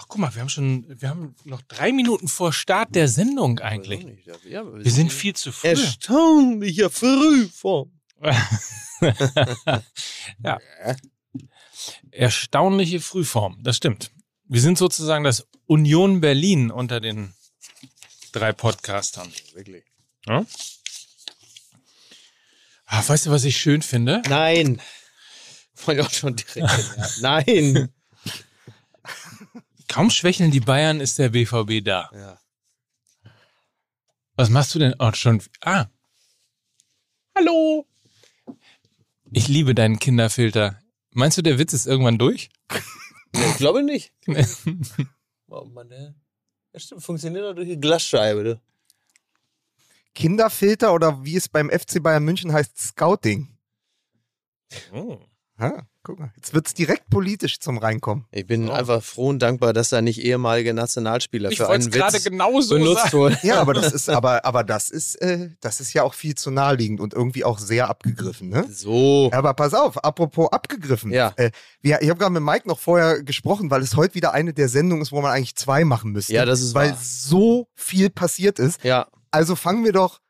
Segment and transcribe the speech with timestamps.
[0.00, 3.58] Ach, guck mal, wir haben schon, wir haben noch drei Minuten vor Start der Sendung
[3.58, 4.06] eigentlich.
[4.46, 5.68] Wir sind viel zu früh.
[5.68, 7.92] erstaunlicher Frühform.
[10.42, 10.58] ja.
[12.12, 14.10] Erstaunliche Frühform, das stimmt.
[14.44, 17.34] Wir sind sozusagen das Union Berlin unter den
[18.32, 19.30] drei Podcastern.
[19.52, 19.84] Wirklich.
[20.26, 20.46] Ja?
[22.86, 24.22] Ah, weißt du, was ich schön finde?
[24.30, 24.80] Nein.
[25.84, 26.70] Wollte auch schon direkt.
[27.20, 27.92] Nein.
[29.90, 32.08] Kaum schwächeln die Bayern, ist der BVB da.
[32.14, 32.40] Ja.
[34.36, 34.94] Was machst du denn?
[35.00, 35.42] Oh, schon.
[35.62, 35.86] Ah.
[37.36, 37.88] Hallo.
[39.32, 40.80] Ich liebe deinen Kinderfilter.
[41.10, 42.50] Meinst du, der Witz ist irgendwann durch?
[43.32, 44.12] Ich glaube nicht.
[45.52, 46.14] Oh Mann, der.
[46.72, 48.60] Ja, stimmt, funktioniert doch durch die Glasscheibe, du.
[50.14, 53.58] Kinderfilter oder wie es beim FC Bayern München heißt, Scouting.
[54.92, 55.18] Oh.
[55.58, 58.24] Ha, guck mal, jetzt wird's direkt politisch zum Reinkommen.
[58.32, 58.72] Ich bin Oh.
[58.72, 62.24] einfach froh und dankbar, dass da nicht ehemalige Nationalspieler Ich für einen es gerade Witz
[62.24, 63.12] genauso benutzt sagen.
[63.12, 63.36] wurden.
[63.42, 66.50] Ja, aber das ist, aber, aber das ist, äh, das ist ja auch viel zu
[66.50, 68.66] naheliegend und irgendwie auch sehr abgegriffen, ne?
[68.70, 69.28] So.
[69.32, 71.10] Ja, Aber pass auf, apropos abgegriffen.
[71.12, 71.32] Ja.
[71.36, 71.50] Äh,
[71.82, 74.68] wir, ich habe gerade mit Mike noch vorher gesprochen, weil es heute wieder eine der
[74.68, 76.32] Sendungen ist, wo man eigentlich zwei machen müsste.
[76.32, 76.98] Ja, das ist Weil wahr.
[77.00, 78.82] so viel passiert ist.
[78.84, 80.20] Ja, Also fangen wir doch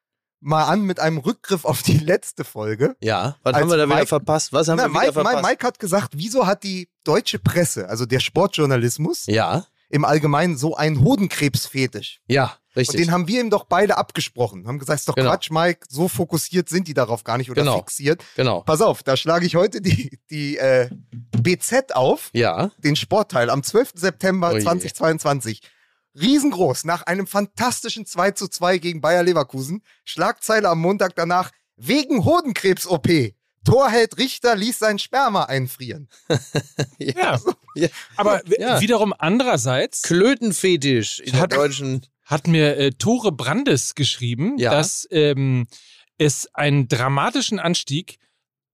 [0.41, 2.97] mal an mit einem Rückgriff auf die letzte Folge.
[3.01, 3.37] ja.
[3.43, 4.53] Was haben wir da wieder Mike- verpasst?
[4.53, 5.45] Was haben Na, wir wieder Mike, verpasst?
[5.45, 10.77] Mike hat gesagt, wieso hat die deutsche Presse, also der Sportjournalismus, Ja, im Allgemeinen so
[10.77, 12.21] einen Hodenkrebsfetisch?
[12.27, 13.01] ja, Und richtig.
[13.01, 14.67] den haben wir ihm doch beide abgesprochen.
[14.69, 15.31] Haben gesagt, ist doch Genau.
[15.31, 17.79] Quatsch, Mike, so fokussiert sind die darauf gar nicht oder Genau.
[17.79, 18.23] fixiert.
[18.37, 18.61] genau.
[18.63, 20.89] Pass auf, da schlage ich heute die, die äh,
[21.37, 23.93] BZ auf, Ja, den Sportteil, am 12.
[23.97, 24.63] September Oh je.
[24.63, 25.61] 2022.
[26.19, 29.83] Riesengroß, nach einem fantastischen 2 zu 2 gegen Bayer Leverkusen.
[30.05, 33.35] Schlagzeile am Montag danach, wegen Hodenkrebs-OP.
[33.65, 36.09] Torheld Richter ließ sein Sperma einfrieren.
[36.99, 37.39] Ja.
[37.75, 37.89] Ja.
[38.17, 38.81] Aber Ja.
[38.81, 42.07] wiederum andererseits Klötenfetisch in der Hat- deutschen.
[42.25, 44.71] hat mir äh, Tore Brandes geschrieben, Ja.
[44.73, 45.67] dass ähm,
[46.19, 48.19] es einen dramatischen Anstieg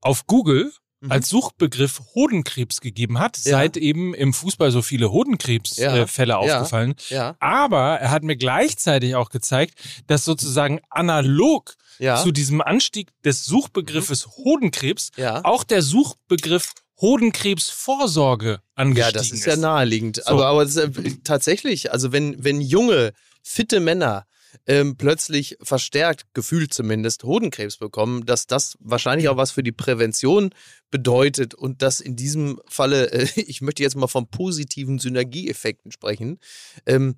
[0.00, 1.12] auf Google Mhm.
[1.12, 3.52] als Suchbegriff Hodenkrebs gegeben hat, Ja.
[3.58, 6.04] seit eben im Fußball so viele Hodenkrebsfälle Ja.
[6.04, 6.36] äh, Ja.
[6.56, 6.94] aufgefallen.
[7.10, 9.74] Ja, Aber er hat mir gleichzeitig auch gezeigt,
[10.06, 15.44] dass sozusagen analog ja, zu diesem Anstieg des Suchbegriffes Hodenkrebs ja.
[15.44, 20.16] auch der Suchbegriff Hodenkrebsvorsorge Ja, angestiegen das ist ja naheliegend.
[20.16, 20.30] So.
[20.32, 20.90] Aber, aber ist, äh,
[21.24, 23.12] tatsächlich, also wenn, wenn junge,
[23.42, 24.24] fitte Männer
[24.66, 30.50] ähm, plötzlich verstärkt, gefühlt zumindest, Hodenkrebs bekommen, dass das wahrscheinlich auch was für die Prävention
[30.90, 36.38] bedeutet und dass in diesem Falle, äh, ich möchte jetzt mal von positiven Synergieeffekten sprechen,
[36.86, 37.16] ähm,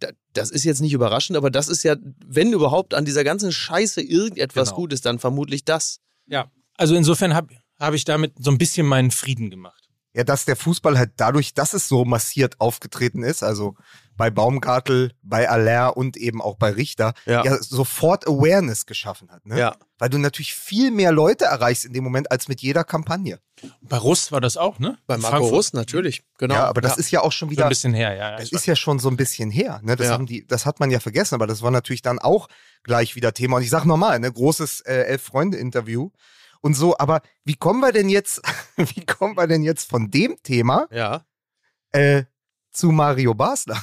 [0.00, 1.96] da- das ist jetzt nicht überraschend, aber das ist ja,
[2.26, 4.76] wenn überhaupt an dieser ganzen Scheiße irgendetwas Genau.
[4.76, 6.00] gut ist, dann vermutlich das.
[6.26, 9.83] Ja, also insofern habe hab ich damit so ein bisschen meinen Frieden gemacht.
[10.16, 13.74] Ja, dass der Fußball halt dadurch, dass es so massiert aufgetreten ist, also
[14.16, 17.44] bei Baumgartel, bei Aller und eben auch bei Richter, Ja.
[17.44, 19.44] ja, sofort Awareness geschaffen hat.
[19.44, 19.58] Ne?
[19.58, 19.74] Ja.
[19.98, 23.40] Weil du natürlich viel mehr Leute erreichst in dem Moment als mit jeder Kampagne.
[23.80, 24.98] Bei Russ war das auch, ne?
[25.08, 25.52] Bei Marco Frankfurt.
[25.52, 26.54] Russ natürlich, genau.
[26.54, 28.30] Ja, aber das ist ja auch schon So wieder ein bisschen her, ja.
[28.30, 29.80] ja Das ist ja schon so ein bisschen her.
[29.82, 29.96] Ne?
[29.96, 30.12] Das, Ja.
[30.12, 32.48] haben die, das hat man ja vergessen, aber das war natürlich dann auch
[32.84, 33.56] gleich wieder Thema.
[33.56, 36.10] Und ich sag nochmal, ne, großes äh, Elf-Freunde-Interview
[36.64, 38.40] und so, aber wie kommen wir denn jetzt,
[38.76, 41.24] wie kommen wir denn jetzt von dem Thema Ja.
[41.92, 42.24] äh,
[42.72, 43.80] zu Mario Basler?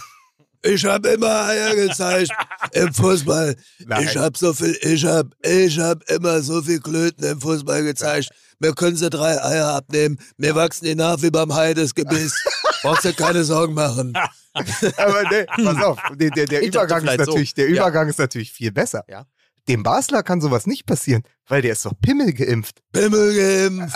[0.63, 2.31] Ich habe immer Eier gezeigt
[2.73, 3.55] im Fußball.
[3.79, 4.03] Nein.
[4.03, 8.29] Ich habe so viel, ich habe ich hab immer so viel Klöten im Fußball gezeigt.
[8.59, 10.19] Mir können sie drei Eier abnehmen.
[10.37, 12.33] Mir wachsen die nach wie beim Heidesgebiss.
[12.83, 14.13] Brauchst dir keine Sorgen machen.
[14.53, 17.31] aber ne, pass auf, der, der, der Übergang ist vielleicht so.
[17.31, 17.81] natürlich, der Ja.
[17.81, 19.03] Übergang ist natürlich viel besser.
[19.07, 19.25] Ja.
[19.67, 22.81] Dem Basler kann sowas nicht passieren, weil der ist doch Pimmel geimpft.
[22.91, 23.95] Pimmel geimpft.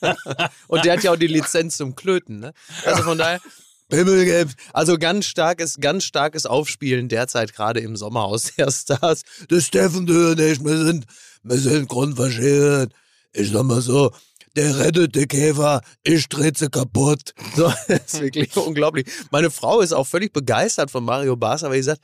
[0.68, 2.52] Und der hat ja auch die Lizenz zum Klöten, ne?
[2.84, 3.40] Also von daher,
[3.88, 4.58] Pimmel geimpft.
[4.72, 9.22] also ganz starkes, ganz starkes Aufspielen derzeit gerade im Sommerhaus der Stars.
[9.48, 11.06] Das Steffen, ich, wir sind,
[11.42, 12.92] wir sind grundverschieden.
[13.32, 14.10] Ich sag mal so,
[14.56, 17.32] der rettet die Käfer, ich drehe sie kaputt.
[17.56, 19.06] So, das ist wirklich unglaublich.
[19.30, 22.02] Meine Frau ist auch völlig begeistert von Mario Barca, weil sie sagt,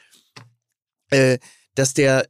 [1.11, 1.39] äh,
[1.75, 2.27] dass der,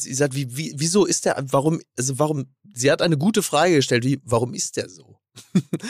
[0.00, 3.76] sie sagt, wie, wie, wieso ist der, warum, also warum, sie hat eine gute Frage
[3.76, 5.18] gestellt, wie, warum ist der so?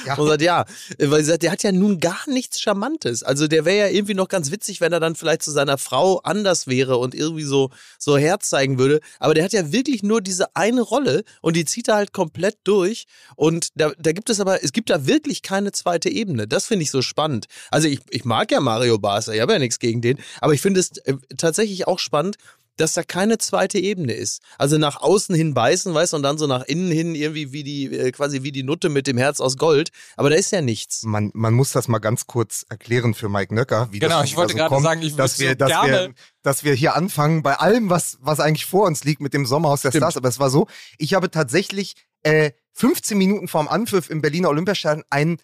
[0.07, 0.17] Ja.
[0.17, 0.65] Und sagt, ja,
[0.99, 3.23] weil sie sagt, der hat ja nun gar nichts Charmantes.
[3.23, 6.19] Also der wäre ja irgendwie noch ganz witzig, wenn er dann vielleicht zu seiner Frau
[6.21, 9.01] anders wäre und irgendwie so, so Herz zeigen würde.
[9.19, 12.59] Aber der hat ja wirklich nur diese eine Rolle und die zieht er halt komplett
[12.65, 13.07] durch.
[13.37, 16.47] Und da, da gibt es aber, es gibt da wirklich keine zweite Ebene.
[16.47, 17.47] Das finde ich so spannend.
[17.71, 20.61] Also ich, ich mag ja Mario Barca, ich habe ja nichts gegen den, aber ich
[20.61, 22.37] finde es äh, tatsächlich auch spannend,
[22.77, 24.43] dass da keine zweite Ebene ist.
[24.59, 27.63] Also nach außen hin beißen, weißt du, und dann so nach innen hin irgendwie wie
[27.63, 29.91] die, äh, quasi wie die Nutte mit dem Herz aus Gold.
[30.17, 31.03] Aber da ist ja nichts.
[31.05, 34.37] Man, man muss das mal ganz kurz erklären für Mike Nöcker, wie Genau, das ich
[34.37, 36.95] wollte so gerade kommt, sagen, ich dass würde wir, dass wir, gerne- dass wir hier
[36.97, 40.03] anfangen bei allem, was, was eigentlich vor uns liegt mit dem Sommerhaus der Stimmt.
[40.03, 40.17] Stars.
[40.17, 40.67] Aber es war so,
[40.99, 45.37] ich habe tatsächlich äh, 15 Minuten vorm Anpfiff im Berliner Olympiastadion einen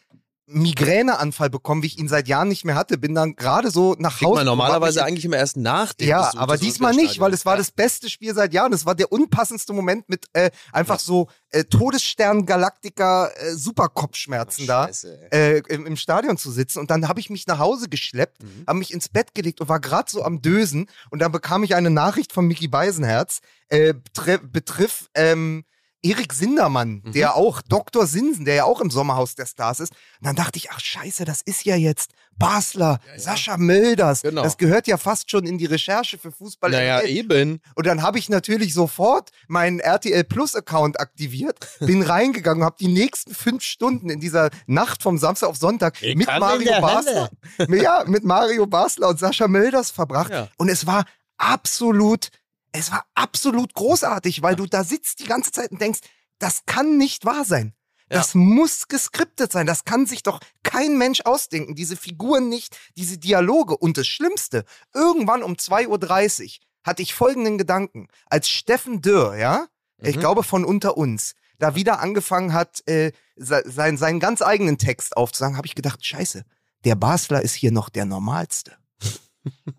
[0.53, 2.99] Migräneanfall bekommen, wie ich ihn seit Jahren nicht mehr hatte.
[2.99, 4.37] Bin dann gerade so nach Kriegt Hause.
[4.41, 7.67] man normalerweise eigentlich immer erst nach dem Ja, aber diesmal nicht, weil es war Olympiastadions.
[7.67, 8.73] das beste Spiel seit Jahren.
[8.73, 14.89] Es war der unpassendste Moment mit äh, einfach so äh, Todesstern Galaktiker äh, Superkopfschmerzen da
[15.33, 16.79] äh, im, im Stadion zu sitzen.
[16.81, 18.65] Und dann habe ich mich nach Hause geschleppt, Mhm.
[18.67, 20.87] habe mich ins Bett gelegt und war gerade so am Dösen.
[21.11, 25.65] Und dann bekam ich eine Nachricht von Mickey Beisenherz, äh, betre betriff ähm,
[26.03, 27.13] Erik Sindermann, Mhm.
[27.13, 28.07] der auch, Dr.
[28.07, 29.93] Sinsen, der ja auch im Sommerhaus der Stars ist.
[30.21, 34.23] Und dann dachte ich, ach scheiße, das ist ja jetzt Basler, Sascha Mölders.
[34.23, 34.43] Genau.
[34.43, 36.71] Das gehört ja fast schon in die Recherche für Fußball.
[36.71, 37.61] Naja, eben.
[37.75, 42.89] Und dann habe ich natürlich sofort meinen RTL Plus Account aktiviert, bin reingegangen, habe die
[42.89, 47.29] nächsten fünf Stunden in dieser Nacht vom Samstag auf Sonntag Ich mit Mario Basler,
[47.69, 50.31] ja, mit Mario Basler und Sascha Mölders verbracht.
[50.33, 50.49] Ja.
[50.57, 51.05] Und es war
[51.37, 52.29] absolut,
[52.73, 56.01] es war absolut großartig, weil du da sitzt die ganze Zeit und denkst,
[56.39, 57.75] das kann nicht wahr sein.
[58.09, 59.67] Das muss geskriptet sein.
[59.67, 61.77] Das kann sich doch kein Mensch ausdenken.
[61.77, 63.77] Diese Figuren nicht, diese Dialoge.
[63.77, 66.51] Und das Schlimmste, irgendwann um 2.30 Uhr
[66.83, 68.09] hatte ich folgenden Gedanken.
[68.27, 69.67] Als Steffen Dürr, ja,
[70.03, 70.21] ich Mhm.
[70.21, 75.17] glaube von unter uns, da wieder angefangen hat, äh, se- sein, seinen ganz eigenen Text
[75.17, 76.45] aufzusagen, habe ich gedacht, scheiße,
[76.85, 78.77] der Basler ist hier noch der Normalste.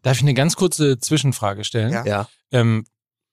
[0.01, 1.91] Darf ich eine ganz kurze Zwischenfrage stellen?
[1.91, 2.05] Ja.
[2.05, 2.29] Ja.
[2.51, 2.85] Ähm,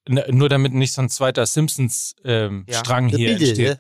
[0.09, 2.79] nur damit nicht so ein zweiter Simpsons-Strang Ja.
[2.79, 3.69] Strang hier Bitte, entsteht.
[3.69, 3.79] ne?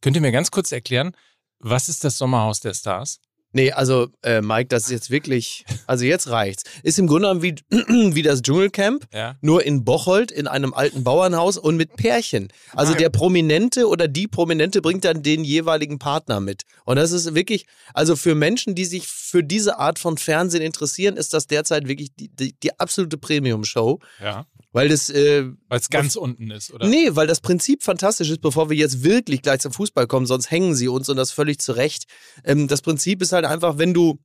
[0.00, 1.12] Könnt ihr mir ganz kurz erklären,
[1.58, 3.20] was ist das Sommerhaus der Stars?
[3.52, 6.64] Nee, also äh, Mike, das ist jetzt wirklich, also jetzt reicht's.
[6.82, 7.54] Ist im Grunde genommen wie,
[8.14, 9.36] wie das Dschungelcamp, Ja.
[9.40, 12.48] nur in Bocholt, in einem alten Bauernhaus und mit Pärchen.
[12.74, 16.62] Also der Prominente oder die Prominente bringt dann den jeweiligen Partner mit.
[16.84, 21.16] Und das ist wirklich, also für Menschen, die sich für diese Art von Fernsehen interessieren,
[21.16, 23.98] ist das derzeit wirklich die, die, die absolute Premium-Show.
[24.22, 24.46] Ja.
[24.72, 26.86] Weil das, äh, Weil es ganz unten ist, oder?
[26.86, 30.50] Nee, weil das Prinzip fantastisch ist, bevor wir jetzt wirklich gleich zum Fußball kommen, sonst
[30.50, 32.04] hängen sie uns und das völlig zurecht.
[32.44, 34.18] Ähm, das Prinzip ist halt einfach, wenn du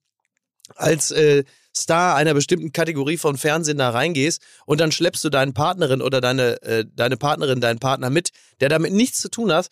[0.75, 1.43] als äh,
[1.75, 6.21] Star einer bestimmten Kategorie von Fernsehen da reingehst und dann schleppst du deinen Partnerin oder
[6.21, 8.29] deine, äh, deine Partnerin, deinen Partner mit,
[8.59, 9.67] der damit nichts zu tun hat.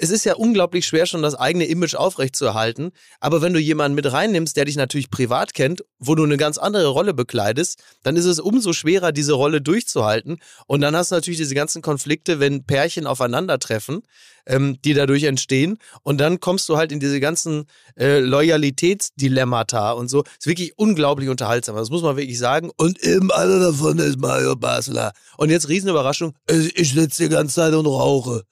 [0.00, 2.90] Es ist ja unglaublich schwer, schon das eigene Image aufrechtzuerhalten.
[3.20, 6.58] Aber wenn du jemanden mit reinnimmst, der dich natürlich privat kennt, wo du eine ganz
[6.58, 10.38] andere Rolle bekleidest, dann ist es umso schwerer, diese Rolle durchzuhalten.
[10.66, 14.02] Und dann hast du natürlich diese ganzen Konflikte, wenn Pärchen aufeinandertreffen,
[14.46, 15.78] ähm, die dadurch entstehen.
[16.02, 17.64] Und dann kommst du halt in diese ganzen
[17.96, 20.22] äh, Loyalitätsdilemmata und so.
[20.22, 21.76] Ist wirklich unglaublich unterhaltsam.
[21.76, 22.70] Das muss man wirklich sagen.
[22.76, 25.12] Und eben einer davon ist Mario Basler.
[25.36, 26.34] Und jetzt Riesenüberraschung.
[26.74, 28.44] Ich sitze die ganze Zeit und rauche.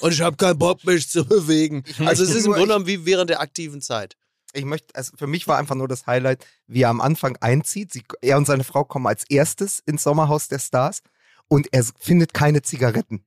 [0.00, 1.84] Und ich habe keinen Bock, mich zu bewegen.
[2.00, 4.16] Also es ist im Grunde genommen wie während der aktiven Zeit.
[4.52, 7.92] Ich möchte, also für mich war einfach nur das Highlight, wie er am Anfang einzieht.
[7.92, 11.02] Sie, er und seine Frau kommen als erstes ins Sommerhaus der Stars
[11.48, 13.24] und er findet keine Zigaretten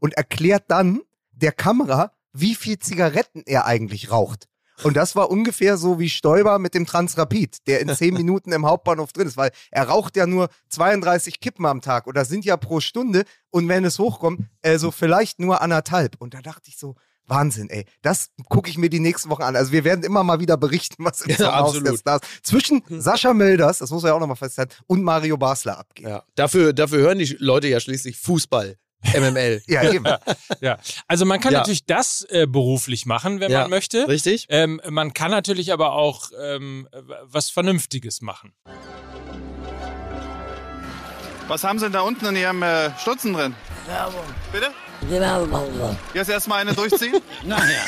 [0.00, 1.00] und erklärt dann
[1.32, 4.48] der Kamera, wie viel Zigaretten er eigentlich raucht.
[4.82, 8.66] Und das war ungefähr so wie Stoiber mit dem Transrapid, der in zehn Minuten im
[8.66, 12.56] Hauptbahnhof drin ist, weil er raucht ja nur 32 Kippen am Tag oder sind ja
[12.56, 16.16] pro Stunde und wenn es hochkommt, äh, so vielleicht nur anderthalb.
[16.20, 17.86] Und da dachte ich so, Wahnsinn, ey.
[18.02, 19.56] Das gucke ich mir die nächsten Wochen an.
[19.56, 21.96] Also wir werden immer mal wieder berichten, was im Ja, Sommerhaus der.
[21.96, 26.06] Stars zwischen Sascha Mölders, das muss man ja auch nochmal festhalten, und Mario Basler abgeht.
[26.06, 26.24] Ja.
[26.34, 28.76] Dafür, dafür hören die Leute ja schließlich Fußball.
[29.12, 29.62] MML.
[29.66, 30.04] Ja, eben.
[30.60, 30.78] Ja.
[31.08, 31.58] Also man kann Ja.
[31.60, 33.62] natürlich das äh, beruflich machen, wenn Ja.
[33.62, 34.08] man möchte.
[34.08, 34.46] Richtig?
[34.48, 36.88] Ähm, man kann natürlich aber auch ähm,
[37.22, 38.52] was Vernünftiges machen.
[41.48, 43.54] Was haben Sie denn da unten in Ihrem äh, Stutzen drin?
[43.86, 44.24] Werbung.
[44.50, 44.68] Bitte?
[45.02, 45.98] Die Werbung.
[46.14, 47.20] Jetzt erstmal eine durchziehen?
[47.44, 47.82] Nachher.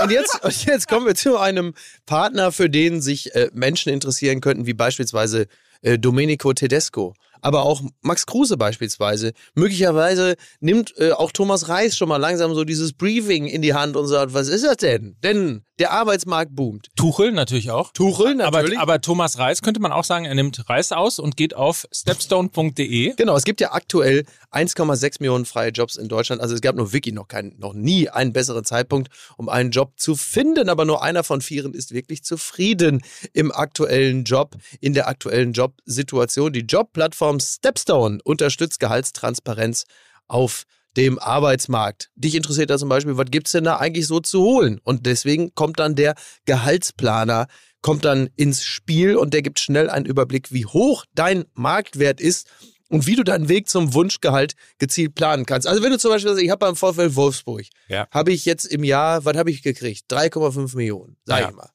[0.02, 1.74] Und jetzt, jetzt kommen wir zu einem
[2.06, 5.48] Partner, für den sich äh, Menschen interessieren könnten, wie beispielsweise
[5.82, 7.14] äh, Domenico Tedesco.
[7.42, 9.34] Aber auch Max Kruse beispielsweise.
[9.54, 13.96] Möglicherweise nimmt äh, auch Thomas Reis schon mal langsam so dieses Briefing in die Hand
[13.96, 15.16] und sagt, was ist das denn?
[15.24, 16.88] Denn der Arbeitsmarkt boomt.
[16.96, 17.92] Tuchel natürlich auch.
[17.94, 18.80] Tuchel Aber, natürlich.
[18.80, 23.14] aber Thomas Reis könnte man auch sagen, er nimmt Reis aus und geht auf stepstone.de.
[23.16, 26.42] Genau, es gibt ja aktuell 1,6 Millionen freie Jobs in Deutschland.
[26.42, 30.16] Also es gab nur wirklich noch, noch nie einen besseren Zeitpunkt, um einen Job zu
[30.16, 30.70] finden.
[30.70, 33.02] Aber nur einer von vieren ist wirklich zufrieden
[33.34, 36.54] im aktuellen Job, in der aktuellen Jobsituation.
[36.54, 39.86] Die Jobplattform Stepstone unterstützt Gehaltstransparenz
[40.28, 40.66] auf
[40.98, 42.10] dem Arbeitsmarkt.
[42.16, 44.80] Dich interessiert da zum Beispiel, was gibt's denn da eigentlich so zu holen?
[44.84, 47.48] Und deswegen kommt dann der Gehaltsplaner,
[47.82, 52.48] kommt dann ins Spiel und der gibt schnell einen Überblick, wie hoch dein Marktwert ist
[52.90, 55.68] und wie du deinen Weg zum Wunschgehalt gezielt planen kannst.
[55.68, 58.08] Also wenn du zum Beispiel sagst, ich habe beim VfL Wolfsburg, Ja.
[58.12, 60.06] habe ich jetzt im Jahr, was habe ich gekriegt?
[60.12, 61.50] 3,5 Millionen, sag Ja.
[61.50, 61.70] ich mal.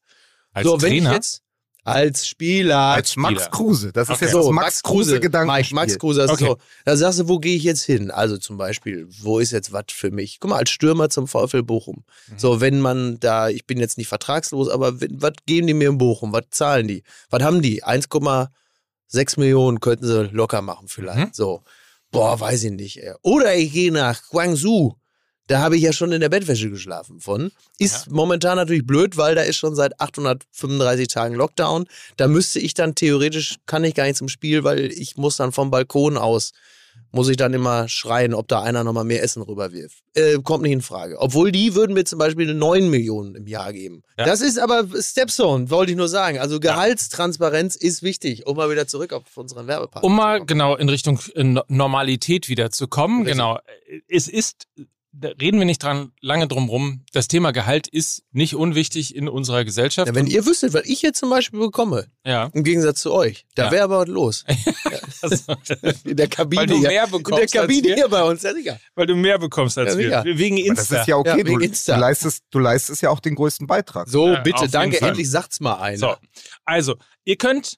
[0.53, 1.15] Als so, wenn ich Trainer?
[1.15, 1.43] jetzt
[1.85, 3.51] als Spieler, Als Max Spieler.
[3.51, 3.93] Kruse.
[3.93, 4.25] Das ist Okay.
[4.27, 5.75] jetzt so, das Max Kruse Gedanken.
[5.75, 6.45] Max Kruse, das Okay.
[6.45, 6.59] ist so.
[6.85, 8.11] Da sagst du, wo gehe ich jetzt hin?
[8.11, 10.39] Also zum Beispiel, wo ist jetzt was für mich?
[10.39, 12.05] Guck mal, als Stürmer zum VfL Bochum.
[12.29, 12.39] Mhm.
[12.39, 15.99] So, wenn man da, ich bin jetzt nicht vertragslos, aber was geben die mir in
[15.99, 16.33] Bochum?
[16.33, 17.03] Was zahlen die?
[17.31, 17.83] Was haben die?
[17.83, 21.19] 1,6 Millionen könnten sie locker machen vielleicht.
[21.19, 21.31] Mhm.
[21.33, 21.63] So,
[22.13, 22.99] boah, weiß ich nicht.
[23.03, 23.15] Ey.
[23.23, 24.95] Oder ich gehe nach Guangzhou.
[25.49, 27.51] Da habe ich ja schon in der Bettwäsche geschlafen von.
[27.79, 31.87] Ist momentan natürlich blöd, weil da ist schon seit 835 Tagen Lockdown.
[32.17, 35.53] Da müsste ich dann theoretisch, kann ich gar nicht zum Spiel, weil ich muss dann
[35.53, 36.53] vom Balkon aus,
[37.11, 39.99] muss ich dann immer schreien, ob da einer nochmal mehr Essen rüberwirft.
[40.15, 41.19] Äh, kommt nicht in Frage.
[41.19, 44.03] Obwohl die würden mir zum Beispiel 9 Millionen im Jahr geben.
[44.19, 44.25] Ja.
[44.25, 46.39] Das ist aber Stepstone, wollte ich nur sagen.
[46.39, 50.89] Also Gehaltstransparenz ist wichtig, um mal wieder zurück auf unseren Werbepartner Um mal genau in
[50.89, 53.23] Richtung No- Normalität wieder zu kommen.
[53.23, 53.33] Richtig.
[53.35, 53.59] Genau.
[54.09, 54.67] Es ist,
[55.41, 57.05] reden wir nicht dran lange drum rum.
[57.13, 60.09] Das Thema Gehalt ist nicht unwichtig in unserer Gesellschaft.
[60.09, 62.51] Ja, wenn ihr wüsstet, was ich jetzt zum Beispiel bekomme, ja.
[62.55, 63.71] im Gegensatz zu euch, da Ja.
[63.73, 64.45] wäre aber was los.
[65.23, 65.55] Also,
[66.05, 66.89] In der Kabine weil du hier.
[66.89, 67.95] mehr In der bekommst als Kabine wir.
[67.95, 68.81] hier bei uns, ja sicher.
[68.97, 70.37] Weil du mehr bekommst als Ja, wir.
[70.39, 71.01] Wegen Aber das Insta.
[71.03, 71.29] ist ja okay.
[71.29, 71.97] Ja, du, wegen du, Insta.
[71.97, 74.09] leistest, du leistest ja auch den größten Beitrag.
[74.09, 75.99] So, bitte, danke, endlich sagt's mal einer.
[75.99, 76.15] So,
[76.65, 77.77] also, ihr könnt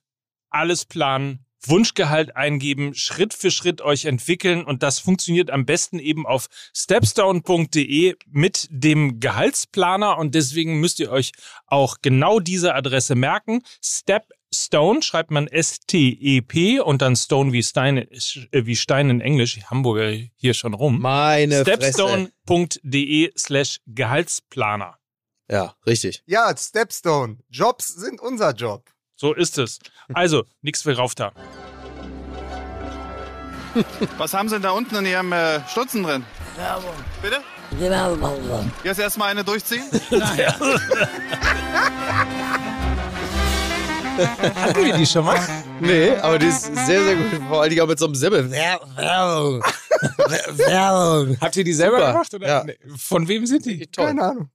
[0.49, 6.27] alles planen, Wunschgehalt eingeben, Schritt für Schritt euch entwickeln und das funktioniert am besten eben
[6.27, 11.33] auf stepstone.de mit dem Gehaltsplaner und deswegen müsst ihr euch
[11.67, 13.63] auch genau diese Adresse merken.
[13.83, 20.13] Stepstone schreibt man S-T-E-P und dann Stone wie Stein, äh, wie Stein in Englisch, Hamburger
[20.37, 21.01] hier schon rum.
[21.01, 21.63] Meine.
[21.63, 24.99] Stepstone.de slash Gehaltsplaner.
[25.51, 26.23] Ja, richtig.
[26.27, 27.39] Ja, Stepstone.
[27.51, 28.94] Jobs sind unser Job.
[29.17, 29.79] So ist es.
[30.13, 31.33] Also, nichts für rauf da.
[34.19, 36.25] Was haben Sie denn da unten in Ihrem äh, Stutzen drin?
[36.57, 36.95] Werbung.
[37.23, 37.39] Bitte?
[37.73, 38.71] Die Werbung.
[38.83, 39.85] Jetzt erstmal eine durchziehen?
[44.55, 45.41] Hatten wir die schon mal?
[45.81, 47.41] Nee, aber die ist sehr, sehr gut.
[47.49, 48.49] Vor allem auch mit so einem Sibbel.
[48.51, 49.63] Werbung.
[50.57, 51.37] Werbung.
[51.41, 52.13] Habt ihr die selber Super.
[52.13, 52.35] gemacht?
[52.35, 52.47] Oder?
[52.47, 52.65] Ja.
[52.97, 53.87] Von wem sind die?
[53.87, 54.07] Toll.
[54.07, 54.51] Keine Ahnung.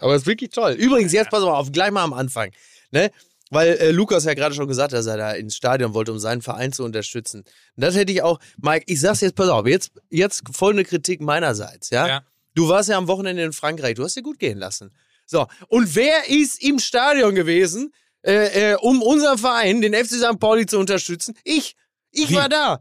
[0.00, 0.72] Aber es ist wirklich toll.
[0.72, 2.50] Übrigens, jetzt pass mal auf, gleich mal am Anfang.
[2.90, 3.10] Ne?
[3.50, 6.18] Weil äh, Lukas ja gerade schon gesagt hat, dass er da ins Stadion wollte, um
[6.18, 7.40] seinen Verein zu unterstützen.
[7.40, 11.20] Und das hätte ich auch, Mike, ich sag's jetzt, pass auf, jetzt, jetzt folgende Kritik
[11.20, 12.06] meinerseits, ja?
[12.06, 12.22] Ja.
[12.54, 14.90] Du warst ja am Wochenende in Frankreich, du hast dir gut gehen lassen.
[15.26, 20.40] So, und wer ist im Stadion gewesen, äh, äh, um unseren Verein, den FC St.
[20.40, 21.34] Pauli, zu unterstützen?
[21.44, 21.76] Ich.
[22.10, 22.34] Ich Wie?
[22.34, 22.80] war da.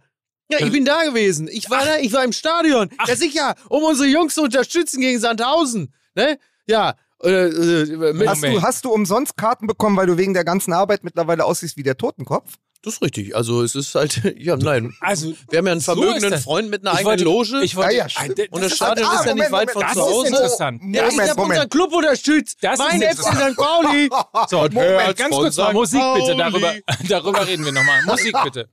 [0.49, 1.49] Ja, ich bin da gewesen.
[1.49, 2.89] Ich war da, ich war im Stadion.
[3.05, 5.93] Ja, sicher, um unsere Jungs zu unterstützen gegen Sandhausen.
[6.15, 6.39] Ne?
[6.67, 6.95] Ja.
[7.23, 10.71] Äh, äh, mit, Hast du, hast du umsonst Karten bekommen, weil du wegen der ganzen
[10.73, 12.53] Arbeit mittlerweile aussiehst wie der Totenkopf?
[12.83, 13.35] das ist richtig.
[13.35, 14.93] Also es ist halt, ja, nein.
[15.01, 16.43] Also, Wir haben ja einen So vermögenden ist das.
[16.43, 17.63] Freund mit einer ich eigenen wollte, Loge.
[17.65, 19.71] Ich wollte, Ja, ja, das und das ist- Stadion Ah, ist ja nicht weit Moment,
[19.71, 20.27] von das zu ist Hause.
[20.27, 20.81] interessant.
[20.83, 21.59] Ja, ich Moment, habe Moment.
[21.63, 22.57] unseren Club unterstützt.
[22.61, 23.23] Das ist mein FC.
[23.23, 23.57] St.
[23.57, 24.09] Pauli.
[24.49, 25.73] So, hört Moment, ganz von kurz mal.
[25.73, 26.25] Musik bitte.
[26.27, 26.37] Pauli.
[26.37, 26.73] Darüber,
[27.09, 28.03] darüber reden wir nochmal.
[28.05, 28.69] Musik bitte.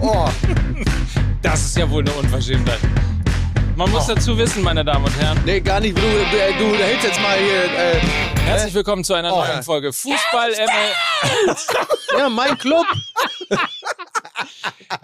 [0.00, 0.28] Oh,
[1.42, 2.78] Das ist ja wohl eine Unverschämtheit.
[3.76, 5.38] Man muss dazu wissen, meine Damen und Herren.
[5.44, 5.96] Nee, gar nicht.
[5.96, 6.06] Du, du,
[6.76, 7.64] du hältst jetzt mal hier.
[7.64, 8.00] Äh,
[8.46, 9.44] Herzlich willkommen zu einer Oh.
[9.44, 11.56] neuen Folge Fußball ML.
[12.18, 12.86] ja, mein Club.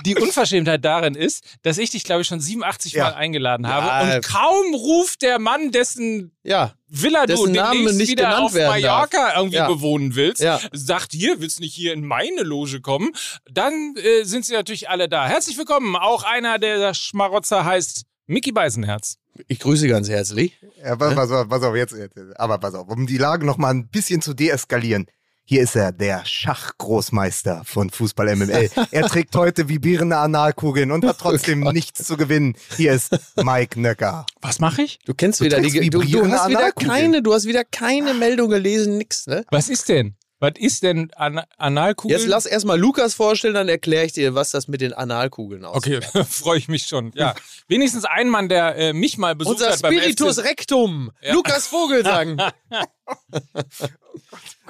[0.06, 3.04] Die Unverschämtheit darin ist, dass ich dich, glaube ich, schon 87 Ja.
[3.04, 4.14] Mal eingeladen habe Ja.
[4.16, 6.72] und kaum ruft der Mann, dessen Ja.
[6.88, 9.66] Villa du Dessen Name demnächst nicht wieder auf Mallorca irgendwie Ja.
[9.68, 10.60] bewohnen willst, Ja.
[10.72, 13.12] sagt hier, willst nicht hier in meine Loge kommen,
[13.50, 15.26] dann äh, sind sie natürlich alle da.
[15.26, 15.94] Herzlich willkommen.
[15.96, 19.16] Auch einer der Schmarotzer heißt Mickey Beisenherz.
[19.48, 20.58] Ich grüße ganz herzlich.
[20.82, 23.56] ja, pass, pass, auf, pass auf, jetzt, jetzt, aber pass auf, um die Lage noch
[23.56, 25.06] mal ein bisschen zu deeskalieren.
[25.44, 28.70] Hier ist er, der Schachgroßmeister von Fußball MML.
[28.92, 32.54] Er trägt heute vibrierende Analkugeln und hat trotzdem nichts zu gewinnen.
[32.76, 34.24] Hier ist Mike Nöcker.
[34.40, 35.00] Was mache ich?
[35.04, 35.70] Du kennst Du wieder die.
[35.90, 36.90] Du, du vibrierende hast wieder Analkugeln.
[36.92, 37.22] keine.
[37.22, 39.26] Du hast wieder keine Meldung gelesen, nix.
[39.26, 39.44] Ne?
[39.50, 40.16] Was ist denn?
[40.42, 42.18] Was ist denn An Analkugeln?
[42.18, 46.02] Jetzt lass erstmal Lukas vorstellen, dann erkläre ich dir, was das mit den Analkugeln aussieht.
[46.12, 47.12] Okay, freue ich mich schon.
[47.14, 47.36] Ja,
[47.68, 50.44] wenigstens ein Mann, der äh, mich mal besucht Unser hat beim Spiritus FC.
[50.44, 51.12] Rectum.
[51.22, 51.34] Ja.
[51.34, 52.42] Lukas Vogelsang.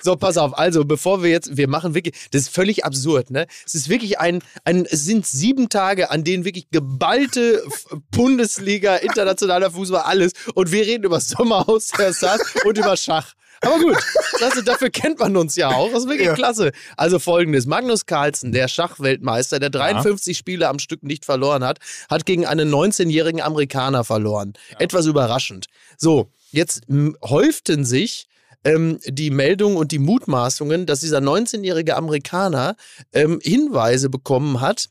[0.02, 0.58] so, pass auf.
[0.58, 3.46] Also, bevor wir jetzt, wir machen wirklich, das ist völlig absurd, ne?
[3.64, 7.64] Es ist wirklich ein, ein es sind sieben Tage, an denen wirklich geballte
[8.10, 10.32] Bundesliga, internationaler Fußball, alles.
[10.52, 13.32] Und wir reden über Sommerhaus der Stars und über Schach.
[13.62, 13.96] Aber gut,
[14.40, 15.90] also dafür kennt man uns ja auch.
[15.90, 16.34] Das ist wirklich Ja.
[16.34, 16.72] klasse.
[16.96, 21.78] Also folgendes: Magnus Carlsen, der Schachweltmeister, der 53 Spiele am Stück nicht verloren hat,
[22.10, 24.54] hat gegen einen 19-jährigen Amerikaner verloren.
[24.78, 25.66] Etwas überraschend.
[25.96, 28.26] So, jetzt m, häuften sich
[28.64, 32.76] ähm, die Meldungen und die Mutmaßungen, dass dieser 19-jährige Amerikaner
[33.12, 34.88] ähm, Hinweise bekommen hat,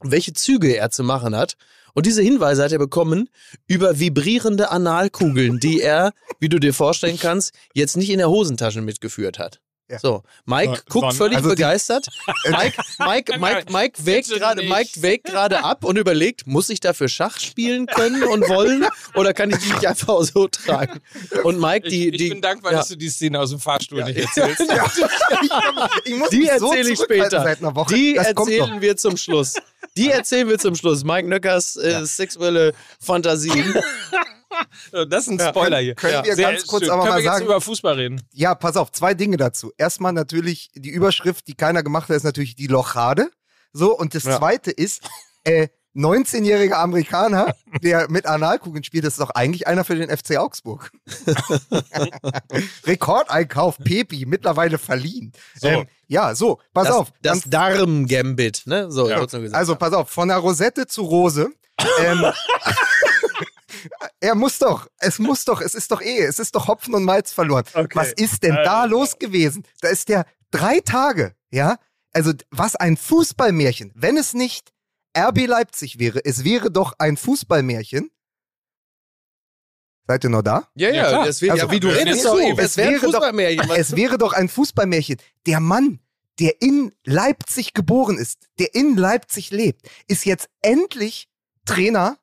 [0.00, 1.56] welche Züge er zu machen hat.
[1.94, 3.28] Und diese Hinweise hat er bekommen
[3.66, 8.82] über vibrierende Analkugeln, die er, wie du dir vorstellen kannst, jetzt nicht in der Hosentasche
[8.82, 9.60] mitgeführt hat.
[9.90, 9.98] Ja.
[9.98, 12.08] So, Mike So- guckt so- völlig also die- begeistert.
[12.50, 14.62] Mike, Mike, Mike, Mike wägt gerade.
[14.62, 19.32] Mike wägt gerade ab und überlegt, muss ich dafür Schach spielen können und wollen oder
[19.32, 21.00] kann ich die nicht einfach auch so tragen?
[21.42, 22.78] Und Mike, die, ich, die, ich bin dankbar, ja.
[22.78, 24.62] dass du die Szene aus dem Fahrstuhl nicht erzählst.
[26.04, 27.42] Ich muss Die mich so erzähle ich später.
[27.42, 27.94] Seit einer Woche.
[27.94, 29.54] Die das erzählen wir zum Schluss.
[29.96, 31.04] Die erzählen wir zum Schluss.
[31.04, 33.74] Mike Nöckers äh, sexuelle Fantasien.
[35.10, 35.94] Das ist ein Spoiler hier.
[35.94, 36.90] Können wir Sehr ganz kurz schön.
[36.92, 38.22] aber Können mal wir jetzt sagen, über Fußball reden?
[38.32, 39.72] Ja, pass auf, zwei Dinge dazu.
[39.76, 43.30] Erstmal natürlich die Überschrift, die keiner gemacht hat, ist natürlich die Lochade.
[43.72, 44.38] So, und das Ja.
[44.38, 45.02] zweite ist,
[45.44, 50.36] äh, 19-jähriger Amerikaner, der mit Analkugeln spielt, das ist doch eigentlich einer für den FC
[50.38, 50.90] Augsburg.
[52.86, 55.32] Rekordeinkauf, Pepi, mittlerweile verliehen.
[55.60, 55.68] So.
[55.68, 57.12] Ähm, ja, so, pass Das, auf.
[57.22, 58.90] das Darm-Gambit, ne?
[58.90, 59.18] So, Ja.
[59.18, 59.58] kurz nur gesagt.
[59.58, 61.50] also, pass auf, von der Rosette zu Rose.
[62.00, 62.24] Ähm,
[64.20, 67.04] er muss doch, es muss doch, es ist doch eh, es ist doch Hopfen und
[67.04, 67.64] Malz verloren.
[67.74, 67.94] Okay.
[67.94, 68.94] Was ist denn da Also.
[68.96, 69.64] los gewesen?
[69.80, 71.78] Da ist der drei Tage, ja?
[72.12, 73.92] Also, was ein Fußballmärchen.
[73.94, 74.72] Wenn es nicht
[75.16, 78.10] RB Leipzig wäre, es wäre doch ein Fußballmärchen.
[80.06, 80.68] Seid ihr noch da?
[80.74, 83.00] ja, Ja, ja, wird, Also, ja, wie du es redest, doch, ey, es wäre doch-
[83.12, 83.68] Fußballmärchen.
[83.68, 85.18] was- Es wäre doch ein Fußballmärchen.
[85.46, 86.00] Der Mann,
[86.40, 91.28] der in Leipzig geboren ist, der in Leipzig lebt, ist jetzt endlich
[91.66, 92.18] Trainer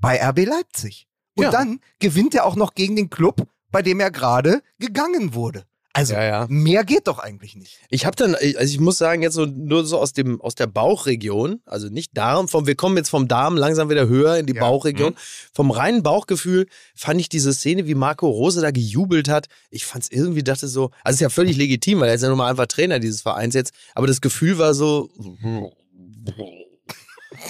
[0.00, 1.06] bei RB Leipzig.
[1.36, 1.50] Und Ja.
[1.50, 5.64] dann gewinnt er auch noch gegen den Club, bei dem er gerade gegangen wurde.
[5.92, 6.46] Also Ja, ja.
[6.48, 7.80] mehr geht doch eigentlich nicht.
[7.88, 10.68] Ich habe dann, also ich muss sagen, jetzt so nur so aus dem aus der
[10.68, 14.54] Bauchregion, also nicht Darm, vom, wir kommen jetzt vom Darm langsam wieder höher in die
[14.54, 14.60] Ja.
[14.60, 15.16] Bauchregion.
[15.52, 19.48] Vom reinen Bauchgefühl fand ich diese Szene, wie Marco Rose da gejubelt hat.
[19.70, 22.28] Ich fand es irgendwie, dachte so, also ist ja völlig legitim, weil er ist ja
[22.28, 23.72] nun mal einfach Trainer dieses Vereins jetzt.
[23.96, 25.10] Aber das Gefühl war so,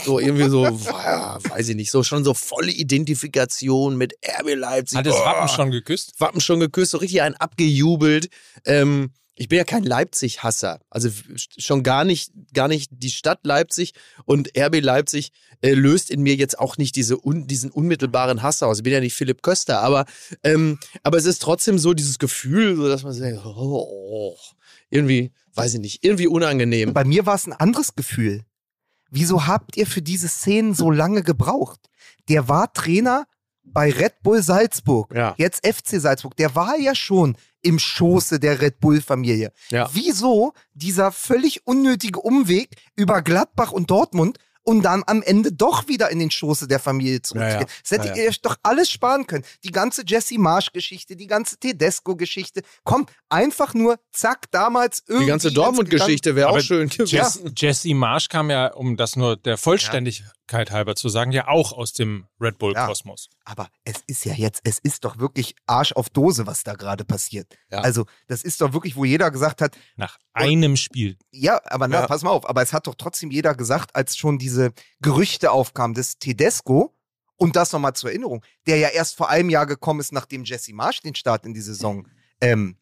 [0.04, 4.98] so irgendwie so, weiß ich nicht, so schon so volle Identifikation mit RB Leipzig.
[4.98, 5.24] Hat das Oh.
[5.24, 6.14] Wappen schon geküsst?
[6.18, 8.28] Wappen schon geküsst, so richtig einen abgejubelt.
[8.64, 10.80] Ähm, ich bin ja kein Leipzig-Hasser.
[10.90, 11.08] Also
[11.56, 13.94] schon gar nicht, gar nicht die Stadt Leipzig
[14.26, 18.62] und RB Leipzig äh, löst in mir jetzt auch nicht diese un, diesen unmittelbaren Hass
[18.62, 18.78] aus.
[18.78, 20.04] Ich bin ja nicht Philipp Köster, aber,
[20.44, 24.36] ähm, aber es ist trotzdem so dieses Gefühl, so dass man sagt, oh,
[24.90, 26.92] irgendwie, weiß ich nicht, irgendwie unangenehm.
[26.92, 28.44] Bei mir war es ein anderes Gefühl.
[29.10, 31.80] Wieso habt ihr für diese Szenen so lange gebraucht?
[32.28, 33.26] Der war Trainer
[33.64, 35.34] bei Red Bull Salzburg, Ja.
[35.36, 36.36] jetzt FC Salzburg.
[36.36, 39.52] Der war ja schon im Schoße der Red Bull-Familie.
[39.70, 39.88] Ja.
[39.92, 44.38] Wieso dieser völlig unnötige Umweg über Gladbach und Dortmund
[44.70, 47.60] und dann am Ende doch wieder in den Schoße der Familie zurückzugehen?
[47.60, 47.80] Ja, ja.
[47.82, 48.22] Das hättet Ja, ja.
[48.22, 49.44] ihr euch doch alles sparen können.
[49.64, 52.62] Die ganze Jesse Marsch-Geschichte, die ganze Tedesco-Geschichte.
[52.84, 55.24] Komm, einfach nur, zack, damals irgendwie.
[55.24, 57.52] Die ganze Dortmund-Geschichte wäre auch schön gewesen.
[57.56, 59.58] Jesse, Marsch kam ja, um das nur der
[60.50, 63.28] Vollständigkeit halber zu sagen, ja auch aus dem Red Bull-Kosmos.
[63.44, 67.04] Aber es ist ja jetzt, es ist doch wirklich Arsch auf Dose, was da gerade
[67.04, 67.56] passiert.
[67.70, 67.78] Ja.
[67.80, 71.16] Also, das ist doch wirklich, wo jeder gesagt hat, Nach einem Spiel.
[71.30, 72.06] ja, aber na, Ja.
[72.06, 75.94] pass mal auf, aber es hat doch trotzdem jeder gesagt, als schon diese Gerüchte aufkamen,
[75.94, 76.96] dass Tedesco,
[77.36, 80.74] und das nochmal zur Erinnerung, der ja erst vor einem Jahr gekommen ist, nachdem Jesse
[80.74, 82.06] Marsch den Start in die Saison
[82.42, 82.76] ähm,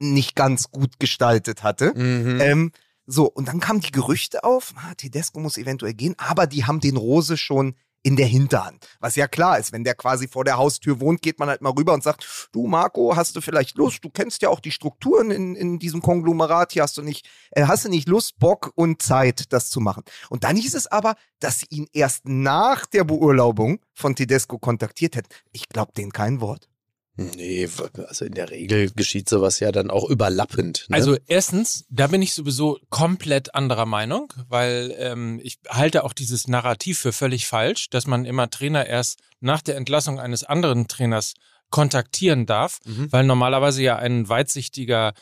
[0.00, 1.92] nicht ganz gut gestaltet hatte.
[1.96, 2.40] Mhm.
[2.40, 2.72] Ähm,
[3.06, 6.80] so, und dann kamen die Gerüchte auf, ah, Tedesco muss eventuell gehen, aber die haben
[6.80, 8.86] den Rose schon in der Hinterhand.
[9.00, 11.70] Was ja klar ist, wenn der quasi vor der Haustür wohnt, geht man halt mal
[11.70, 14.04] rüber und sagt, du Marco, hast du vielleicht Lust?
[14.04, 17.64] Du kennst ja auch die Strukturen in, in diesem Konglomerat, hier hast du nicht, äh,
[17.64, 20.04] hast du nicht Lust, Bock und Zeit, das zu machen.
[20.30, 25.16] Und dann hieß es aber, dass sie ihn erst nach der Beurlaubung von Tedesco kontaktiert
[25.16, 25.30] hätten.
[25.50, 26.68] Ich glaube denen kein Wort.
[27.16, 27.68] Nee,
[28.08, 30.84] also in der Regel geschieht sowas ja dann auch überlappend.
[30.88, 30.96] Ne?
[30.96, 36.46] Also erstens, da bin ich sowieso komplett anderer Meinung, weil ähm, ich halte auch dieses
[36.46, 41.32] Narrativ für völlig falsch, dass man immer Trainer erst nach der Entlassung eines anderen Trainers
[41.70, 43.10] kontaktieren darf, Mhm.
[43.12, 45.12] weil normalerweise ja ein weitsichtiger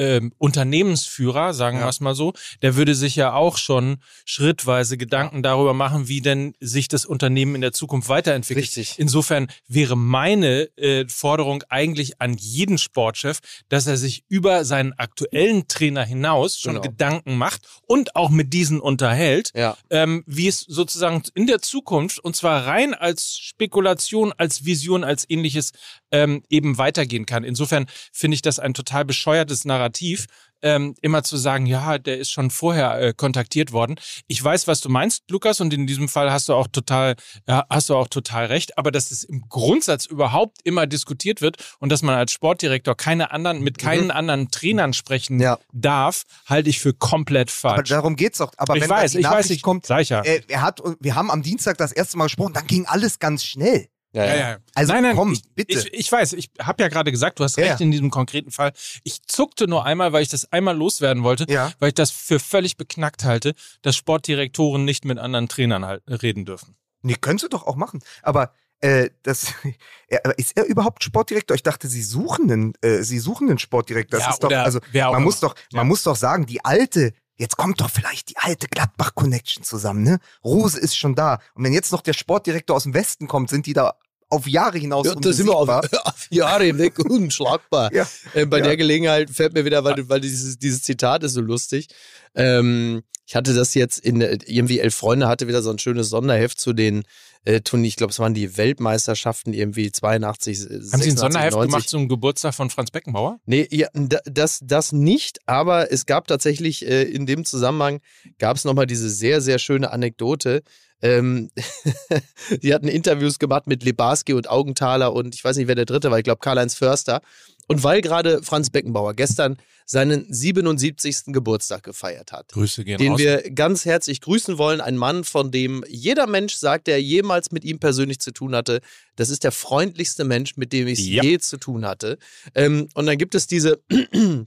[0.00, 1.84] ähm, Unternehmensführer, sagen Ja.
[1.84, 2.32] wir es mal so,
[2.62, 7.54] der würde sich ja auch schon schrittweise Gedanken darüber machen, wie denn sich das Unternehmen
[7.54, 8.64] in der Zukunft weiterentwickelt.
[8.64, 8.94] Richtig.
[8.98, 15.68] Insofern wäre meine äh, Forderung eigentlich an jeden Sportchef, dass er sich über seinen aktuellen
[15.68, 16.82] Trainer hinaus schon Genau.
[16.82, 19.76] Gedanken macht und auch mit diesen unterhält, Ja.
[19.90, 25.26] ähm, wie es sozusagen in der Zukunft und zwar rein als Spekulation, als Vision, als
[25.28, 25.72] ähnliches
[26.12, 27.44] ähm, eben weitergehen kann.
[27.44, 30.26] Insofern finde ich das ein total bescheuertes Narrativ,
[30.62, 33.96] ähm, immer zu sagen, ja, der ist schon vorher äh, kontaktiert worden.
[34.26, 37.16] Ich weiß, was du meinst, Lukas, und in diesem Fall hast du auch total,
[37.48, 38.76] ja, hast du auch total recht.
[38.76, 43.30] Aber dass es im Grundsatz überhaupt immer diskutiert wird und dass man als Sportdirektor keine
[43.30, 45.40] anderen mit keinen anderen Trainern sprechen Mhm.
[45.42, 45.58] Ja.
[45.72, 47.88] darf, halte ich für komplett Aber falsch.
[47.88, 48.52] darum geht's doch.
[48.56, 50.20] Aber ich wenn weiß, ich weiß, Nachricht ich kommt, sag ich ja.
[50.22, 53.44] äh, er hat, wir haben am Dienstag das erste Mal gesprochen, dann ging alles ganz
[53.44, 53.88] schnell.
[54.12, 54.56] Ja, Ja, ja.
[54.74, 55.78] Also nein, nein, komm, ich, bitte.
[55.78, 57.84] Ich, ich weiß, ich habe ja gerade gesagt, du hast Ja, recht ja.
[57.84, 58.72] in diesem konkreten Fall.
[59.04, 61.72] Ich zuckte nur einmal, weil ich das einmal loswerden wollte, Ja.
[61.78, 66.44] weil ich das für völlig beknackt halte, dass Sportdirektoren nicht mit anderen Trainern halt reden
[66.44, 66.76] dürfen.
[67.02, 68.00] Nee, könntest du doch auch machen.
[68.22, 69.52] Aber äh, das,
[70.36, 71.54] ist er überhaupt Sportdirektor?
[71.54, 74.18] Ich dachte, sie suchen einen, äh, sie suchen einen Sportdirektor.
[74.18, 74.80] Das Ja, ist doch, also
[75.12, 78.68] man muss doch, man muss doch sagen, die alte, jetzt kommt doch vielleicht die alte
[78.68, 80.18] Gladbach-Connection zusammen, ne?
[80.44, 81.40] Rose ist schon da.
[81.54, 83.94] Und wenn jetzt noch der Sportdirektor aus dem Westen kommt, sind die da
[84.28, 85.68] auf Jahre hinaus Ja, da sind wir auf,
[86.04, 87.92] auf Jahre hinweg unschlagbar.
[87.92, 88.06] Ja.
[88.34, 88.64] Äh, bei Ja.
[88.64, 91.88] der Gelegenheit fällt mir wieder, weil, weil dieses, dieses Zitat ist so lustig.
[92.34, 96.60] Ähm, ich hatte das jetzt in, irgendwie Elf Freunde hatte wieder so ein schönes Sonderheft
[96.60, 97.04] zu den
[97.44, 101.52] äh, Turnieren, ich glaube, es waren die Weltmeisterschaften irgendwie 82, Haben Sie ein 86, Sonderheft
[101.52, 101.70] 90.
[101.72, 103.38] gemacht zum Geburtstag von Franz Beckenbauer?
[103.46, 108.00] Nee, ja, da- das, das nicht, aber es gab tatsächlich äh, in dem Zusammenhang,
[108.38, 110.62] gab es nochmal diese sehr, sehr schöne Anekdote.
[111.02, 111.50] Ähm,
[112.62, 116.10] die hatten Interviews gemacht mit Lebarski und Augenthaler und ich weiß nicht, wer der dritte
[116.10, 117.22] war, ich glaube Karl-Heinz Förster.
[117.70, 119.56] Und weil gerade Franz Beckenbauer gestern
[119.86, 121.26] seinen 77.
[121.26, 123.20] Geburtstag gefeiert hat, Grüße gehen den raus.
[123.20, 124.80] wir ganz herzlich grüßen wollen.
[124.80, 128.80] Ein Mann, von dem jeder Mensch sagt, der jemals mit ihm persönlich zu tun hatte,
[129.14, 131.22] das ist der freundlichste Mensch, mit dem ich es Ja.
[131.22, 132.18] je zu tun hatte.
[132.56, 133.80] Ähm, und dann gibt es diese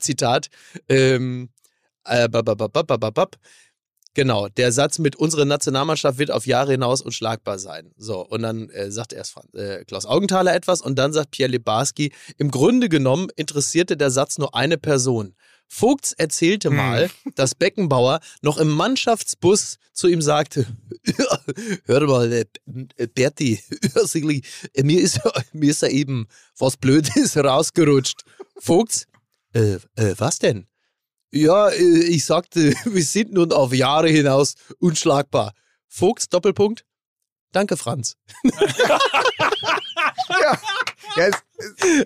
[0.00, 0.48] Zitat,
[0.88, 1.50] ähm,
[2.04, 3.36] äh, babababababab.
[4.16, 7.92] Genau, der Satz mit unsere Nationalmannschaft wird auf Jahre hinaus unschlagbar sein.
[7.98, 12.14] So, und dann äh, sagt erst äh, Klaus Augenthaler etwas und dann sagt Pierre Lebarski,
[12.38, 15.34] im Grunde genommen interessierte der Satz nur eine Person.
[15.68, 16.76] Vogts erzählte Hm.
[16.76, 20.64] mal, dass Beckenbauer noch im Mannschaftsbus zu ihm sagte,
[21.84, 22.46] hör mal, äh,
[22.96, 23.60] äh, Berti,
[24.72, 25.20] äh, mir ist,
[25.52, 26.26] mir ist da eben
[26.56, 28.22] was Blödes rausgerutscht.
[28.56, 29.08] Vogts,
[29.52, 30.68] äh, äh, was denn?
[31.30, 35.52] Ja, äh, ich sagte, wir sind nun auf Jahre hinaus unschlagbar.
[35.88, 36.84] Vogts, Doppelpunkt.
[37.52, 38.16] Danke, Franz.
[38.44, 39.00] ja,
[41.16, 41.36] ja, es,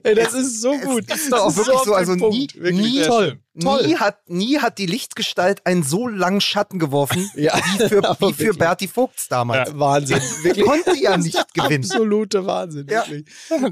[0.05, 1.11] Ey, das ist so es gut.
[1.13, 2.49] ist doch auch Das wirklich so, den also nie.
[2.55, 3.39] Wirklich nie, toll.
[3.61, 3.87] Toll.
[3.87, 8.33] nie hat, nie hat die Lichtgestalt einen so langen Schatten geworfen, Ja, wie für, wie
[8.33, 8.59] für wirklich.
[8.59, 9.77] Berti Vogts damals.
[9.79, 10.21] Wahnsinn.
[10.43, 10.65] Wirklich.
[10.65, 11.83] Konnte ja nicht gewinnen.
[11.85, 12.87] Absolute Wahnsinn.
[12.89, 13.05] Ja.
[13.09, 13.25] Wirklich.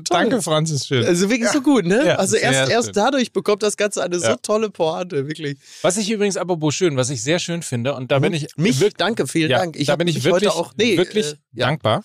[0.08, 1.04] Danke, Franz, ist schön.
[1.06, 2.04] Also wirklich so gut, ne?
[2.06, 4.36] Ja, also erst, erst dadurch bekommt das Ganze eine so Ja.
[4.36, 5.58] tolle Pointe, wirklich.
[5.82, 8.62] Was ich übrigens apropos schön, was ich sehr schön finde, und da bin ich Mhm.
[8.64, 9.76] Mich, wirk- danke, vielen ja, Dank.
[9.76, 11.66] Ich da bin ich wirklich, heute auch nee, wirklich äh, ja.
[11.66, 12.02] dankbar.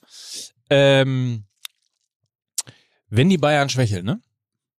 [0.70, 1.44] Ähm,
[3.16, 4.20] wenn die Bayern schwächeln, ne?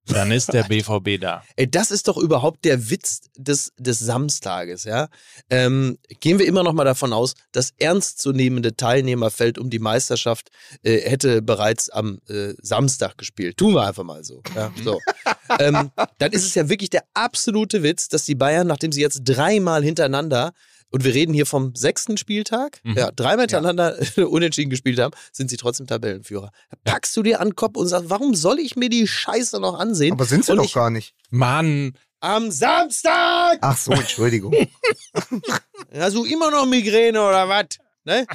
[0.07, 1.43] Dann ist der BVB da.
[1.57, 5.09] Ey, das ist doch überhaupt der Witz des, des Samstages, ja.
[5.49, 10.51] Ähm, gehen wir immer noch mal davon aus, das ernstzunehmende Teilnehmerfeld um die Meisterschaft
[10.83, 13.57] äh, hätte bereits am äh, Samstag gespielt.
[13.57, 14.43] Tun wir einfach mal so.
[14.55, 15.01] Ja, so.
[15.61, 19.23] ähm, dann ist es ja wirklich der absolute Witz, dass die Bayern, nachdem sie jetzt
[19.25, 20.53] dreimal hintereinander
[20.95, 22.95] und wir reden hier vom sechsten Spieltag, Mhm.
[22.97, 23.97] ja, dreimal hintereinander
[24.31, 26.51] unentschieden gespielt haben, sind sie trotzdem Tabellenführer.
[26.85, 29.79] Packst du dir an den Kopf und sagst, warum soll ich mir die Scheiße noch
[29.79, 30.13] ansehen?
[30.13, 31.15] Aber sind sie Und doch ich- gar nicht.
[31.31, 33.59] Mann, Am Samstag!
[33.61, 34.55] Ach so, Entschuldigung.
[35.93, 37.67] Hast du immer noch Migräne oder was?
[38.05, 38.27] Ne?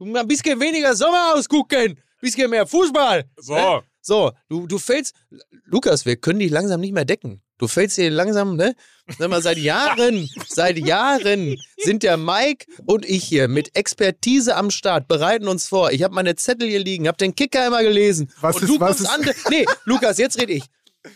[0.00, 1.92] Ein bisschen weniger Sommer ausgucken.
[1.92, 3.24] Ein bisschen mehr Fußball.
[3.38, 3.54] so.
[3.54, 3.82] Ne?
[4.00, 5.14] So, du, du fällst.
[5.64, 7.42] Lukas, wir können dich langsam nicht mehr decken.
[7.58, 8.74] Du fällst hier langsam, ne?
[9.18, 14.70] Sag mal, seit Jahren, seit Jahren sind der Mike und ich hier mit Expertise am
[14.70, 15.90] Start, bereiten uns vor.
[15.90, 18.30] Ich habe meine Zettel hier liegen, habe den Kicker immer gelesen.
[18.40, 19.34] Was und ist- du was kommst ist- an.
[19.50, 20.64] Nee, Lukas, jetzt red ich.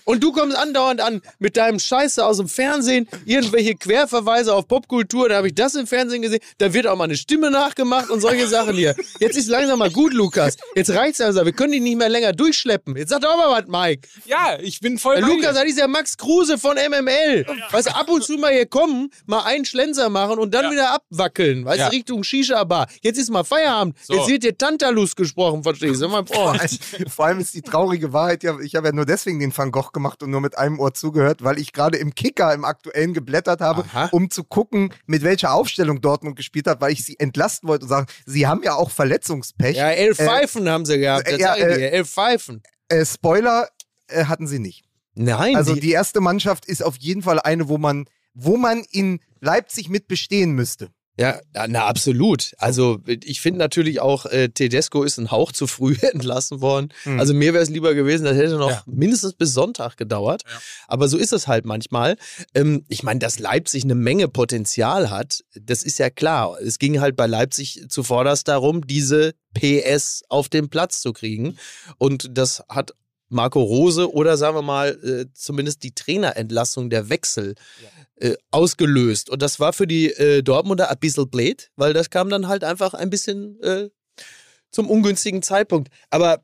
[0.05, 5.29] Und du kommst andauernd an mit deinem Scheiße aus dem Fernsehen, irgendwelche Querverweise auf Popkultur,
[5.29, 8.21] da habe ich das im Fernsehen gesehen, da wird auch mal eine Stimme nachgemacht und
[8.21, 8.95] solche Sachen hier.
[9.21, 10.57] Jetzt ist langsam mal gut, Lukas.
[10.75, 12.97] Jetzt reicht's also, wir können dich nicht mehr länger durchschleppen.
[12.97, 14.09] Jetzt sag doch mal was, Mike.
[14.27, 17.47] Ja, ich bin voll bei Lukas, ist ja Max Kruse von MML.
[17.71, 20.71] Weißt du, ab und zu mal hier kommen, mal einen Schlenzer machen und dann Ja.
[20.71, 21.65] wieder abwackeln.
[21.65, 21.89] Weißt Ja.
[21.89, 22.87] du, Richtung Shisha-Bar.
[23.03, 23.97] Jetzt ist mal Feierabend.
[24.03, 24.15] So.
[24.15, 26.09] Jetzt wird dir Tantalus gesprochen, verstehst du.
[27.09, 29.82] Vor allem ist die traurige Wahrheit, ja, ich habe ja nur deswegen den Van Gogh
[29.83, 33.14] Loch gemacht und nur mit einem Ohr zugehört, weil ich gerade im Kicker im aktuellen
[33.14, 34.09] geblättert habe, Aha.
[34.12, 37.88] um zu gucken, mit welcher Aufstellung Dortmund gespielt hat, weil ich sie entlasten wollte und
[37.88, 39.77] sagen, sie haben ja auch Verletzungspech.
[39.77, 41.27] Ja, elf Äh, Pfeifen haben sie gehabt.
[41.27, 42.62] Das ja, äh, dir, elf Pfeifen.
[42.88, 43.68] Äh, Spoiler
[44.07, 44.85] äh, hatten sie nicht.
[45.14, 48.85] Nein, Also die, die erste Mannschaft ist auf jeden Fall eine, wo man, wo man
[48.90, 50.90] in Leipzig mit bestehen müsste.
[51.18, 52.53] Ja, ja, na absolut.
[52.59, 56.92] Also ich finde natürlich auch, äh, Tedesco ist ein Hauch zu früh entlassen worden.
[57.03, 57.20] Hm.
[57.20, 58.83] Also mir wäre es lieber gewesen, das hätte noch Ja.
[58.87, 60.42] mindestens bis Sonntag gedauert.
[60.88, 62.16] Aber so ist es halt manchmal.
[62.55, 66.59] Ähm, ich meine, dass Leipzig eine Menge Potenzial hat, das ist ja klar.
[66.61, 71.59] Es ging halt bei Leipzig zuvorderst darum, diese PS auf den Platz zu kriegen.
[71.98, 72.92] Und das hat
[73.29, 77.55] Marco Rose oder sagen wir mal äh, zumindest die Trainerentlassung der Wechsel
[78.23, 79.31] äh, ausgelöst.
[79.31, 82.65] Und das war für die äh, Dortmunder ein bisschen blöd, weil das kam dann halt
[82.65, 83.89] einfach ein bisschen äh,
[84.71, 85.89] zum ungünstigen Zeitpunkt.
[86.11, 86.43] Aber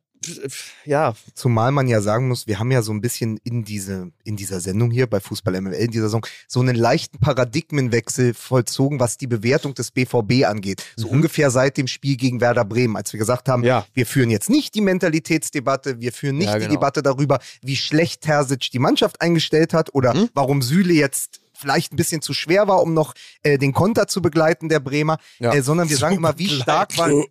[0.85, 4.35] ja, Zumal man ja sagen muss, wir haben ja so ein bisschen in, diese, in
[4.37, 9.17] dieser Sendung hier bei Fußball MML in dieser Saison so einen leichten Paradigmenwechsel vollzogen, was
[9.17, 10.83] die Bewertung des BVB angeht.
[10.97, 13.67] So ungefähr seit dem Spiel gegen Werder Bremen, als wir gesagt haben, Mhm.
[13.69, 13.87] Ja.
[13.95, 16.73] wir führen jetzt nicht die Mentalitätsdebatte, wir führen nicht Ja, die genau.
[16.75, 20.29] Debatte darüber, wie schlecht Terzic die Mannschaft eingestellt hat oder Mhm.
[20.35, 24.23] warum Süle jetzt vielleicht ein bisschen zu schwer war, um noch äh, den Konter zu
[24.23, 25.53] begleiten, der Bremer, Ja.
[25.53, 27.27] äh, sondern wir sagen immer, wie stark war, wie,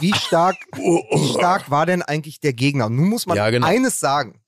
[0.00, 2.86] wie, stark, wie stark war denn eigentlich der Gegner?
[2.86, 3.66] Und nun muss man Ja, genau.
[3.66, 4.38] eines sagen.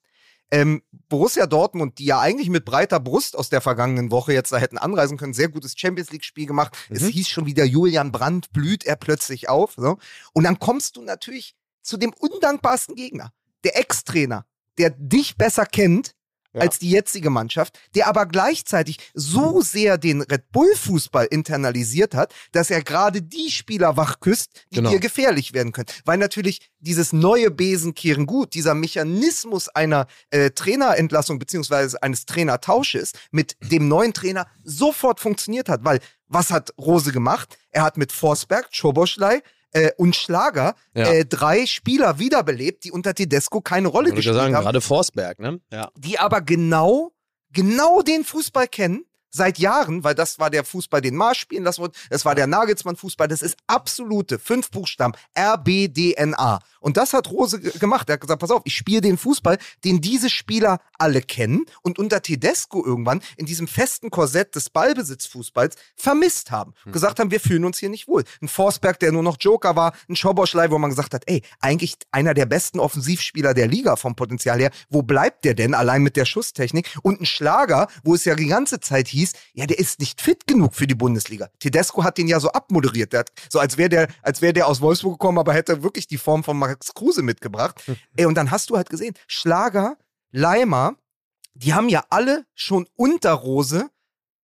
[0.50, 4.58] Ähm, Borussia Dortmund, die ja eigentlich mit breiter Brust aus der vergangenen Woche jetzt da
[4.58, 6.76] hätten anreisen können, sehr gutes Champions League-Spiel gemacht.
[6.90, 7.08] Es Mhm.
[7.08, 9.72] hieß schon wieder, Julian Brandt blüht er plötzlich auf.
[9.76, 9.98] So.
[10.32, 13.32] Und dann kommst du natürlich zu dem undankbarsten Gegner,
[13.64, 14.44] der Ex-Trainer,
[14.78, 16.13] der dich besser kennt
[16.54, 16.60] Ja.
[16.60, 22.70] als die jetzige Mannschaft, der aber gleichzeitig so sehr den Red Bull-Fußball internalisiert hat, dass
[22.70, 24.90] er gerade die Spieler wachküsst, die Genau.
[24.90, 25.88] dir gefährlich werden können.
[26.04, 33.56] Weil natürlich dieses neue Besenkehren gut, dieser Mechanismus einer äh, Trainerentlassung beziehungsweise eines Trainertausches mit
[33.60, 35.84] dem neuen Trainer sofort funktioniert hat.
[35.84, 37.58] Weil was hat Rose gemacht?
[37.70, 39.42] Er hat mit Forsberg, Choboschlei
[39.74, 41.06] äh, und Schlager Ja.
[41.12, 45.38] äh, drei Spieler wiederbelebt, die unter Tedesco keine Rolle würde gespielt sagen, haben gerade Forsberg,
[45.38, 45.60] ne?
[45.70, 45.90] Ja.
[45.96, 47.12] die aber genau,
[47.50, 51.82] genau den Fußball kennen, seit Jahren, weil das war der Fußball, den Mars spielen lassen
[51.82, 56.60] wurde, das war der Nagelsmann-Fußball, das ist absolute, fünf Buchstaben, RBDNA.
[56.80, 58.08] Und das hat Rose ge- gemacht.
[58.10, 61.98] Er hat gesagt, pass auf, ich spiele den Fußball, den diese Spieler alle kennen und
[61.98, 66.74] unter Tedesco irgendwann in diesem festen Korsett des Ballbesitzfußballs vermisst haben.
[66.92, 68.24] Gesagt haben, wir fühlen uns hier nicht wohl.
[68.42, 71.96] Ein Forsberg, der nur noch Joker war, ein Schoboschlei, wo man gesagt hat, ey, eigentlich
[72.12, 74.70] einer der besten Offensivspieler der Liga vom Potenzial her.
[74.90, 76.94] Wo bleibt der denn allein mit der Schusstechnik?
[77.02, 80.46] Und ein Schlager, wo es ja die ganze Zeit hieß, ja, der ist nicht fit
[80.46, 81.48] genug für die Bundesliga.
[81.58, 83.12] Tedesco hat den ja so abmoderiert.
[83.12, 86.06] Der hat, so als wäre der, als wäre der aus Wolfsburg gekommen, aber hätte wirklich
[86.06, 87.82] die Form von Max Kruse mitgebracht.
[88.16, 89.96] ey, und dann hast du halt gesehen, Schlager,
[90.30, 90.96] Leimer,
[91.54, 93.88] die haben ja alle schon unter Rose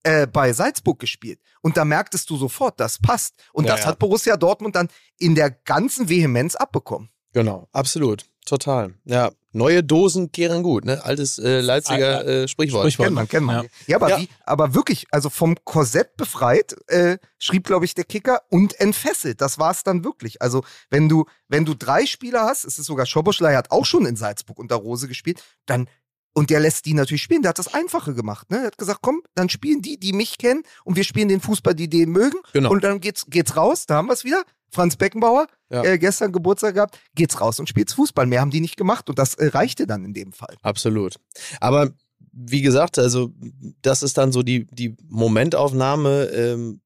[0.03, 1.39] äh, bei Salzburg gespielt.
[1.61, 3.35] Und da merktest du sofort, das passt.
[3.51, 3.87] Und Ja, das ja.
[3.87, 7.09] hat Borussia Dortmund dann in der ganzen Vehemenz abbekommen.
[7.33, 8.25] Genau, absolut.
[8.45, 8.93] Total.
[9.05, 11.03] Ja, neue Dosen kehren gut, ne?
[11.03, 12.83] Altes äh, Leipziger äh, Sprichwort.
[12.83, 13.07] Sprichwort.
[13.07, 13.63] Kennt man, kennt man.
[13.63, 13.69] Ja.
[13.87, 14.19] Ja, aber, Ja.
[14.19, 19.41] Wie, aber wirklich, also vom Korsett befreit, äh, schrieb, glaube ich, der Kicker und entfesselt.
[19.41, 20.41] Das war es dann wirklich.
[20.41, 24.05] Also, wenn du, wenn du drei Spieler hast, es ist sogar Schoboschlei hat auch schon
[24.05, 25.87] in Salzburg unter Rose gespielt, dann
[26.33, 27.41] und der lässt die natürlich spielen.
[27.41, 28.49] Der hat das Einfache gemacht.
[28.51, 28.59] Ne?
[28.59, 31.73] Er hat gesagt, komm, dann spielen die, die mich kennen und wir spielen den Fußball,
[31.75, 32.37] die den mögen.
[32.53, 32.71] Genau.
[32.71, 33.85] Und dann geht's, geht's raus.
[33.87, 34.43] Da haben wir es wieder.
[34.71, 35.83] Franz Beckenbauer, Ja.
[35.83, 38.25] äh, gestern Geburtstag gehabt, geht's raus und spielt's Fußball.
[38.25, 40.55] Mehr haben die nicht gemacht und das äh, reichte dann in dem Fall.
[40.61, 41.15] Absolut.
[41.59, 41.91] Aber
[42.31, 43.33] wie gesagt, also
[43.81, 46.25] das ist dann so die, die Momentaufnahme.
[46.25, 46.81] Ähm,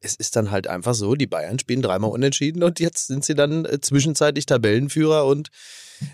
[0.00, 3.34] es ist dann halt einfach so, die Bayern spielen dreimal unentschieden und jetzt sind sie
[3.34, 5.48] dann äh, zwischenzeitlich Tabellenführer und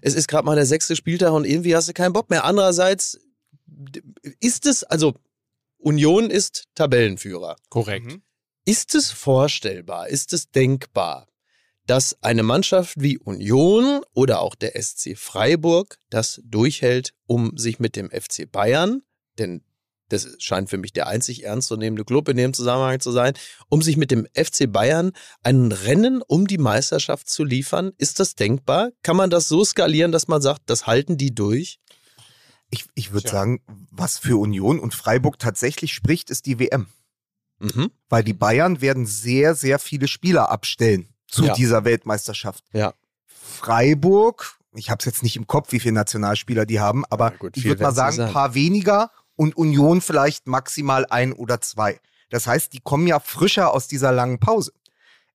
[0.00, 2.44] es ist gerade mal der sechste Spieltag und irgendwie hast du keinen Bock mehr.
[2.44, 3.18] Andererseits
[4.40, 5.14] ist es, also
[5.78, 7.56] Union ist Tabellenführer.
[7.68, 8.18] Korrekt.
[8.64, 11.26] Ist es vorstellbar, ist es denkbar,
[11.86, 17.96] dass eine Mannschaft wie Union oder auch der SC Freiburg das durchhält, um sich mit
[17.96, 19.02] dem FC Bayern,
[19.38, 19.62] denn
[20.08, 23.32] das scheint für mich der einzig ernstzunehmende Club in dem Zusammenhang zu sein,
[23.70, 27.92] um sich mit dem FC Bayern ein Rennen um die Meisterschaft zu liefern?
[27.96, 28.90] Ist das denkbar?
[29.02, 31.80] Kann man das so skalieren, dass man sagt, das halten die durch?
[32.68, 36.88] Ich, ich würde sagen, was für Union und Freiburg tatsächlich spricht, ist die WM.
[37.58, 37.90] Mhm.
[38.08, 41.54] Weil die Bayern werden sehr, sehr viele Spieler abstellen zu Ja.
[41.54, 42.62] dieser Weltmeisterschaft.
[42.72, 42.92] Ja.
[43.26, 47.56] Freiburg, ich habe es jetzt nicht im Kopf, wie viele Nationalspieler die haben, aber gut,
[47.56, 52.00] ich würde mal sagen, ein paar weniger und Union vielleicht maximal ein oder zwei.
[52.30, 54.72] Das heißt, die kommen ja frischer aus dieser langen Pause.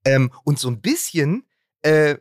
[0.05, 1.45] Ähm, und so ein bisschen
[1.81, 2.15] äh,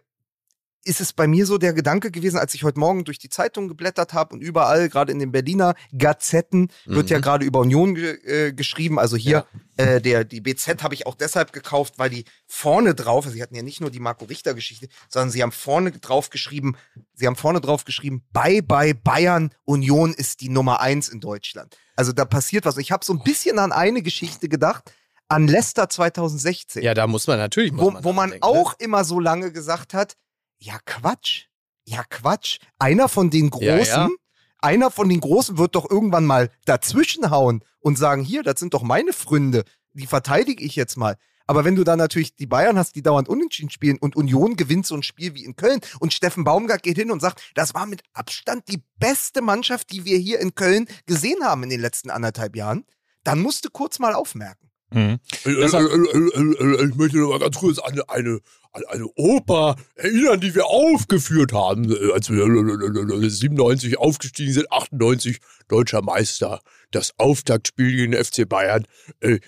[0.87, 3.69] ist es bei mir so der Gedanke gewesen, als ich heute Morgen durch die Zeitung
[3.69, 7.23] geblättert habe und überall, gerade in den Berliner Gazetten, wird ja Mhm.
[7.23, 8.99] gerade über Union ge äh, geschrieben.
[8.99, 9.47] Also hier,
[9.77, 13.43] äh, der, die BZ habe ich auch deshalb gekauft, weil die vorne drauf, also sie
[13.43, 16.77] hatten ja nicht nur die Marco Richter-Geschichte, sondern sie haben vorne drauf geschrieben,
[17.15, 21.77] sie haben vorne drauf geschrieben, bye bye Bayern, Union ist die Nummer eins in Deutschland.
[21.97, 22.77] Also da passiert was.
[22.77, 24.93] Ich habe so ein bisschen an eine Geschichte gedacht,
[25.29, 27.73] an Leicester 2016 Ja, da muss man natürlich.
[27.73, 28.53] muss wo, man wo man denken, ne?
[28.61, 30.17] auch immer so lange gesagt hat,
[30.59, 31.47] ja Quatsch,
[31.85, 34.11] ja Quatsch, einer von den Großen, Ja, ja.
[34.59, 38.83] einer von den Großen wird doch irgendwann mal dazwischenhauen und sagen, hier, das sind doch
[38.83, 41.17] meine Freunde, die verteidige ich jetzt mal.
[41.47, 44.85] Aber wenn du dann natürlich die Bayern hast, die dauernd unentschieden spielen und Union gewinnt
[44.85, 47.87] so ein Spiel wie in Köln und Steffen Baumgart geht hin und sagt, das war
[47.87, 52.11] mit Abstand die beste Mannschaft, die wir hier in Köln gesehen haben in den letzten
[52.11, 52.85] anderthalb Jahren,
[53.23, 54.66] dann musst du kurz mal aufmerken.
[54.93, 55.19] Mhm.
[55.45, 58.39] Äh, äh, äh, Ich möchte noch mal ganz kurz an eine,
[58.73, 64.53] an eine Oper erinnern, die wir aufgeführt haben, als wir äh, äh, äh, 97 aufgestiegen
[64.53, 66.61] sind, 98 deutscher Meister.
[66.93, 68.87] Das Auftaktspiel gegen den FC Bayern.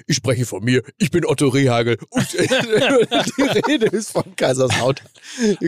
[0.08, 0.82] Ich spreche von mir.
[0.98, 1.96] Ich bin Otto Rehagel.
[2.10, 5.06] Und Die Rede ist von Kaiserslautern.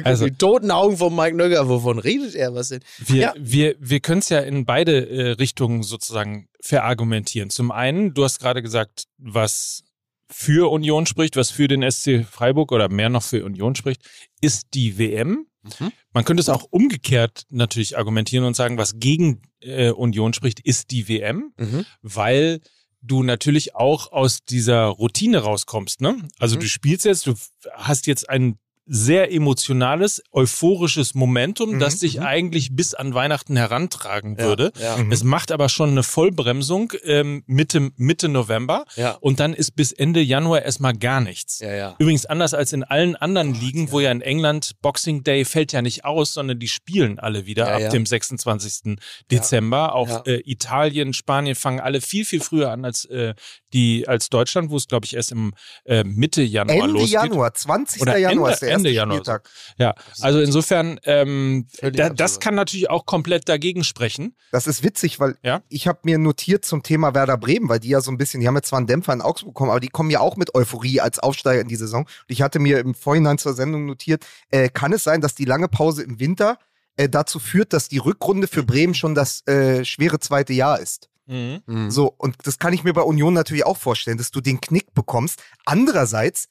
[0.02, 2.54] Also- die toten Augen von Mike Nöcker, wovon redet er?
[2.54, 2.80] Was denn?
[2.98, 3.34] Wir, Ja.
[3.38, 7.50] wir, wir können es ja in beide Richtungen sozusagen verargumentieren.
[7.50, 9.82] Zum einen, du hast gerade gesagt, was
[10.30, 14.02] für Union spricht, was für den SC Freiburg oder mehr noch für Union spricht,
[14.40, 15.46] ist die WM.
[15.62, 15.92] Mhm.
[16.12, 20.90] Man könnte es auch umgekehrt natürlich argumentieren und sagen, was gegen äh, Union spricht, ist
[20.90, 21.84] die WM, Mhm.
[22.02, 22.60] weil
[23.02, 26.00] du natürlich auch aus dieser Routine rauskommst.
[26.00, 26.16] Ne?
[26.38, 26.60] Also Mhm.
[26.60, 27.34] du spielst jetzt, du
[27.74, 28.58] hast jetzt ein
[28.92, 32.24] sehr emotionales, euphorisches Momentum, Mhm, das dich mhm.
[32.24, 34.72] eigentlich bis an Weihnachten herantragen würde.
[34.80, 35.12] Ja, Mhm.
[35.12, 39.92] Es macht aber schon eine Vollbremsung ähm, Mitte, Mitte November ja, und dann ist bis
[39.92, 41.60] Ende Januar erstmal gar nichts.
[41.60, 41.94] ja, ja.
[42.00, 45.82] Übrigens anders als in allen anderen Ligen, wo ja in England Boxing Day fällt ja
[45.82, 47.88] nicht aus, sondern die spielen alle wieder Ja, ab ja.
[47.90, 48.96] dem 26.
[49.30, 49.94] Dezember.
[49.94, 50.22] Auch Ja.
[50.26, 53.34] Äh, Italien, Spanien fangen alle viel, viel früher an als, äh,
[53.72, 55.52] die, als Deutschland, wo es, glaube ich, erst im
[55.84, 57.10] äh, Mitte Januar Ende losgeht.
[57.12, 58.02] Januar, 20.
[58.02, 59.16] Oder Januar Ende- ist der erste Ende Januar.
[59.18, 59.48] Spieltag.
[59.78, 64.36] Ja, also insofern, ähm, da, das kann natürlich auch komplett dagegen sprechen.
[64.52, 65.62] Das ist witzig, weil Ja.
[65.68, 68.48] ich habe mir notiert zum Thema Werder Bremen, weil die ja so ein bisschen, die
[68.48, 71.00] haben jetzt zwar einen Dämpfer in Augsburg bekommen, aber die kommen ja auch mit Euphorie
[71.00, 72.02] als Aufsteiger in die Saison.
[72.04, 75.44] Und ich hatte mir im Vorhinein zur Sendung notiert, äh, kann es sein, dass die
[75.44, 76.58] lange Pause im Winter
[76.96, 81.08] äh, dazu führt, dass die Rückrunde für Bremen schon das äh, schwere zweite Jahr ist?
[81.26, 81.60] Mhm.
[81.66, 81.90] Mhm.
[81.90, 84.92] So, und das kann ich mir bei Union natürlich auch vorstellen, dass du den Knick
[84.94, 85.40] bekommst.
[85.64, 86.48] Andererseits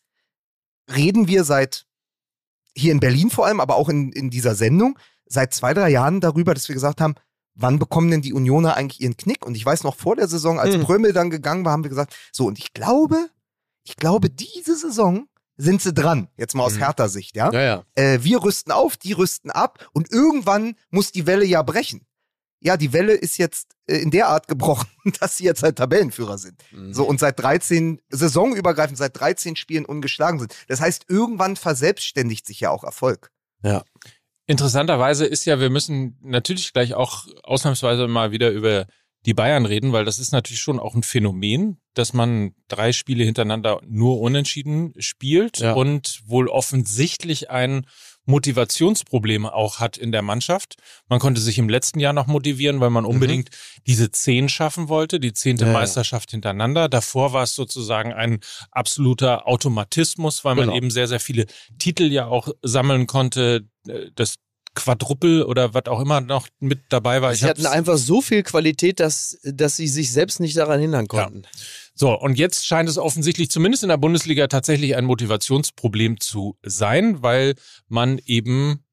[0.95, 1.85] reden wir seit,
[2.75, 6.21] hier in Berlin vor allem, aber auch in, in dieser Sendung, seit zwei, drei Jahren
[6.21, 7.15] darüber, dass wir gesagt haben,
[7.55, 9.45] wann bekommen denn die Unioner eigentlich ihren Knick?
[9.45, 10.83] Und ich weiß noch vor der Saison, als Hm.
[10.83, 13.29] Prömel dann gegangen war, haben wir gesagt, so, und ich glaube,
[13.83, 15.27] ich glaube, diese Saison
[15.57, 16.29] sind sie dran.
[16.37, 16.79] Jetzt mal aus Mhm.
[16.79, 17.51] härter Sicht, ja?
[17.51, 17.83] Ja, ja.
[17.95, 22.05] äh, wir rüsten auf, die rüsten ab und irgendwann muss die Welle ja brechen.
[22.61, 24.87] Ja, die Welle ist jetzt äh, in der Art gebrochen,
[25.19, 26.61] dass sie jetzt halt Tabellenführer sind.
[26.71, 26.93] Mhm.
[26.93, 30.55] So und seit 13, saisonübergreifend seit 13 Spielen ungeschlagen sind.
[30.67, 33.31] Das heißt, irgendwann verselbstständigt sich ja auch Erfolg.
[34.47, 38.87] Interessanterweise ist ja, wir müssen natürlich gleich auch ausnahmsweise mal wieder über
[39.25, 43.23] die Bayern reden, weil das ist natürlich schon auch ein Phänomen, dass man drei Spiele
[43.25, 45.73] hintereinander nur unentschieden spielt Ja.
[45.73, 47.85] und wohl offensichtlich ein
[48.29, 50.75] Motivationsproblem auch hat in der Mannschaft.
[51.07, 53.49] Man konnte sich im letzten Jahr noch motivieren, weil man unbedingt
[53.87, 55.69] diese zehn schaffen wollte, die zehnte Mhm.
[55.71, 55.79] Ja, ja.
[55.79, 56.89] Meisterschaft hintereinander.
[56.89, 58.39] Davor war es sozusagen ein
[58.71, 60.77] absoluter Automatismus, weil man Genau.
[60.77, 61.45] eben sehr, sehr viele
[61.79, 63.67] Titel ja auch sammeln konnte.
[64.15, 64.35] Das
[64.75, 67.33] Quadruppel oder was auch immer noch mit dabei war.
[67.33, 71.41] Sie hatten einfach so viel Qualität, dass, dass sie sich selbst nicht daran hindern konnten.
[71.99, 77.21] So, und jetzt scheint es offensichtlich zumindest in der Bundesliga tatsächlich ein Motivationsproblem zu sein,
[77.21, 77.55] weil
[77.89, 78.85] man eben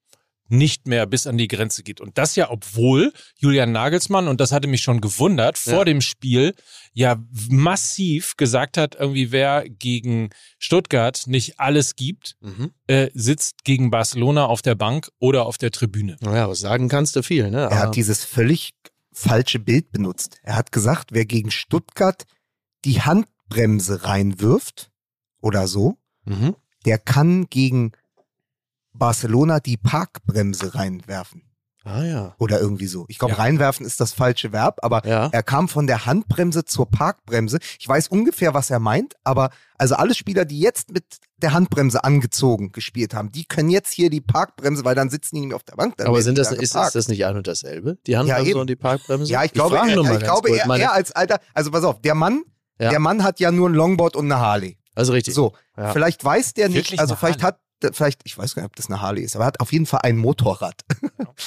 [0.48, 2.00] nicht mehr bis an die Grenze geht.
[2.00, 5.84] Und das ja, obwohl Julian Nagelsmann, und das hatte mich schon gewundert, vor Ja.
[5.84, 6.54] dem Spiel
[6.94, 7.16] ja
[7.48, 12.70] massiv gesagt hat, irgendwie wer gegen Stuttgart nicht alles gibt, Mhm.
[12.88, 16.16] äh, sitzt gegen Barcelona auf der Bank oder auf der Tribüne.
[16.20, 17.58] Naja, was sagen kannst du viel, ne?
[17.62, 18.72] Er Aber- hat dieses völlig
[19.12, 20.38] falsche Bild benutzt.
[20.42, 22.24] Er hat gesagt, wer gegen Stuttgart
[22.86, 24.90] die Handbremse reinwirft
[25.42, 26.56] oder so, Mhm.
[26.86, 27.92] der kann gegen
[28.92, 31.42] Barcelona die Parkbremse reinwerfen.
[31.84, 32.34] Ah ja.
[32.40, 33.04] Oder irgendwie so.
[33.06, 33.38] Ich glaube, Ja.
[33.38, 35.28] reinwerfen ist das falsche Verb, aber Ja.
[35.30, 37.60] er kam von der Handbremse zur Parkbremse.
[37.78, 41.04] Ich weiß ungefähr, was er meint, aber also alle Spieler, die jetzt mit
[41.36, 45.42] der Handbremse angezogen gespielt haben, die können jetzt hier die Parkbremse, weil dann sitzen die
[45.42, 45.94] nicht mehr auf der Bank.
[46.04, 47.98] Aber sind das, da ist, ist das nicht ein und dasselbe?
[48.08, 48.60] Die Handbremse eben.
[48.60, 49.30] und die Parkbremse?
[49.30, 52.16] Ja, ich glaube, frage er, ich glaube er, er als alter, also pass auf, der
[52.16, 52.42] Mann,
[52.78, 52.90] Ja.
[52.90, 54.78] der Mann hat ja nur ein Longboard und eine Harley.
[54.94, 55.34] also richtig.
[55.34, 55.92] So, Ja.
[55.92, 57.54] vielleicht weiß der nicht, Wirklich also vielleicht Harley?
[57.56, 59.60] hat, der- vielleicht, ich weiß gar nicht, ob das eine Harley ist, aber er hat
[59.60, 60.82] auf jeden Fall ein Motorrad,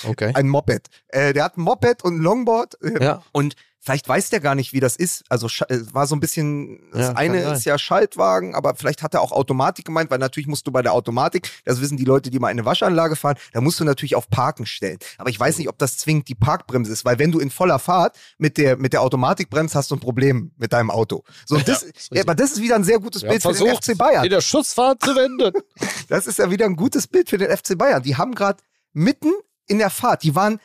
[0.07, 0.31] Okay.
[0.35, 0.87] ein Moped.
[1.07, 2.81] Äh, der hat ein Moped und ein Longboard.
[2.83, 3.23] Äh, Ja.
[3.31, 5.23] Und vielleicht weiß der gar nicht, wie das ist.
[5.29, 9.13] Also äh, war so ein bisschen, das Ja, eine ist ja Schaltwagen, aber vielleicht hat
[9.13, 12.29] er auch Automatik gemeint, weil natürlich musst du bei der Automatik, das wissen die Leute,
[12.29, 14.97] die mal eine Waschanlage fahren, da musst du natürlich auf Parken stellen.
[15.17, 17.79] Aber ich weiß nicht, ob das zwingend die Parkbremse ist, weil wenn du in voller
[17.79, 21.23] Fahrt mit der, mit der Automatik bremst, hast du ein Problem mit deinem Auto.
[21.45, 23.97] So, und das, ja, aber das ist wieder ein sehr gutes Bild für den FC
[23.97, 24.23] Bayern.
[24.23, 25.51] in der Schussfahrt zu wenden.
[26.07, 28.01] Das ist ja wieder ein gutes Bild für den FC Bayern.
[28.01, 28.63] Die haben gerade
[28.93, 29.31] mitten
[29.67, 30.59] in der Fahrt, die waren,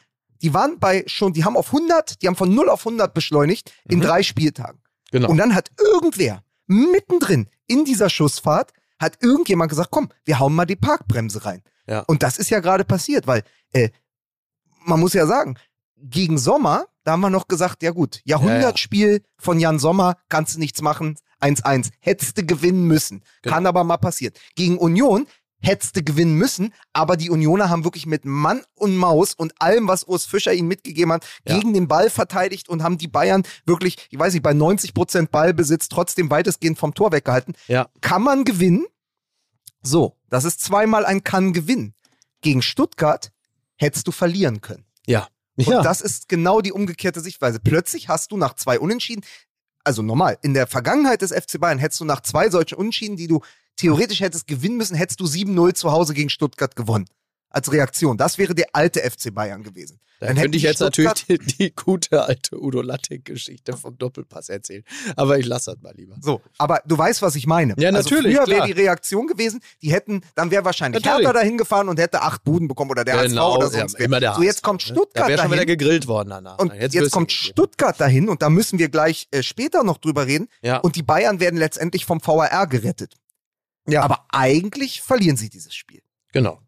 [0.45, 3.73] die waren bei schon, die haben auf 100, die haben von 0 auf 100 beschleunigt
[3.89, 4.79] in drei Spieltagen.
[5.11, 5.31] Genau.
[5.31, 10.67] Und dann hat irgendwer mittendrin in dieser Schussfahrt hat irgendjemand gesagt, komm, wir hauen mal
[10.67, 11.63] die Parkbremse rein.
[11.87, 12.01] Ja.
[12.01, 13.43] Und das ist ja gerade passiert, weil
[13.73, 13.89] äh,
[14.85, 15.57] man muss ja sagen,
[15.97, 20.59] gegen Sommer, da haben wir noch gesagt, ja gut, Jahrhundertspiel von Jan Sommer, kannst du
[20.61, 23.23] nichts machen, 1-1, hättest du gewinnen müssen.
[23.43, 23.55] Genau.
[23.55, 24.35] Kann aber mal passieren.
[24.57, 25.27] Gegen Union
[25.65, 29.89] hättest du gewinnen müssen, aber die Unioner haben wirklich mit Mann und Maus und allem,
[29.89, 31.57] was Urs Fischer ihnen mitgegeben hat, Ja.
[31.59, 35.89] gegen den Ball verteidigt und haben die Bayern wirklich, ich weiß nicht, bei 90% Ballbesitz
[35.89, 37.55] trotzdem weitestgehend vom Tor weggehalten.
[37.67, 37.89] Ja.
[38.01, 38.85] Kann man gewinnen?
[39.83, 41.95] So, das ist zweimal ein kann gewinnen.
[42.41, 43.33] Gegen Stuttgart
[43.77, 44.85] hättest du verlieren können.
[45.07, 45.29] Ja.
[45.57, 45.83] Und ja.
[45.83, 47.61] das ist genau die umgekehrte Sichtweise.
[47.61, 49.25] Plötzlich hast du nach zwei Unentschieden,
[49.85, 53.29] also normal, in der Vergangenheit des FC Bayern hättest du nach zwei solchen Unentschieden, die
[53.29, 53.41] du
[53.77, 57.07] theoretisch hättest gewinnen müssen, hättest du 7-0 zu Hause gegen Stuttgart gewonnen.
[57.51, 58.17] Als Reaktion.
[58.17, 60.01] Das wäre der alte FC Bayern gewesen.
[60.19, 64.49] Da Dann könnte ich jetzt natürlich Stuttgart- die, die gute alte Udo Lattek-Geschichte vom Doppelpass
[64.49, 64.83] erzählen.
[65.15, 66.17] Aber ich lasse das mal lieber.
[66.21, 67.75] So, aber du weißt, was ich meine.
[67.79, 71.29] Ja, natürlich, Also früher wäre die Reaktion gewesen, die hätten, dann wäre wahrscheinlich Natürlich.
[71.29, 73.99] Hertha dahin gefahren und hätte acht Buden bekommen oder der Genau, HSV oder ja, sonst
[74.01, 74.07] wer.
[74.07, 74.83] immer der So, jetzt kommt?
[74.83, 75.79] Stuttgart Da wäre schon wieder dahin.
[75.79, 76.59] gegrillt worden danach.
[76.59, 77.31] Und jetzt, du kommt.
[77.31, 80.49] Stuttgart dahin und da müssen wir gleich äh, später noch drüber reden.
[80.63, 80.79] Ja.
[80.79, 83.15] Und die Bayern werden letztendlich vom VAR gerettet.
[83.87, 84.03] Ja.
[84.03, 86.03] Aber eigentlich verlieren sie dieses Spiel.
[86.33, 86.61] Genau.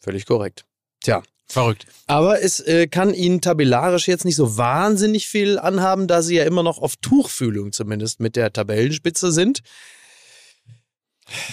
[0.00, 0.64] Völlig korrekt.
[1.02, 1.22] Tja.
[1.48, 1.86] Verrückt.
[2.08, 6.44] Aber es äh, kann Ihnen tabellarisch jetzt nicht so wahnsinnig viel anhaben, da Sie ja
[6.44, 9.62] immer noch auf Tuchfühlung zumindest mit der Tabellenspitze sind.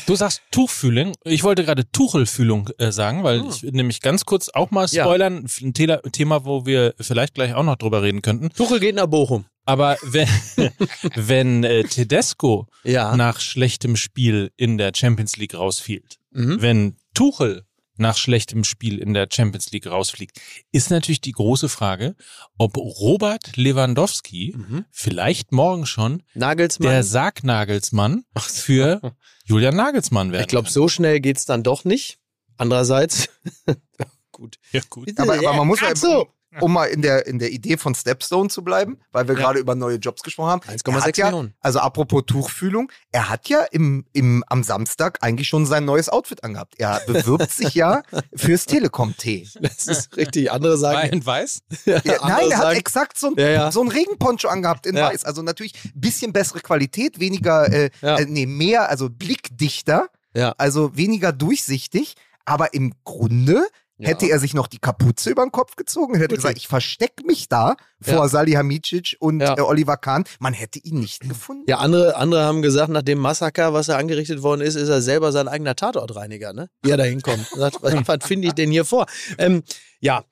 [0.06, 1.14] Du sagst Tuchfühlung.
[1.24, 5.04] Ich wollte gerade Tuchelfühlung äh, sagen, weil ich will nämlich ganz kurz auch mal Ja.
[5.04, 5.48] spoilern.
[5.62, 8.50] Ein Tela- Thema, wo wir vielleicht gleich auch noch drüber reden könnten.
[8.50, 9.46] Tuchel geht nach Bochum.
[9.66, 10.28] Aber wenn,
[11.16, 13.16] wenn äh, Tedesco Ja.
[13.16, 16.62] nach schlechtem Spiel in der Champions League rausfielt, Mhm.
[16.62, 20.42] wenn Tuchel nach schlechtem Spiel in der Champions League rausfliegt,
[20.72, 22.16] ist natürlich die große Frage,
[22.58, 24.86] ob Robert Lewandowski Mhm.
[24.92, 26.90] vielleicht morgen schon Nagelsmann.
[26.92, 32.18] der Sargnagelsmann für Julian Nagelsmann werden ich glaube, so schnell geht's dann doch nicht.
[32.58, 33.30] Andererseits,
[34.32, 34.58] gut.
[34.72, 35.12] Ja, gut.
[35.18, 36.28] Aber, aber man muss ja, Ach so.
[36.62, 39.42] Um mal in der, in der Idee von Stepstone zu bleiben, weil wir Ja.
[39.42, 40.62] gerade über neue Jobs gesprochen haben.
[40.62, 41.54] 1,6 Er hat ja, Millionen.
[41.62, 46.44] Also apropos Tuchfühlung, er hat ja im, im, am Samstag eigentlich schon sein neues Outfit
[46.44, 46.76] angehabt.
[46.80, 48.04] Er bewirbt sich ja
[48.36, 49.48] fürs Telekom-T.
[49.62, 50.52] Das ist richtig.
[50.52, 51.62] Andere sagen, Wein weiß?
[51.86, 52.14] Ja, nein,
[52.52, 53.72] er hat sagen, exakt so ein, Ja, ja.
[53.72, 55.10] so ein Regenponcho angehabt in Ja.
[55.10, 55.26] weiß.
[55.26, 58.18] Also natürlich ein bisschen bessere Qualität, weniger, äh, Ja.
[58.18, 60.54] äh, nee, mehr, also blickdichter, Ja.
[60.58, 62.16] also weniger durchsichtig.
[62.46, 63.66] Aber im Grunde
[63.98, 64.10] Ja.
[64.10, 67.48] hätte er sich noch die Kapuze über den Kopf gezogen hätte gesagt, ich verstecke mich
[67.48, 68.28] da vor Ja.
[68.28, 69.56] Salihamidzic und Ja.
[69.58, 70.24] äh, Oliver Kahn.
[70.40, 71.64] Man hätte ihn nicht gefunden.
[71.68, 75.02] Ja, andere, andere haben gesagt, nach dem Massaker, was da angerichtet worden ist, ist er
[75.02, 76.70] selber sein eigener Tatortreiniger, ne?
[76.82, 77.48] Wie er da hinkommt.
[77.56, 79.06] Was, was finde ich denn hier vor?
[79.38, 79.64] Ähm,
[80.00, 80.24] ja.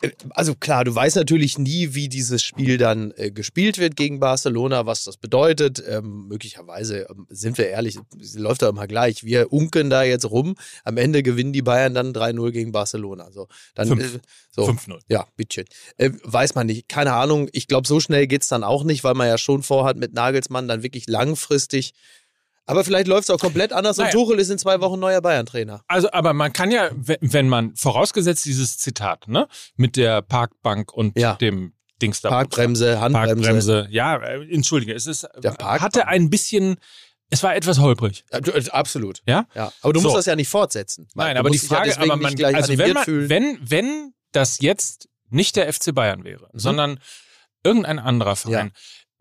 [0.00, 4.20] Äh, Also klar, du weißt natürlich nie, wie dieses Spiel dann äh, gespielt wird gegen
[4.20, 5.82] Barcelona, was das bedeutet.
[5.86, 9.24] Ähm, möglicherweise, ähm, sind wir ehrlich, es läuft da immer gleich.
[9.24, 10.54] Wir unken da jetzt rum.
[10.84, 13.30] Am Ende gewinnen die Bayern dann 3-0 gegen Barcelona.
[13.32, 14.16] So, dann, Fünf.
[14.16, 14.18] äh,
[14.50, 14.66] so.
[14.68, 15.00] 5-0.
[15.08, 15.66] Ja, bitteschön.
[15.96, 16.88] Äh, weiß man nicht.
[16.88, 17.48] Keine Ahnung.
[17.52, 20.68] Ich glaube, so schnell geht's dann auch nicht, weil man ja schon vorhat, mit Nagelsmann
[20.68, 21.92] dann wirklich langfristig.
[22.68, 24.10] Aber vielleicht läuft's auch komplett anders Naja.
[24.10, 25.82] und Tuchel ist in zwei Wochen neuer Bayern-Trainer.
[25.88, 31.18] Also, aber man kann ja, wenn- man, vorausgesetzt dieses Zitat, ne, mit der Parkbank und
[31.18, 31.34] Ja.
[31.36, 32.28] dem Dings da.
[32.28, 33.34] Parkbremse, Handbremse.
[33.42, 33.88] Parkbremse.
[33.90, 36.76] Ja, äh, entschuldige, es ist, Der hatte ein bisschen,
[37.30, 38.24] es war etwas holprig.
[38.30, 39.22] Äh, Absolut.
[39.26, 39.46] Ja?
[39.54, 39.72] ja.
[39.82, 40.18] Aber du musst So.
[40.18, 41.08] das ja nicht fortsetzen.
[41.14, 44.60] Nein, Du aber die ja Frage, deswegen aber man, also wenn, man, wenn, wenn das
[44.60, 46.58] jetzt nicht der FC Bayern wäre, Mhm.
[46.58, 47.00] sondern
[47.64, 48.72] irgendein anderer Verein,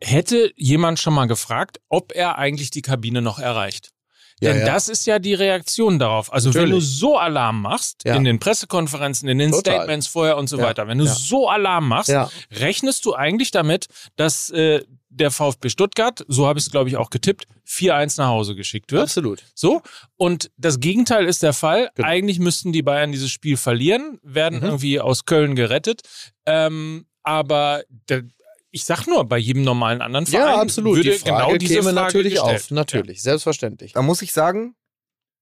[0.01, 3.91] hätte jemand schon mal gefragt, ob er eigentlich die Kabine noch erreicht.
[4.39, 4.65] Ja, Denn ja.
[4.67, 6.31] das ist ja die Reaktion darauf.
[6.31, 6.99] Also wenn du Natürlich.
[6.99, 8.15] so Alarm machst, Ja.
[8.15, 9.77] in den Pressekonferenzen, in den Total.
[9.77, 12.13] Statements vorher und so weiter, wenn du so Alarm machst,
[12.51, 16.97] rechnest du eigentlich damit, dass äh, der VfB Stuttgart, so habe ich es glaube ich
[16.97, 19.01] auch getippt, 4-1 nach Hause geschickt wird.
[19.01, 19.43] Absolut.
[19.55, 19.81] So,
[20.17, 21.89] und das Gegenteil ist der Fall.
[21.95, 22.07] Genau.
[22.07, 24.65] Eigentlich müssten die Bayern dieses Spiel verlieren, werden Mhm.
[24.65, 26.01] irgendwie aus Köln gerettet.
[26.45, 28.23] Ähm, aber der,
[28.71, 30.97] ich sag nur, bei jedem normalen anderen Verein Ja, absolut.
[30.97, 32.55] würde die Frage genau diese käme Frage natürlich gestellt.
[32.61, 32.71] auf.
[32.71, 33.93] Natürlich, selbstverständlich.
[33.93, 34.75] Da muss ich sagen,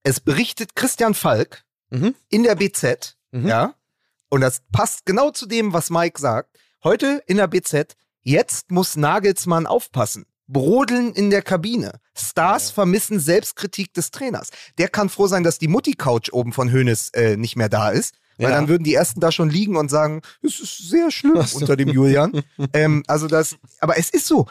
[0.07, 2.13] Es berichtet Christian Falk Mhm.
[2.29, 3.47] in der BZ, Mhm.
[3.47, 3.73] ja,
[4.29, 6.57] und das passt genau zu dem, was Mike sagt.
[6.83, 10.25] Heute in der BZ, jetzt muss Nagelsmann aufpassen.
[10.47, 11.99] Brodeln in der Kabine.
[12.15, 14.49] Stars vermissen Selbstkritik des Trainers.
[14.77, 18.13] Der kann froh sein, dass die Mutti-Couch oben von Hönes äh, nicht mehr da ist.
[18.37, 18.55] Weil Ja.
[18.55, 21.89] dann würden die ersten da schon liegen und sagen, es ist sehr schlimm unter dem
[21.89, 22.41] Julian.
[22.73, 24.45] ähm, also das, aber es ist so.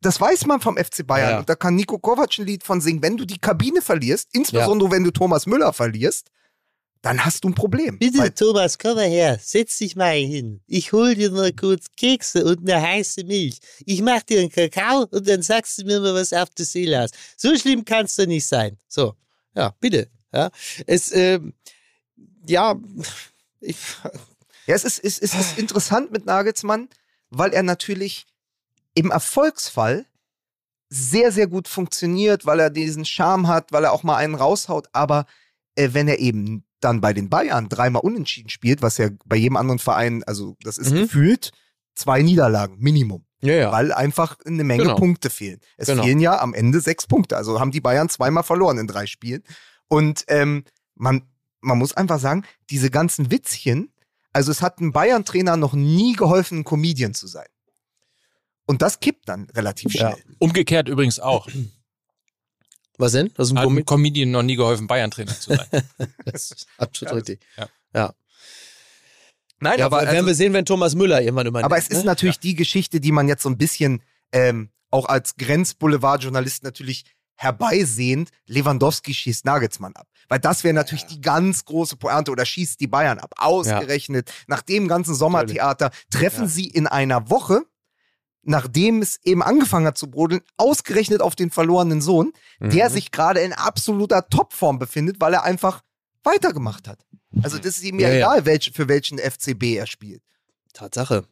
[0.00, 1.30] Das weiß man vom FC Bayern.
[1.30, 1.38] Ja.
[1.40, 3.02] Und da kann Nico Kovac ein Lied von singen.
[3.02, 6.28] Wenn du die Kabine verlierst, insbesondere wenn du Thomas Müller verlierst,
[7.02, 7.98] dann hast du ein Problem.
[7.98, 9.38] Bitte, Weil, Thomas, komm mal her.
[9.42, 10.60] Setz dich mal hin.
[10.66, 13.58] Ich hol dir mal kurz Kekse und eine heiße Milch.
[13.86, 16.98] Ich mach dir einen Kakao und dann sagst du mir mal, was auf der Seele
[16.98, 17.14] hast.
[17.38, 18.76] So schlimm kannst du nicht sein.
[18.86, 19.14] So,
[19.54, 20.10] ja, bitte.
[20.32, 20.50] Ja,
[20.86, 21.54] es, ähm,
[22.46, 22.74] ja,
[23.60, 23.76] ich,
[24.66, 26.88] ja, es ist, es, ist, es ist interessant mit Nagelsmann,
[27.30, 28.26] weil er natürlich
[28.94, 30.06] im Erfolgsfall
[30.88, 34.88] sehr, sehr gut funktioniert, weil er diesen Charme hat, weil er auch mal einen raushaut.
[34.92, 35.26] Aber
[35.76, 39.56] äh, wenn er eben dann bei den Bayern dreimal unentschieden spielt, was ja bei jedem
[39.56, 41.02] anderen Verein, also das ist Mhm.
[41.02, 41.52] gefühlt
[41.94, 43.24] zwei Niederlagen, Minimum.
[43.42, 43.72] ja, ja.
[43.72, 44.96] weil einfach eine Menge Genau.
[44.96, 45.60] Punkte fehlen.
[45.76, 46.02] Es Genau.
[46.02, 47.36] fehlen ja am Ende sechs Punkte.
[47.36, 49.44] Also haben die Bayern zweimal verloren in drei Spielen.
[49.88, 50.64] Und ähm,
[50.94, 51.22] man,
[51.60, 53.92] man muss einfach sagen, diese ganzen Witzchen,
[54.32, 57.46] also es hat einem Bayern-Trainer noch nie geholfen, ein Comedian zu sein.
[58.66, 60.12] Und das kippt dann relativ Ja.
[60.12, 60.24] schnell.
[60.38, 61.48] Umgekehrt übrigens auch.
[62.98, 63.30] Was denn?
[63.34, 63.86] Das ist ein Hat einem Komik.
[63.86, 65.66] Comedian noch nie geholfen, Bayern-Trainer zu sein.
[66.24, 67.40] Das ist absolut Ja, richtig.
[67.56, 67.68] ja.
[67.94, 68.14] ja.
[69.58, 71.64] Nein, Ja, aber, aber werden also, wir sehen, wenn Thomas Müller irgendwann übernimmt.
[71.66, 72.04] aber es ist ne?
[72.04, 74.02] natürlich die Geschichte, die man jetzt so ein bisschen
[74.32, 77.04] ähm, auch als Grenzboulevard-Journalist natürlich
[77.40, 80.06] herbeisehend, Lewandowski schießt Nagelsmann ab.
[80.28, 83.32] Weil das wäre natürlich die ganz große Pointe oder schießt die Bayern ab.
[83.38, 86.48] Ausgerechnet nach dem ganzen Sommertheater treffen Ja.
[86.48, 87.62] sie in einer Woche,
[88.42, 92.92] nachdem es eben angefangen hat zu brodeln, ausgerechnet auf den verlorenen Sohn, der Mhm.
[92.92, 95.82] sich gerade in absoluter Topform befindet, weil er einfach
[96.22, 97.00] weitergemacht hat.
[97.42, 98.18] Also das ist ihm ja, Ja, ja.
[98.18, 100.22] egal, welch, für welchen FCB er spielt.
[100.74, 101.24] Tatsache.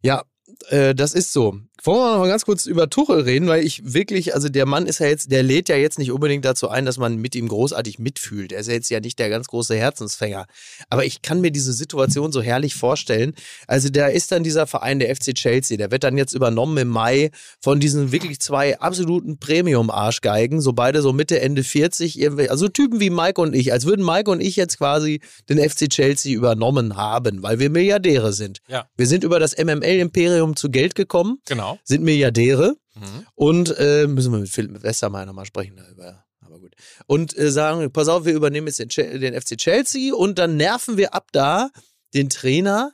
[0.00, 0.24] Ja,
[0.68, 1.56] äh, das ist so.
[1.82, 4.84] Wollen wir noch mal ganz kurz über Tuchel reden, weil ich wirklich, also der Mann
[4.86, 7.48] ist ja jetzt, der lädt ja jetzt nicht unbedingt dazu ein, dass man mit ihm
[7.48, 8.52] großartig mitfühlt.
[8.52, 10.44] Er ist ja jetzt ja nicht der ganz große Herzensfänger.
[10.90, 13.32] Aber ich kann mir diese Situation so herrlich vorstellen.
[13.66, 16.88] Also da ist dann dieser Verein, der FC Chelsea, der wird dann jetzt übernommen im
[16.88, 17.30] Mai
[17.62, 23.00] von diesen wirklich zwei absoluten Premium-Arschgeigen, so beide so Mitte, Ende 40, irgendwelche- also Typen
[23.00, 26.96] wie Mike und ich, als würden Mike und ich jetzt quasi den FC Chelsea übernommen
[26.96, 28.58] haben, weil wir Milliardäre sind.
[28.68, 28.86] Ja.
[28.98, 31.78] Wir sind über das MML-Imperium zu Geld gekommen, Genau.
[31.84, 33.26] sind Milliardäre Mhm.
[33.34, 36.24] und äh, müssen wir mit Philipp Westermeier nochmal sprechen darüber.
[36.40, 36.74] Aber gut.
[37.06, 38.88] Und äh, sagen, pass auf, wir übernehmen jetzt den,
[39.20, 41.70] den FC Chelsea und dann nerven wir ab da
[42.14, 42.92] den Trainer,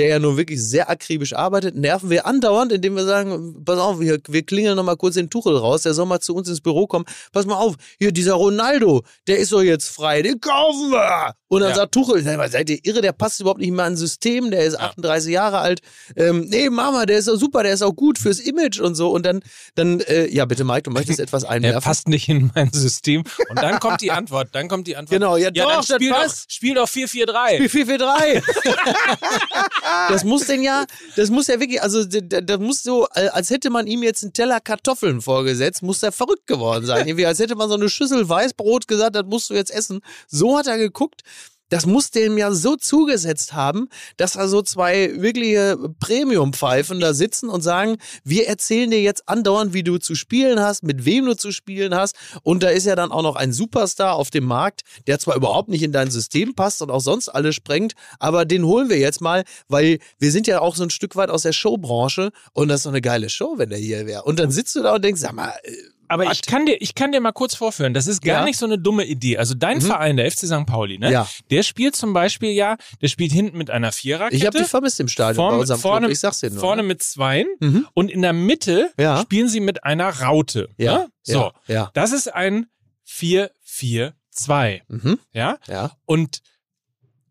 [0.00, 4.00] der ja nur wirklich sehr akribisch arbeitet, nerven wir andauernd, indem wir sagen, pass auf,
[4.00, 6.86] wir, wir klingeln nochmal kurz den Tuchel raus, der soll mal zu uns ins Büro
[6.86, 7.04] kommen.
[7.32, 11.34] Pass mal auf, hier dieser Ronaldo, der ist doch jetzt frei, den kaufen wir.
[11.48, 11.74] Und dann Ja.
[11.76, 15.30] sagt Tuchel, seid ihr irre, der passt überhaupt nicht mehr ans System, der ist 38
[15.32, 15.80] Jahre alt.
[16.16, 19.10] Ähm, nee, Mama, der ist doch super, der ist auch gut fürs Image und so.
[19.10, 19.40] Und dann,
[19.74, 21.82] dann äh, ja, bitte Mike, du möchtest etwas Er einwerfen.
[21.82, 23.24] passt nicht in mein System.
[23.50, 24.48] Und dann kommt die Antwort.
[24.52, 25.18] Dann kommt die Antwort.
[25.20, 26.52] Genau, ja, ja doch, dann das spiel doch, passt.
[26.52, 27.68] spiel doch 4-4-3.
[27.68, 28.42] 4-4-3.
[30.08, 30.84] das muss denn ja,
[31.16, 34.22] das muss ja wirklich, also da- da muss so, äh, als hätte man ihm jetzt
[34.22, 37.06] einen Teller Kartoffeln vorgesetzt, muss er verrückt geworden sein.
[37.08, 40.00] Irgendwie, als hätte man so eine Schüssel Weißbrot gesagt, das musst du jetzt essen.
[40.28, 41.22] So hat er geguckt.
[41.70, 47.48] Das muss dem ja so zugesetzt haben, dass da so zwei wirkliche Premium-Pfeifen da sitzen
[47.48, 51.34] und sagen, wir erzählen dir jetzt andauernd, wie du zu spielen hast, mit wem du
[51.34, 52.16] zu spielen hast.
[52.42, 55.68] Und da ist ja dann auch noch ein Superstar auf dem Markt, der zwar überhaupt
[55.68, 59.20] nicht in dein System passt und auch sonst alles sprengt, aber den holen wir jetzt
[59.20, 62.80] mal, weil wir sind ja auch so ein Stück weit aus der Showbranche und das
[62.80, 64.24] ist doch eine geile Show, wenn der hier wäre.
[64.24, 65.72] Und dann sitzt du da und denkst, sag mal, äh,
[66.10, 68.44] Aber ich kann, dir, ich kann dir mal kurz vorführen, das ist gar Ja.
[68.44, 69.38] nicht so eine dumme Idee.
[69.38, 69.82] Also dein Mhm.
[69.82, 70.66] Verein, der FC St.
[70.66, 71.10] Pauli, ne?
[71.10, 71.28] Ja.
[71.50, 74.36] der spielt zum Beispiel ja, der spielt hinten mit einer Viererkette.
[74.36, 76.12] ich habe dich vermisst im Stadion bei vorne, unserem vorne, Club.
[76.12, 76.60] Ich sag's dir nur.
[76.60, 76.88] vorne ne?
[76.88, 77.86] mit Zweien Mhm.
[77.94, 79.18] und in der Mitte Ja.
[79.22, 80.68] spielen sie mit einer Raute.
[80.76, 81.08] Ja, Ne?
[81.22, 81.90] So, ja, ja.
[81.94, 82.66] das ist ein
[83.06, 84.80] 4-4-2.
[84.88, 85.18] Mhm.
[85.32, 85.58] Ja?
[85.68, 85.92] Ja.
[86.06, 86.40] Und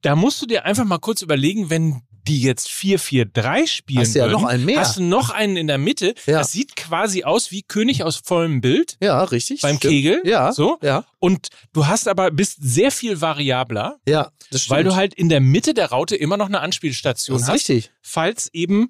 [0.01, 4.19] da musst du dir einfach mal kurz überlegen, wenn die jetzt 4-4-3 spielen Hast du
[4.19, 4.79] ja würden, noch einen mehr.
[4.79, 6.13] hast du noch einen in der Mitte.
[6.25, 6.39] Ja.
[6.39, 9.61] Das sieht quasi aus wie König aus vollem Bild Ja, richtig.
[9.61, 9.91] beim stimmt.
[9.91, 10.21] Kegel.
[10.25, 10.51] Ja.
[10.53, 10.77] So.
[10.81, 11.05] Ja.
[11.19, 14.77] Und du hast aber, bist sehr viel variabler, Ja, das stimmt.
[14.77, 17.55] weil du halt in der Mitte der Raute immer noch eine Anspielstation das ist hast,
[17.69, 17.91] richtig.
[18.01, 18.89] falls eben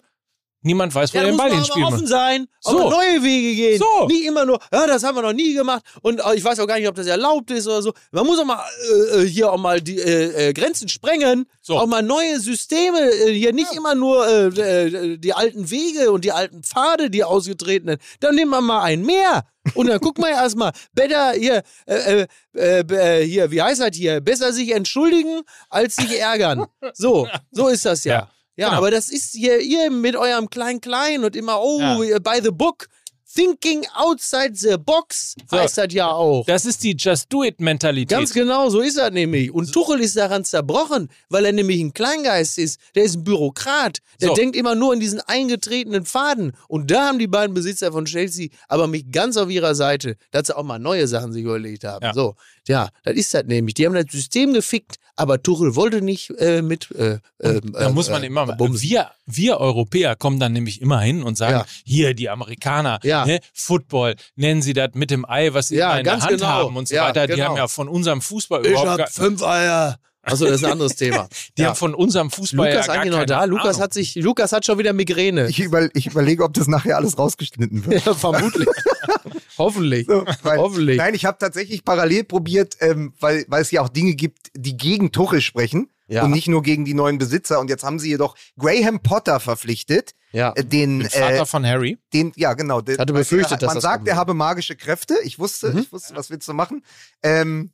[0.62, 2.00] niemand weiß, wo Ja, da den muss Ball man hinspielen aber muss.
[2.02, 2.80] offen sein, So.
[2.84, 3.80] auf neue Wege gehen.
[3.80, 4.08] So.
[4.08, 6.68] Nicht immer nur, ja, das haben wir noch nie gemacht und äh, ich weiß auch
[6.68, 7.94] gar nicht, ob das erlaubt ist oder so.
[8.12, 11.78] Man muss auch mal äh, äh, hier auch mal die äh, äh, Grenzen sprengen, So.
[11.78, 16.64] auch mal neue Systeme, äh, hier nicht immer nur die alten Wege und die alten
[16.64, 17.98] Pfade, die ausgetretenen.
[18.20, 19.46] Dann nehmen wir mal einen mehr.
[19.76, 24.20] Und dann guck mal erstmal, better hier, äh, äh, äh, hier, wie heißt das hier?
[24.22, 26.66] Besser sich entschuldigen, als sich ärgern.
[26.94, 28.14] So, so ist das ja.
[28.14, 28.30] Ja.
[28.60, 28.78] Ja, Genau.
[28.80, 32.20] aber das ist hier ihr mit eurem Klein-Klein und immer, oh, Ja.
[32.20, 32.88] by the book.
[33.32, 35.60] Thinking outside the box So.
[35.60, 36.44] heißt das ja auch.
[36.48, 38.10] Das ist die Just-Do-It-Mentalität.
[38.10, 39.52] Ganz genau, so ist das nämlich.
[39.54, 42.80] Und Tuchel ist daran zerbrochen, weil er nämlich ein Kleingeist ist.
[42.96, 44.00] Der ist ein Bürokrat.
[44.20, 44.34] Der So.
[44.34, 46.54] denkt immer nur in diesen eingetretenen Faden.
[46.68, 50.48] Und da haben die beiden Besitzer von Chelsea aber mich ganz auf ihrer Seite, dass
[50.48, 52.04] sie auch mal neue Sachen sich überlegt haben.
[52.04, 52.14] Ja.
[52.16, 52.34] So,
[52.68, 53.74] ja, das ist das nämlich.
[53.76, 56.90] Die haben das System gefickt, aber Tuchel wollte nicht äh, mit.
[56.92, 58.82] Äh, äh, Da muss man äh, immer, bumsen.
[58.90, 61.66] wir, wir Europäer kommen dann nämlich immer hin und sagen, Ja.
[61.86, 63.26] hier die Amerikaner, Ja.
[63.26, 66.48] ne, Football, nennen sie das mit dem Ei, was sie Ja, in der Hand genau.
[66.48, 67.28] haben und so Ja, weiter.
[67.28, 67.50] Die genau.
[67.50, 69.98] haben ja von unserem Fußball Ich überhaupt hab gar, fünf Eier.
[70.22, 71.28] Achso, das ist ein anderes Thema.
[71.58, 71.70] die ja.
[71.70, 73.44] haben von unserem Fußball Lukas ja gar eigentlich noch keine da?
[73.46, 75.48] Lukas hat sich, Lukas hat schon wieder Migräne.
[75.48, 78.06] Ich, über, ich überlege, ob das nachher alles rausgeschnitten wird.
[78.06, 78.68] ja, vermutlich.
[79.58, 80.08] Hoffentlich.
[80.08, 80.98] So, weil, Hoffentlich.
[80.98, 84.78] Nein, ich habe tatsächlich parallel probiert, ähm, weil, weil es ja auch Dinge gibt, die
[84.78, 86.24] gegen Tuchel sprechen Ja.
[86.24, 87.60] und nicht nur gegen die neuen Besitzer.
[87.60, 90.54] Und jetzt haben sie jedoch Graham Potter verpflichtet, Ja.
[90.56, 91.98] äh, den, Den Vater äh, von Harry.
[92.14, 92.82] den, ja genau.
[92.82, 95.16] Den, hatte befürchtet, man dass das sagt, er habe magische Kräfte.
[95.24, 95.80] Ich wusste, Mhm.
[95.80, 96.84] ich wusste, was willst du machen?
[97.24, 97.72] Ähm,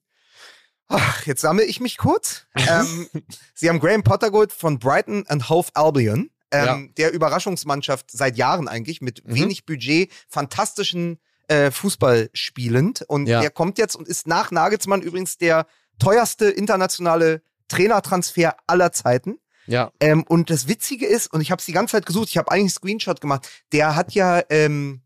[0.88, 2.46] ach, jetzt sammle ich mich kurz.
[2.56, 3.08] ähm,
[3.54, 6.30] sie haben Graham Potter geholt von Brighton and Hove Albion.
[6.52, 6.80] Ähm, Ja.
[6.98, 9.36] Der Überraschungsmannschaft seit Jahren eigentlich mit Mhm.
[9.36, 13.04] wenig Budget, fantastischen äh, Fußball spielend.
[13.08, 13.42] Und Ja.
[13.44, 15.68] er kommt jetzt und ist nach Nagelsmann übrigens der
[16.00, 19.40] teuerste internationale Trainertransfer aller Zeiten.
[19.68, 19.92] Ja.
[20.00, 22.52] Ähm, und das Witzige ist, und ich habe es die ganze Zeit gesucht, ich habe
[22.52, 25.02] eigentlich einen Screenshot gemacht, der hat ja, ähm,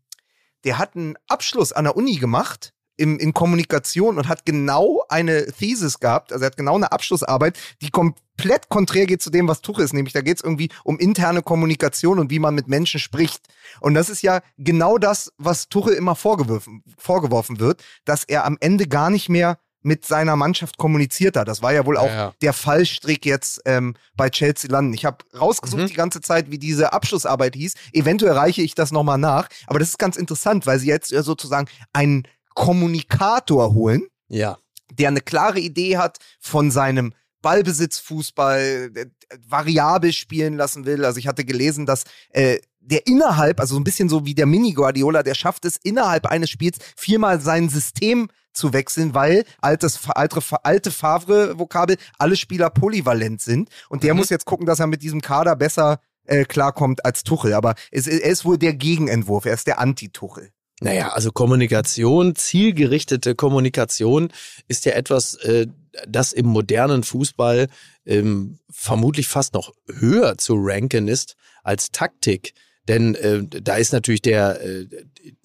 [0.64, 5.46] der hat einen Abschluss an der Uni gemacht im, in Kommunikation und hat genau eine
[5.52, 9.62] Thesis gehabt, also er hat genau eine Abschlussarbeit, die komplett konträr geht zu dem, was
[9.62, 13.00] Tuche ist, nämlich da geht es irgendwie um interne Kommunikation und wie man mit Menschen
[13.00, 13.42] spricht.
[13.80, 18.56] Und das ist ja genau das, was Tuche immer vorgeworfen, vorgeworfen wird, dass er am
[18.60, 21.48] Ende gar nicht mehr mit seiner Mannschaft kommuniziert hat.
[21.48, 22.32] Das war ja wohl auch Ja, ja.
[22.42, 24.92] der Fallstrick jetzt ähm, bei Chelsea landen.
[24.92, 25.86] Ich habe rausgesucht Mhm.
[25.86, 27.72] die ganze Zeit, wie diese Abschlussarbeit hieß.
[27.94, 29.48] Eventuell reiche ich das nochmal nach.
[29.68, 32.24] Aber das ist ganz interessant, weil sie jetzt sozusagen einen
[32.54, 34.58] Kommunikator holen, Ja.
[34.92, 39.06] der eine klare Idee hat von seinem Ballbesitzfußball, der
[39.48, 41.04] variabel spielen lassen will.
[41.04, 44.46] Also ich hatte gelesen, dass äh, der innerhalb, also so ein bisschen so wie der
[44.46, 50.40] Mini-Guardiola, der schafft es innerhalb eines Spiels viermal sein System zu wechseln, weil altes, alte,
[50.64, 53.68] alte Favre-Vokabel, alle Spieler polyvalent sind.
[53.88, 54.20] Und der Mhm.
[54.20, 57.54] muss jetzt gucken, dass er mit diesem Kader besser äh, klarkommt als Tuchel.
[57.54, 60.50] Aber es, er ist wohl der Gegenentwurf, er ist der Anti-Tuchel.
[60.80, 64.32] Naja, also Kommunikation, zielgerichtete Kommunikation
[64.66, 65.66] ist ja etwas, äh,
[66.08, 67.68] das im modernen Fußball
[68.06, 72.54] ähm, vermutlich fast noch höher zu ranken ist als Taktik.
[72.88, 74.86] Denn äh, da ist natürlich der, äh,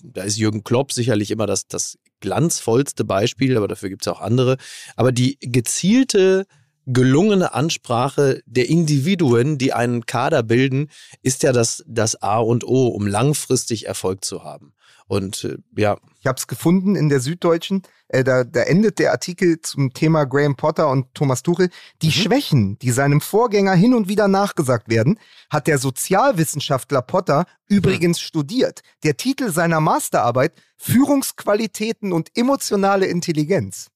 [0.01, 4.21] da ist Jürgen Klopp sicherlich immer das, das glanzvollste Beispiel, aber dafür gibt es auch
[4.21, 4.55] andere.
[4.95, 6.45] Aber die gezielte,
[6.86, 10.89] gelungene Ansprache der Individuen, die einen Kader bilden,
[11.23, 14.73] ist ja das, das A und O, um langfristig Erfolg zu haben.
[15.08, 17.84] Und äh, ja, Ich habe es gefunden in der Süddeutschen.
[18.08, 21.70] Äh, da, da endet der Artikel zum Thema Graham Potter und Thomas Tuchel.
[22.01, 25.20] Die Schwächen, die seinem Vorgänger hin und wieder nachgesagt werden,
[25.51, 28.82] hat der Sozialwissenschaftler Potter übrigens studiert.
[29.03, 33.88] Der Titel seiner Masterarbeit Führungsqualitäten und emotionale Intelligenz.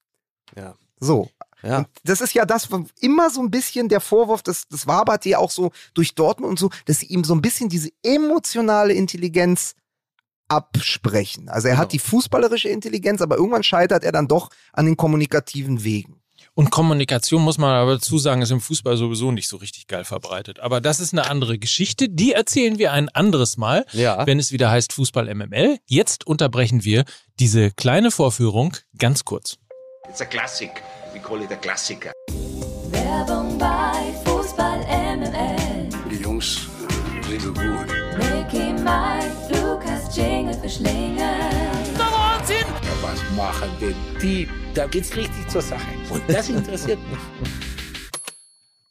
[0.56, 0.76] Ja.
[1.00, 1.30] So.
[1.64, 1.80] ja.
[1.80, 5.30] Und das ist ja das, wo immer so ein bisschen der Vorwurf, das, das waberte
[5.30, 8.94] ja auch so durch Dortmund und so, dass sie ihm so ein bisschen diese emotionale
[8.94, 9.76] Intelligenz
[10.50, 11.48] absprechen.
[11.50, 15.84] Also er hat die fußballerische Intelligenz, aber irgendwann scheitert er dann doch an den kommunikativen
[15.84, 16.16] Wegen.
[16.56, 20.04] Und Kommunikation, muss man aber dazu sagen, ist im Fußball sowieso nicht so richtig geil
[20.04, 20.60] verbreitet.
[20.60, 22.10] Aber das ist eine andere Geschichte.
[22.10, 24.26] Die erzählen wir ein anderes Mal, Ja.
[24.28, 25.78] wenn es wieder heißt Fußball MML.
[25.86, 27.06] Jetzt unterbrechen wir
[27.40, 29.56] diese kleine Vorführung ganz kurz.
[30.10, 30.82] It's a classic.
[31.14, 32.12] We call it a Klassiker.
[32.92, 33.99] Werbung bei
[40.70, 41.20] Jingle für Schlingel.
[41.20, 44.48] Ja, was machen denn die?
[44.76, 45.82] Da geht's richtig zur Sache.
[46.12, 47.20] Und das interessiert mich.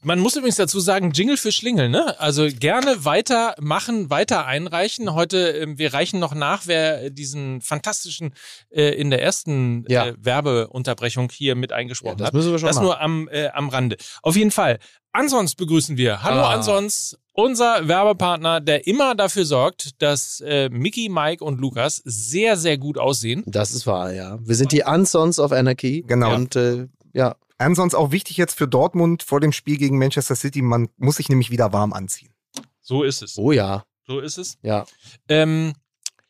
[0.02, 2.18] Man muss übrigens dazu sagen, Jingle für Schlingel, ne?
[2.20, 5.12] Also gerne weiter machen, weiter einreichen.
[5.12, 8.32] Heute, ähm, wir reichen noch nach, wer diesen fantastischen
[8.70, 10.06] äh, in der ersten Ja.
[10.06, 12.34] äh, Werbeunterbrechung hier mit eingesprochen Ja, das hat.
[12.34, 12.84] müssen wir schon das machen.
[12.86, 13.96] nur am, äh, am Rande.
[14.22, 14.78] Auf jeden Fall.
[15.12, 16.22] Ansonsten begrüßen wir.
[16.22, 16.54] Hallo Ah.
[16.54, 22.78] Ansons unser Werbepartner, der immer dafür sorgt, dass äh, Mickey, Mike und Lukas sehr, sehr
[22.78, 23.44] gut aussehen.
[23.46, 24.38] Das ist wahr, ja.
[24.42, 26.04] Wir sind die Unsons of Anarchy.
[26.06, 26.34] Genau.
[26.34, 30.62] Und äh, ja, Ansonsten auch wichtig jetzt für Dortmund vor dem Spiel gegen Manchester City,
[30.62, 32.32] man muss sich nämlich wieder warm anziehen.
[32.80, 33.36] So ist es.
[33.36, 34.58] oh ja, So ist es.
[34.62, 34.84] ja.
[35.28, 35.72] Ähm,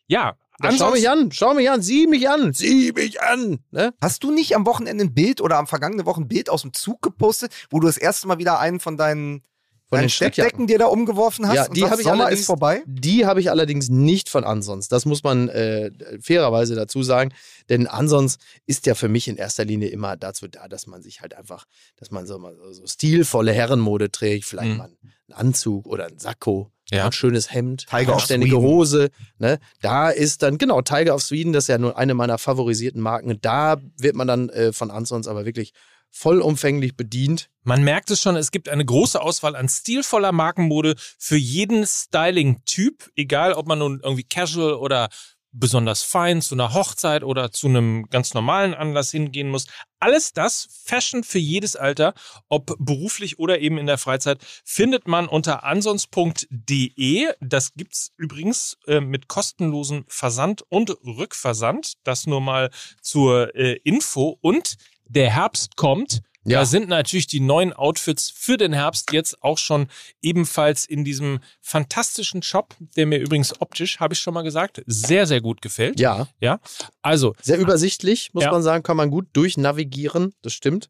[0.07, 3.59] ja, Dann schau mich an, schau mich an, sieh mich an, sieh mich an.
[3.71, 3.93] Ne?
[4.01, 6.73] Hast du nicht am Wochenende ein Bild oder am vergangenen Wochen ein Bild aus dem
[6.73, 9.43] Zug gepostet, wo du das erste Mal wieder einen von deinen,
[9.91, 10.43] Von den Steckjacken.
[10.51, 11.55] Steckdecken dir da umgeworfen hast?
[11.57, 12.83] Ja, die sagst, habe ich Sommer allerdings- ist vorbei?
[12.87, 14.89] Die habe ich allerdings nicht von Ansons.
[14.89, 17.33] Das muss man äh, fairerweise dazu sagen.
[17.71, 18.37] Denn Ansons
[18.67, 21.65] ist ja für mich in erster Linie immer dazu da, dass man sich halt einfach,
[21.97, 24.77] dass man so, mal so stilvolle Herrenmode trägt, vielleicht Mhm.
[24.77, 24.85] mal
[25.31, 27.07] einen Anzug oder ein Sakko, Ja.
[27.07, 28.59] ein schönes Hemd, Tiger anständige.
[28.59, 29.09] Hose.
[29.39, 29.59] Ne?
[29.81, 33.39] Da ist dann, genau, Tiger of Sweden, das ist ja nur eine meiner favorisierten Marken.
[33.41, 35.73] Da wird man dann äh, von Ansons aber wirklich
[36.11, 37.51] vollumfänglich bedient.
[37.63, 43.11] Man merkt es schon, es gibt eine große Auswahl an stilvoller Markenmode für jeden Styling-Typ,
[43.15, 45.09] egal ob man nun irgendwie casual oder
[45.53, 49.67] besonders fein zu einer Hochzeit oder zu einem ganz normalen Anlass hingehen muss.
[49.99, 52.15] Alles das, Fashion für jedes Alter,
[52.49, 57.29] ob beruflich oder eben in der Freizeit, findet man unter ansons.de.
[57.41, 61.95] Das gibt's übrigens äh, mit kostenlosem Versand und Rückversand.
[62.05, 64.39] Das nur mal zur äh, Info.
[64.41, 64.77] Und
[65.09, 66.21] der Herbst kommt.
[66.45, 66.61] Ja.
[66.61, 69.89] Da sind natürlich die neuen Outfits für den Herbst jetzt auch schon
[70.23, 75.27] ebenfalls in diesem fantastischen Shop, der mir übrigens optisch, habe ich schon mal gesagt, sehr,
[75.27, 76.01] sehr gut gefällt.
[76.01, 76.59] Ja, Ja.
[77.03, 78.53] Also, sehr übersichtlich, muss Ja.
[78.53, 80.33] man sagen, kann man gut durchnavigieren.
[80.41, 80.89] Das stimmt.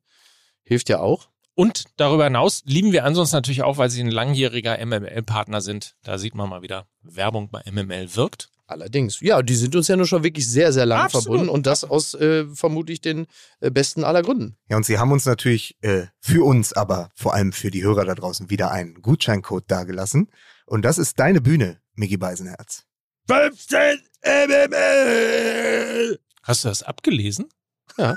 [0.64, 1.28] Hilft ja auch.
[1.54, 5.96] und darüber hinaus lieben wir ansonsten natürlich auch, weil sie ein langjähriger MML-Partner sind.
[6.04, 8.48] Da sieht man mal wieder, Werbung bei MML wirkt.
[8.68, 9.20] Allerdings.
[9.20, 11.24] Ja, die sind uns ja nur schon wirklich sehr, sehr lange Absolut.
[11.24, 13.26] verbunden und das aus äh, vermutlich den
[13.60, 14.58] äh, besten aller Gründen.
[14.68, 18.04] Ja, und sie haben uns natürlich äh, für uns, aber vor allem für die Hörer
[18.04, 20.30] da draußen wieder einen Gutscheincode dagelassen.
[20.66, 22.84] Und das ist deine Bühne, Mickey Beisenherz.
[23.26, 26.18] 15 MML!
[26.42, 27.48] Hast du das abgelesen?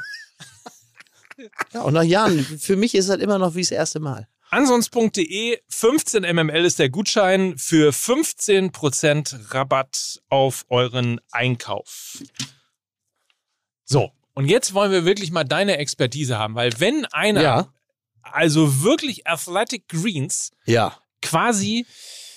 [1.74, 4.28] Ja, und nach Jahren, für mich ist es halt immer noch wie das erste Mal.
[4.52, 12.22] Ansonst.de 15 mml ist der Gutschein für 15% Rabatt auf euren Einkauf.
[13.86, 17.74] So, und jetzt wollen wir wirklich mal deine Expertise haben, weil wenn einer Ja.
[18.24, 20.98] also wirklich Athletic Greens Ja.
[21.22, 21.86] quasi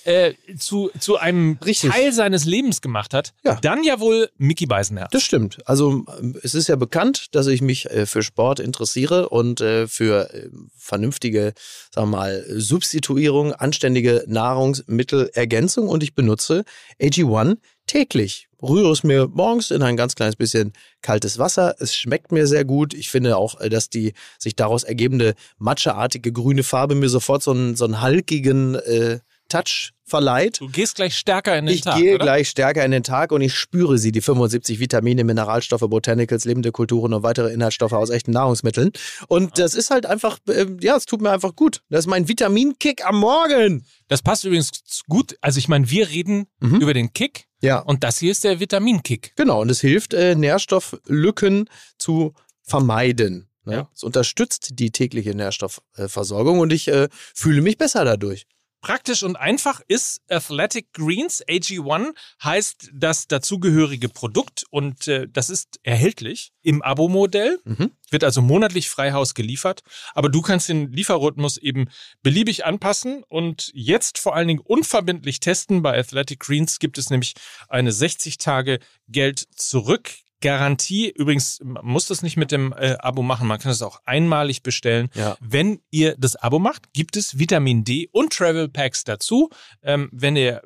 [0.05, 1.91] äh, zu, zu einem Richtig.
[1.91, 3.55] Teil seines Lebens gemacht hat, Ja.
[3.61, 5.09] dann ja wohl Mickey Beisenherz.
[5.11, 5.57] Das stimmt.
[5.65, 6.05] Also
[6.43, 10.49] es ist ja bekannt, dass ich mich äh, für Sport interessiere und äh, für äh,
[10.77, 11.53] vernünftige,
[11.93, 16.63] sagen wir mal, Substituierung, anständige Nahrungsmittelergänzung und ich benutze
[17.01, 18.47] AG1 täglich.
[18.61, 21.75] Rühre es mir morgens in ein ganz kleines bisschen kaltes Wasser.
[21.79, 22.93] Es schmeckt mir sehr gut.
[22.93, 27.51] Ich finde auch, äh, dass die sich daraus ergebende matscheartige grüne Farbe mir sofort so
[27.51, 29.19] einen, so einen halkigen äh,
[29.49, 30.59] Touch verleiht.
[30.61, 32.25] Du gehst gleich stärker in den Ich Tag, gehe oder?
[32.25, 36.71] gleich stärker in den Tag und ich spüre sie, die 75 Vitamine, Mineralstoffe, Botanicals, lebende
[36.71, 38.91] Kulturen und weitere Inhaltsstoffe aus echten Nahrungsmitteln.
[39.27, 41.81] Und das ist halt einfach, ähm, ja, es tut mir einfach gut.
[41.89, 43.85] Das ist mein Vitaminkick am Morgen.
[44.07, 44.69] Das passt übrigens
[45.09, 45.35] gut.
[45.41, 46.81] Also ich meine, wir reden Mhm.
[46.81, 49.33] über den Kick Ja, und das hier ist der Vitaminkick.
[49.35, 49.61] genau.
[49.61, 53.49] Und es hilft, äh, Nährstofflücken zu vermeiden.
[53.63, 53.73] Ne?
[53.73, 53.89] Ja.
[53.95, 58.45] Es unterstützt die tägliche Nährstoffversorgung und ich äh, fühle mich besser dadurch.
[58.85, 62.13] Praktisch und einfach ist Athletic Greens AG1
[62.43, 67.93] heißt das dazugehörige Produkt und äh, das ist erhältlich im Abo-Modell, Mhm.
[68.11, 69.81] wird also monatlich Freihaus geliefert,
[70.13, 71.89] aber du kannst den Lieferrhythmus eben
[72.21, 75.81] beliebig anpassen und jetzt vor allen Dingen unverbindlich testen.
[75.81, 77.33] Bei Athletic Greens gibt es nämlich
[77.67, 78.77] eine 60 Tage
[79.07, 80.11] Geld zurück
[80.41, 81.09] Garantie.
[81.09, 84.63] Übrigens, man muss das nicht mit dem äh, Abo machen, man kann es auch einmalig
[84.63, 85.09] bestellen.
[85.13, 85.37] Ja.
[85.39, 89.49] Wenn ihr das Abo macht, gibt es Vitamin D und Travel Packs dazu.
[89.81, 90.61] Ähm, wenn ihr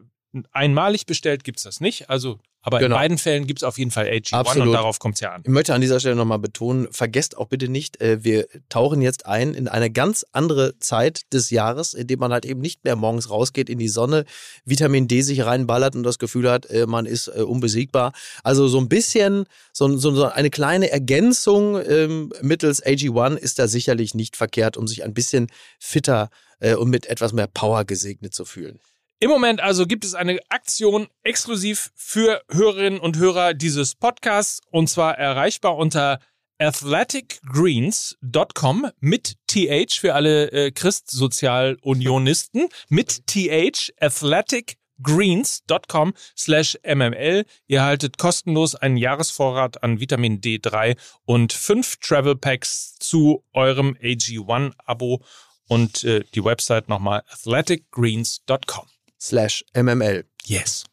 [0.51, 2.09] einmalig bestellt, gibt es das nicht.
[2.09, 2.95] Also, aber Genau.
[2.95, 4.67] in beiden Fällen gibt es auf jeden Fall AG1 Absolut.
[4.67, 5.43] und darauf kommt es ja an.
[5.45, 9.25] Ich möchte an dieser Stelle nochmal betonen, vergesst auch bitte nicht, äh, wir tauchen jetzt
[9.25, 12.95] ein in eine ganz andere Zeit des Jahres, in dem man halt eben nicht mehr
[12.95, 14.25] morgens rausgeht in die Sonne,
[14.65, 18.11] Vitamin D sich reinballert und das Gefühl hat, äh, man ist äh, unbesiegbar.
[18.43, 24.15] Also so ein bisschen, so, so, eine kleine Ergänzung ähm, mittels AG1 ist da sicherlich
[24.15, 25.47] nicht verkehrt, um sich ein bisschen
[25.79, 26.29] fitter
[26.77, 28.81] und mit etwas mehr Power gesegnet zu fühlen.
[29.21, 34.89] Im Moment also gibt es eine Aktion exklusiv für Hörerinnen und Hörer dieses Podcasts und
[34.89, 36.21] zwar erreichbar unter
[36.57, 47.43] athleticgreens.com mit TH für alle äh, Christsozialunionisten mit TH athleticgreens.com slash mml.
[47.67, 50.95] Ihr haltet kostenlos einen Jahresvorrat an Vitamin D3
[51.25, 55.21] und fünf Travel Packs zu eurem AG1 Abo
[55.67, 58.87] Und äh, die Website nochmal athleticgreens.com.
[59.21, 60.23] Slash MML.
[60.45, 60.85] Yes.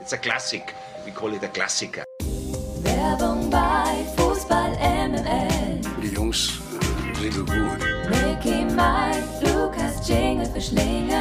[0.00, 0.74] It's a classic.
[1.04, 2.04] We call it a Klassiker.
[2.82, 5.82] Werbung bei Fußball MML.
[6.02, 6.58] Die Jungs
[7.20, 7.78] sind gut.
[8.08, 11.16] Mickey, Mike, Lukas, Jingle für Schlingel.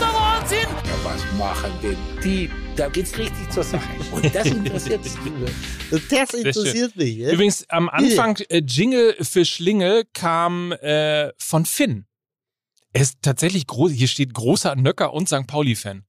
[0.00, 2.50] Ja, was machen denn die?
[2.74, 3.88] Da geht's richtig zur Sache.
[4.10, 6.02] Und das interessiert mich.
[6.10, 7.16] Das interessiert mich.
[7.18, 7.30] Ja?
[7.30, 12.06] Übrigens, am Anfang äh, Jingle für Schlingel kam äh, von Finn.
[12.96, 13.92] Er ist tatsächlich groß.
[13.92, 15.46] Hier steht großer Nöcker und St.
[15.46, 16.04] Pauli-Fan.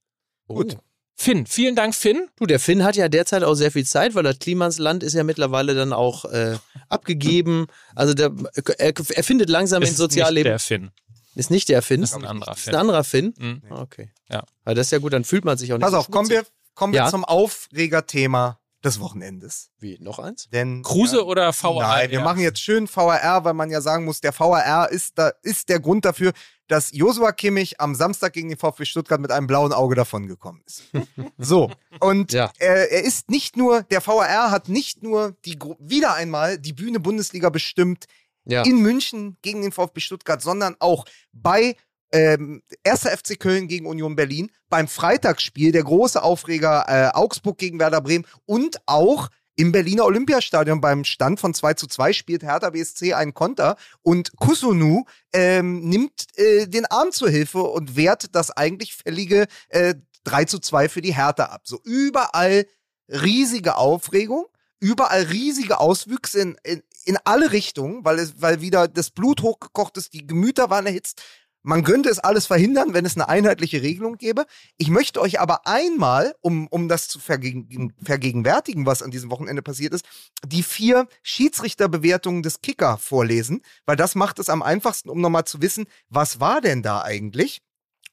[0.48, 0.78] Gut.
[1.20, 2.28] Finn, vielen Dank, Finn.
[2.38, 5.24] Du, der Finn hat ja derzeit auch sehr viel Zeit, weil das Klimansland ist ja
[5.24, 6.58] mittlerweile dann auch äh,
[6.90, 7.68] abgegeben.
[7.96, 8.32] Also der,
[8.78, 10.50] er, er findet langsam Ist ins nicht Sozialleben.
[10.52, 10.92] der Finn.
[11.36, 12.02] Ist nicht der Finn?
[12.02, 12.76] Das ist ein anderer Ist Finn.
[12.76, 13.34] ein anderer Finn?
[13.38, 13.62] Mhm.
[13.70, 14.10] Ah, Okay.
[14.30, 14.44] Ja.
[14.64, 16.30] Aber das ist ja gut, dann fühlt man sich auch nicht Pass so auf, kommen
[16.30, 17.10] wir, kommen wir Ja.
[17.10, 19.72] zum Aufregerthema des Wochenendes.
[19.80, 20.50] Wie, noch eins?
[20.50, 21.80] Denn Kruse oder VAR?
[21.82, 25.32] Nein, wir machen jetzt schön VAR, weil man ja sagen muss, der VAR ist, da,
[25.42, 26.32] ist der Grund dafür,
[26.68, 30.84] dass Josua Kimmich am Samstag gegen den VfB Stuttgart mit einem blauen Auge davongekommen ist.
[31.38, 32.52] so, und Ja.
[32.60, 37.00] äh, er ist nicht nur, der VAR hat nicht nur die, wieder einmal die Bühne
[37.00, 38.06] Bundesliga bestimmt
[38.46, 38.62] Ja.
[38.64, 41.76] in München gegen den VfB Stuttgart, sondern auch bei
[42.12, 43.02] ähm, 1.
[43.02, 48.26] FC Köln gegen Union Berlin, beim Freitagsspiel, der große Aufreger äh, Augsburg gegen Werder Bremen
[48.46, 49.30] und auch
[49.60, 54.38] im Berliner Olympiastadion beim Stand von 2 zu 2 spielt Hertha BSC einen Konter und
[54.38, 59.96] Kusunu ähm, nimmt äh, den Arm zur Hilfe und wehrt das eigentlich fällige äh,
[60.26, 61.62] 3 zu 2 für die Hertha ab.
[61.64, 62.68] So überall
[63.10, 64.46] riesige Aufregung,
[64.80, 70.14] überall riesige Auswüchse in, in, in alle Richtungen, weil, weil wieder das Blut hochgekocht ist,
[70.14, 71.24] die Gemüter waren erhitzt.
[71.64, 74.46] Man könnte es alles verhindern, wenn es eine einheitliche Regelung gäbe.
[74.78, 79.62] Ich möchte euch aber einmal, um, um das zu vergegen, vergegenwärtigen, was an diesem Wochenende
[79.62, 80.06] passiert ist,
[80.46, 85.62] die vier Schiedsrichterbewertungen des Kicker vorlesen, weil das macht es am einfachsten, um nochmal zu
[85.62, 87.62] wissen, was war denn da eigentlich?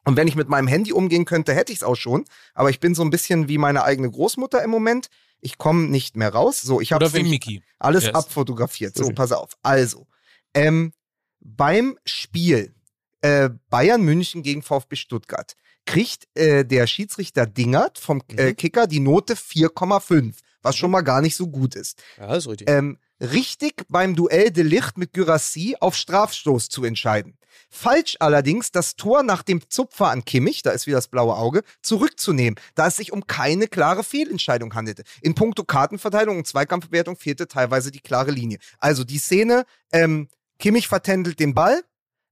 [0.05, 2.25] Und wenn ich mit meinem Handy umgehen könnte, hätte ich es auch schon.
[2.55, 5.09] Aber ich bin so ein bisschen wie meine eigene Großmutter im Moment.
[5.41, 6.61] Ich komme nicht mehr raus.
[6.61, 7.05] So, ich habe
[7.79, 8.15] alles Yes.
[8.15, 8.97] abfotografiert.
[8.97, 9.53] So, pass auf.
[9.63, 10.07] Also,
[10.55, 10.93] ähm,
[11.41, 12.75] beim Spiel
[13.25, 15.57] äh, Bayern München gegen VfB Stuttgart
[15.87, 18.57] kriegt äh, der Schiedsrichter Dingert vom äh, Mhm.
[18.57, 22.03] Kicker die Note 4,5, was schon mal gar nicht so gut ist.
[22.19, 22.69] Ja, ist richtig.
[22.69, 27.39] Ähm, richtig beim Duell de Licht mit Gyrassi auf Strafstoß zu entscheiden.
[27.71, 31.63] Falsch allerdings, das Tor nach dem Zupfer an Kimmich, da ist wieder das blaue Auge,
[31.81, 35.03] zurückzunehmen, da es sich um keine klare Fehlentscheidung handelte.
[35.23, 38.59] In puncto Kartenverteilung und Zweikampfbewertung fehlte teilweise die klare Linie.
[38.81, 41.83] Also die Szene, ähm, Kimmich vertändelt den Ball,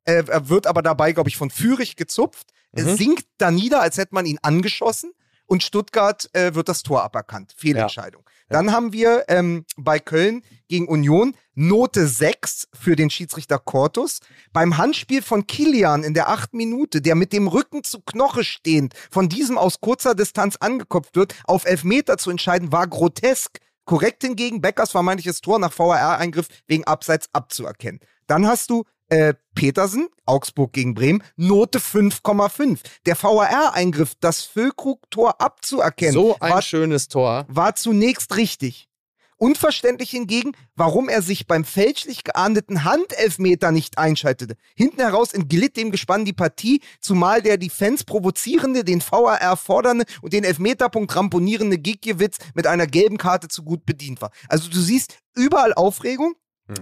[0.04, 2.96] äh, er wird aber dabei, glaube ich, von Fürich gezupft, Mhm.
[2.96, 5.12] sinkt da nieder, als hätte man ihn angeschossen
[5.46, 7.52] und Stuttgart äh, wird das Tor aberkannt.
[7.56, 8.24] Fehlentscheidung.
[8.48, 14.20] Dann haben wir ähm, bei Köln gegen Union Note 6 für den Schiedsrichter Cortus.
[14.52, 18.94] Beim Handspiel von Kilian in der achten Minute, der mit dem Rücken zu Knoche stehend
[19.10, 23.58] von diesem aus kurzer Distanz angekopft wird, auf Elfmeter zu entscheiden, war grotesk.
[23.84, 28.00] Korrekt hingegen Beckers vermeintliches Tor nach VAR-Eingriff wegen Abseits abzuerkennen.
[28.26, 32.80] Dann hast du äh, Petersen, Augsburg gegen Bremen, Note 5,5.
[33.06, 37.44] Der VAR-Eingriff, das Füllkrug-Tor abzuerkennen, so ein war schönes Tor.
[37.48, 38.88] war zunächst richtig.
[39.42, 44.54] Unverständlich hingegen, warum er sich beim fälschlich geahndeten Handelfmeter nicht einschaltete.
[44.76, 50.04] Hinten heraus entglitt dem Gespann die Partie, zumal der die Fans provozierende, den VAR fordernde
[50.20, 54.30] und den Elfmeterpunkt ramponierende Gikiewicz mit einer gelben Karte zu gut bedient war.
[54.48, 56.36] Also du siehst überall Aufregung.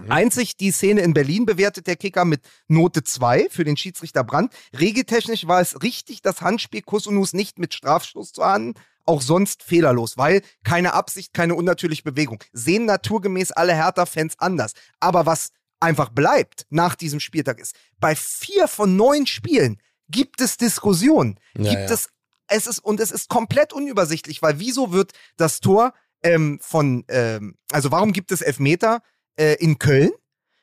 [0.09, 4.53] Einzig die Szene in Berlin bewertet der Kicker mit Note 2 für den Schiedsrichter Brandt.
[4.77, 10.17] Regeltechnisch war es richtig, das Handspiel Kusunus nicht mit Strafstoß zu ahnden, auch sonst fehlerlos,
[10.17, 12.43] weil keine Absicht, keine unnatürliche Bewegung.
[12.53, 14.73] Sehen naturgemäß alle Hertha-Fans anders.
[14.99, 20.57] Aber was einfach bleibt nach diesem Spieltag ist, bei vier von neun Spielen gibt es
[20.57, 21.39] Diskussionen.
[21.57, 22.09] Ja, gibt es,
[22.47, 27.55] es ist, und es ist komplett unübersichtlich, weil wieso wird das Tor ähm, von, ähm,
[27.71, 29.01] also warum gibt es Elfmeter
[29.35, 30.11] äh, in Köln?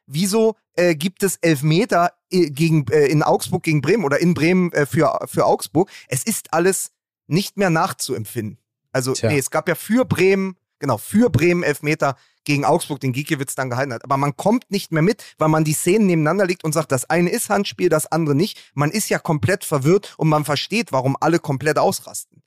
[0.06, 4.72] Wieso äh, gibt es Elfmeter äh, gegen, äh, in Augsburg gegen Bremen oder in Bremen
[4.72, 5.90] äh, für, für Augsburg?
[6.08, 6.92] Es ist alles
[7.26, 8.58] nicht mehr nachzuempfinden.
[8.92, 9.30] Also, Tja.
[9.30, 13.68] nee, es gab ja für Bremen, genau, für Bremen Elfmeter gegen Augsburg, den Giekewitz dann
[13.68, 14.04] gehalten hat.
[14.04, 17.04] Aber man kommt nicht mehr mit, weil man die Szenen nebeneinander legt und sagt, das
[17.10, 18.58] eine ist Handspiel, das andere nicht.
[18.72, 22.42] Man ist ja komplett verwirrt und man versteht, warum alle komplett ausrasten.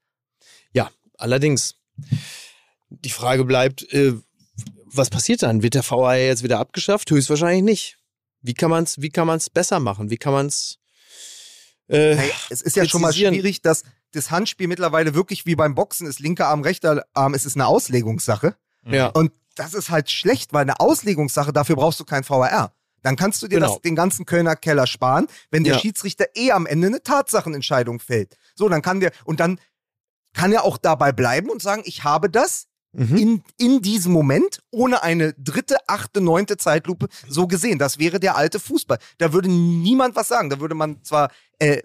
[0.74, 1.76] Ja, allerdings.
[2.90, 4.16] Die Frage bleibt, äh,
[4.94, 5.64] was passiert dann?
[5.64, 7.10] Wird der VAR jetzt wieder abgeschafft?
[7.12, 7.98] Höchstwahrscheinlich nicht.
[8.42, 10.10] Wie kann man es wie kann man's besser machen?
[10.10, 10.78] Wie kann man es
[11.88, 13.84] äh, Naja, es ist ja schon mal schwierig, dass
[14.14, 17.68] das Handspiel mittlerweile wirklich wie beim Boxen ist, linker Arm, rechter Arm, es ist eine
[17.68, 18.56] Auslegungssache.
[18.86, 19.08] Ja.
[19.08, 22.74] Und das ist halt schlecht, weil eine Auslegungssache, dafür brauchst du kein VAR.
[23.04, 23.74] Dann kannst du dir Genau.
[23.74, 25.80] das, den ganzen Kölner Keller sparen, wenn der Ja.
[25.80, 28.38] Schiedsrichter eh am Ende eine Tatsachenentscheidung fällt.
[28.56, 29.60] So, dann kann der, und dann
[30.34, 33.18] kann er auch dabei bleiben und sagen, ich habe das Mhm.
[33.18, 37.80] in, in diesem Moment ohne eine dritte, achte, neunte Zeitlupe so gesehen.
[37.80, 39.00] Das wäre der alte Fußball.
[39.18, 40.50] Da würde niemand was sagen.
[40.50, 41.82] Da würde man zwar, äh,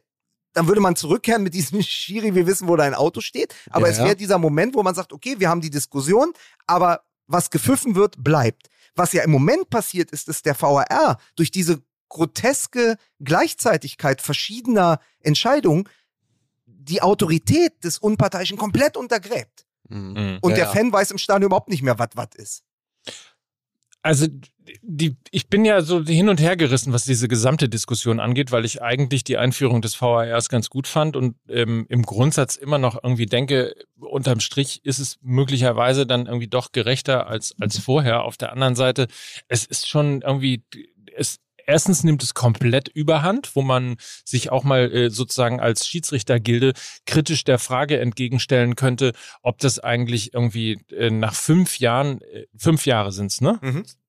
[0.52, 3.92] dann würde man zurückkehren mit diesem Schiri, wir wissen, wo dein Auto steht, aber Ja,
[3.92, 6.32] es wäre dieser Moment, wo man sagt, okay, wir haben die Diskussion,
[6.66, 8.68] aber was gepfiffen wird, bleibt.
[8.94, 15.88] Was ja im Moment passiert ist, dass der VAR durch diese groteske Gleichzeitigkeit verschiedener Entscheidungen
[16.66, 19.65] die Autorität des Unparteiischen komplett untergräbt.
[19.88, 20.38] Mhm.
[20.40, 20.70] Und Ja, der ja.
[20.72, 22.64] Fan weiß im Stadion überhaupt nicht mehr, was was ist.
[24.02, 24.28] Also
[24.82, 28.64] die, ich bin ja so hin und her gerissen, was diese gesamte Diskussion angeht, weil
[28.64, 33.02] ich eigentlich die Einführung des VARs ganz gut fand und ähm, im Grundsatz immer noch
[33.02, 38.22] irgendwie denke, unterm Strich ist es möglicherweise dann irgendwie doch gerechter als, als vorher.
[38.22, 39.08] Auf der anderen Seite,
[39.48, 40.62] es ist schon irgendwie,
[41.16, 46.72] es, erstens nimmt es komplett überhand, wo man sich auch mal äh, sozusagen als Schiedsrichtergilde
[47.04, 49.12] kritisch der Frage entgegenstellen könnte,
[49.42, 53.58] ob das eigentlich irgendwie äh, nach fünf Jahren, äh, fünf Jahre sind's, ne?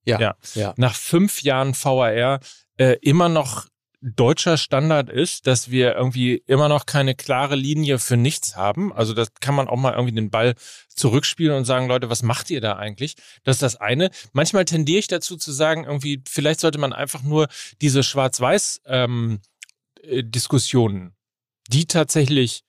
[0.05, 0.19] Ja.
[0.19, 0.35] Ja.
[0.53, 0.73] ja.
[0.77, 2.39] nach fünf Jahren VAR
[2.77, 3.67] äh, immer noch
[4.01, 8.93] deutscher Standard ist, dass wir irgendwie immer noch keine klare Linie für nichts haben.
[8.93, 10.53] Also das kann man auch mal irgendwie den Ball
[10.89, 13.15] zurückspielen und sagen, Leute, was macht ihr da eigentlich?
[13.43, 14.11] Das ist das eine.
[14.33, 17.47] Manchmal tendiere ich dazu zu sagen, irgendwie, vielleicht sollte man einfach nur
[17.81, 19.39] diese Schwarz-Weiß ähm,
[20.03, 21.15] äh, Diskussionen,
[21.67, 22.63] die tatsächlich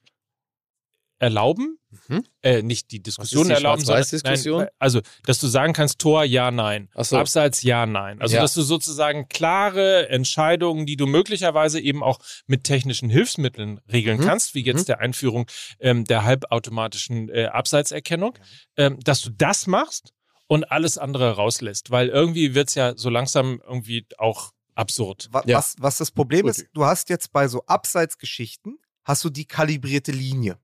[1.20, 2.24] erlauben, Mhm.
[2.42, 4.58] äh, nicht die Diskussion die erlauben, sondern, Schwarz-Weiß-Diskussion?
[4.60, 6.88] nein, also, dass du sagen kannst, Tor, ja, nein.
[6.94, 7.16] So.
[7.16, 8.20] Abseits, ja, nein.
[8.20, 8.42] Also, Ja.
[8.42, 14.24] dass du sozusagen klare Entscheidungen, die du möglicherweise eben auch mit technischen Hilfsmitteln regeln Mhm.
[14.24, 14.86] kannst, wie jetzt Mhm.
[14.86, 15.46] der Einführung
[15.80, 18.38] ähm, der halbautomatischen äh, Abseitserkennung,
[18.76, 20.12] ähm, dass du das machst
[20.46, 21.90] und alles andere rauslässt.
[21.90, 25.28] Weil irgendwie wird's ja so langsam irgendwie auch absurd.
[25.32, 25.58] Wa- Ja.
[25.58, 26.50] Was, was das Problem Gut.
[26.52, 30.58] ist, du hast jetzt bei so Abseitsgeschichten, hast du die kalibrierte Linie.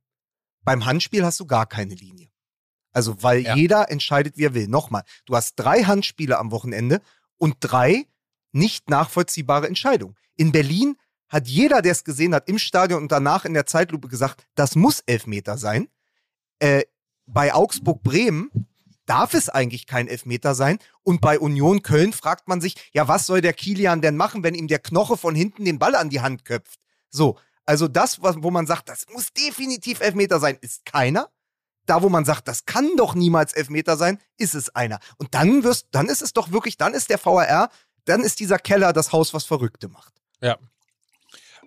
[0.64, 2.28] Beim Handspiel hast du gar keine Linie.
[2.92, 3.56] Also, weil Ja.
[3.56, 4.68] jeder entscheidet, wie er will.
[4.68, 7.00] Nochmal, du hast drei Handspiele am Wochenende
[7.36, 8.06] und drei
[8.52, 10.14] nicht nachvollziehbare Entscheidungen.
[10.36, 10.96] In Berlin
[11.28, 14.76] hat jeder, der es gesehen hat, im Stadion und danach in der Zeitlupe gesagt, das
[14.76, 15.88] muss Elfmeter sein.
[16.60, 16.82] Äh,
[17.26, 18.50] bei Augsburg-Bremen
[19.06, 20.78] darf es eigentlich kein Elfmeter sein.
[21.02, 24.54] Und bei Union Köln fragt man sich, ja, was soll der Kilian denn machen, wenn
[24.54, 26.78] ihm der Knoche von hinten den Ball an die Hand köpft?
[27.10, 31.30] So, also das, wo man sagt, das muss definitiv Elfmeter sein, ist keiner.
[31.86, 35.00] Da, wo man sagt, das kann doch niemals Elfmeter sein, ist es einer.
[35.18, 37.68] Und dann wirst, dann ist es doch wirklich, dann ist der VAR,
[38.06, 40.14] dann ist dieser Keller das Haus, was Verrückte macht.
[40.40, 40.58] Ja.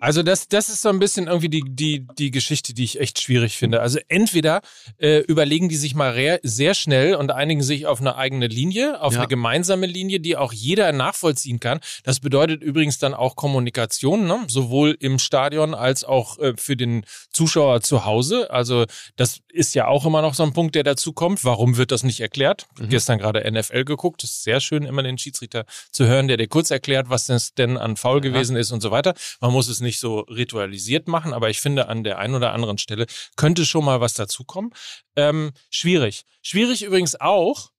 [0.00, 3.20] Also das, das ist so ein bisschen irgendwie die, die, die Geschichte, die ich echt
[3.20, 3.80] schwierig finde.
[3.80, 4.60] Also entweder
[4.98, 9.12] äh, überlegen die sich mal sehr schnell und einigen sich auf eine eigene Linie, auf
[9.14, 9.20] Ja.
[9.20, 11.80] eine gemeinsame Linie, die auch jeder nachvollziehen kann.
[12.04, 14.44] Das bedeutet übrigens dann auch Kommunikation, ne?
[14.48, 18.50] sowohl im Stadion als auch äh, für den Zuschauer zu Hause.
[18.50, 18.86] Also
[19.16, 21.44] das ist ja auch immer noch so ein Punkt, der dazu kommt.
[21.44, 22.66] Warum wird das nicht erklärt?
[22.88, 24.22] Gestern gerade NFL geguckt.
[24.22, 27.54] Das ist sehr schön, immer den Schiedsrichter zu hören, der dir kurz erklärt, was das
[27.54, 29.14] denn an Foul gewesen ist und so weiter.
[29.40, 32.76] Man muss es nicht so ritualisiert machen, aber ich finde, an der einen oder anderen
[32.76, 34.74] Stelle könnte schon mal was dazukommen.
[35.16, 36.24] Ähm, schwierig.
[36.42, 37.70] Schwierig übrigens auch,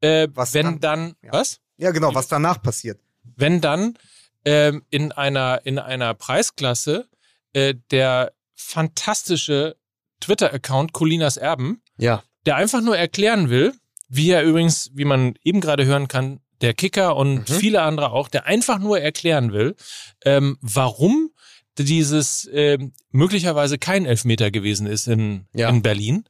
[0.00, 0.80] äh, Was wenn dann?
[0.80, 1.32] dann, Ja.
[1.34, 1.60] was?
[1.76, 2.98] Ja, genau, was danach passiert.
[3.36, 3.98] wenn dann
[4.46, 7.08] ähm, in einer in einer Preisklasse
[7.52, 9.76] äh, der fantastische
[10.20, 12.22] Twitter-Account Colinas Erben, Ja.
[12.46, 13.74] der einfach nur erklären will,
[14.08, 17.54] wie er übrigens, wie man eben gerade hören kann, der Kicker und Mhm.
[17.54, 19.74] viele andere auch, der einfach nur erklären will,
[20.24, 21.30] ähm, warum
[21.78, 25.68] dieses ähm, möglicherweise kein Elfmeter gewesen ist in, Ja.
[25.68, 26.24] in Berlin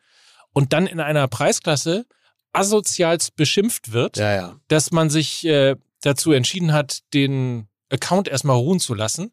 [0.53, 2.07] und dann in einer Preisklasse
[2.53, 4.61] asozialst beschimpft wird Ja, ja.
[4.69, 9.33] dass man sich äh, dazu entschieden hat, den Account erstmal ruhen zu lassen.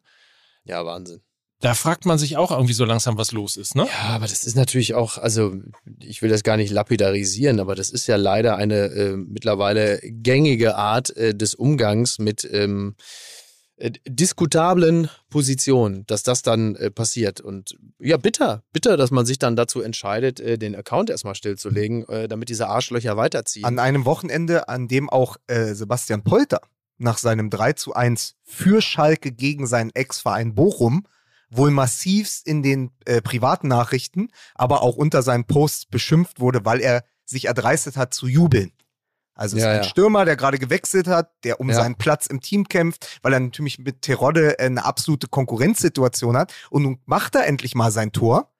[0.64, 1.20] Ja, Wahnsinn.
[1.64, 3.86] Da fragt man sich auch irgendwie so langsam, was los ist, ne?
[3.86, 5.54] Ja, aber das ist natürlich auch, also
[5.98, 10.76] ich will das gar nicht lapidarisieren, aber das ist ja leider eine äh, mittlerweile gängige
[10.76, 12.96] Art äh, des Umgangs mit ähm,
[13.76, 17.40] äh, diskutablen Positionen, dass das dann äh, passiert.
[17.40, 22.06] Und ja, bitter, bitter, dass man sich dann dazu entscheidet, äh, den Account erstmal stillzulegen,
[22.10, 23.64] äh, damit diese Arschlöcher weiterziehen.
[23.64, 26.60] An einem Wochenende, an dem auch äh, Sebastian Polter
[26.98, 31.06] nach seinem 3 zu 1 für Schalke gegen seinen Ex-Verein Bochum
[31.56, 36.80] wohl massivst in den äh, privaten Nachrichten, aber auch unter seinen Posts beschimpft wurde, weil
[36.80, 38.72] er sich erdreistet hat zu jubeln.
[39.36, 39.88] Also es Ja, ist ein ja.
[39.88, 41.74] Stürmer, der gerade gewechselt hat, der um Ja.
[41.76, 46.52] seinen Platz im Team kämpft, weil er natürlich mit Terodde eine absolute Konkurrenzsituation hat.
[46.70, 48.50] Und nun macht er endlich mal sein Tor.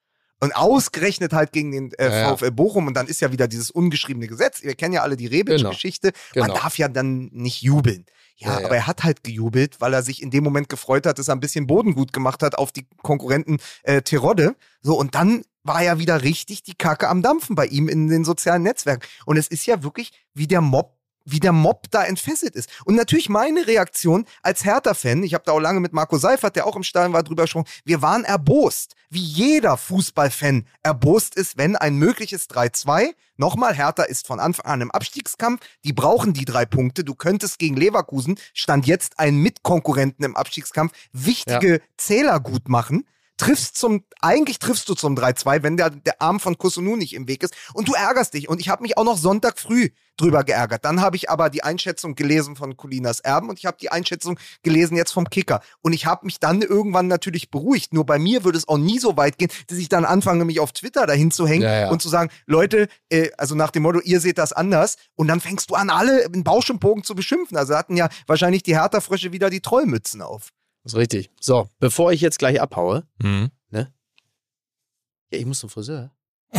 [0.40, 2.36] Und ausgerechnet halt gegen den äh.
[2.36, 2.86] VfL Bochum.
[2.88, 4.62] Und dann ist ja wieder dieses ungeschriebene Gesetz.
[4.62, 6.12] Wir kennen ja alle die Rebic-Geschichte.
[6.32, 6.47] Genau.
[6.49, 8.05] Man darf ja dann nicht jubeln.
[8.37, 8.66] Ja, Ja, ja.
[8.66, 11.35] aber er hat halt gejubelt, weil er sich in dem Moment gefreut hat, dass er
[11.35, 14.57] ein bisschen Boden gut gemacht hat auf die Konkurrenten äh, Terodde.
[14.82, 18.24] So, und dann war ja wieder richtig die Kacke am Dampfen bei ihm in den
[18.24, 19.07] sozialen Netzwerken.
[19.24, 22.68] Und es ist ja wirklich wie der Mob wie der Mob da entfesselt ist.
[22.84, 26.66] Und natürlich meine Reaktion als Hertha-Fan, ich habe da auch lange mit Marco Seifert, der
[26.66, 31.76] auch im Stadion war, drüber gesprochen, wir waren erbost, wie jeder Fußballfan erbost ist, wenn
[31.76, 36.64] ein mögliches 3-2, nochmal, Hertha ist von Anfang an im Abstiegskampf, die brauchen die drei
[36.66, 43.04] Punkte, du könntest gegen Leverkusen, stand jetzt einen Mitkonkurrenten im Abstiegskampf, wichtige Zähler gut machen,
[43.37, 47.28] triffst zum, eigentlich triffst du zum 3-2, wenn der, der Arm von Kusunu nicht im
[47.28, 48.49] Weg ist und du ärgerst dich.
[48.49, 50.85] Und ich habe mich auch noch Sonntag früh drüber geärgert.
[50.85, 54.39] Dann habe ich aber die Einschätzung gelesen von Colinas Erben und ich habe die Einschätzung
[54.62, 55.61] gelesen jetzt vom Kicker.
[55.82, 57.93] Und ich habe mich dann irgendwann natürlich beruhigt.
[57.93, 60.61] Nur bei mir würde es auch nie so weit gehen, dass ich dann anfange, mich
[60.61, 61.91] auf Twitter dahin zu hängen Ja, ja.
[61.91, 64.97] und zu sagen, Leute, äh, also nach dem Motto, ihr seht das anders.
[65.16, 67.57] Und dann fängst du an, alle in Bausch und Bogen zu beschimpfen.
[67.57, 70.51] Also hatten ja wahrscheinlich die Hertha-Frösche wieder die Trollmützen auf.
[70.85, 71.30] Das ist richtig.
[71.41, 73.51] So, bevor ich jetzt gleich abhaue, Mhm.
[73.72, 73.89] ja,
[75.30, 76.12] ich muss zum Friseur.